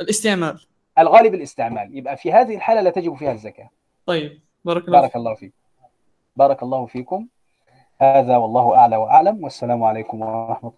[0.00, 0.66] الاستعمال.
[0.98, 1.98] الغالب الاستعمال.
[1.98, 3.70] يبقى في هذه الحالة لا تجب فيها الزكاة.
[4.06, 5.52] طيب بارك الله بارك الله فيك.
[6.36, 7.26] بارك الله فيكم.
[8.00, 9.44] هذا والله أعلى وأعلم.
[9.44, 10.70] والسلام عليكم ورحمة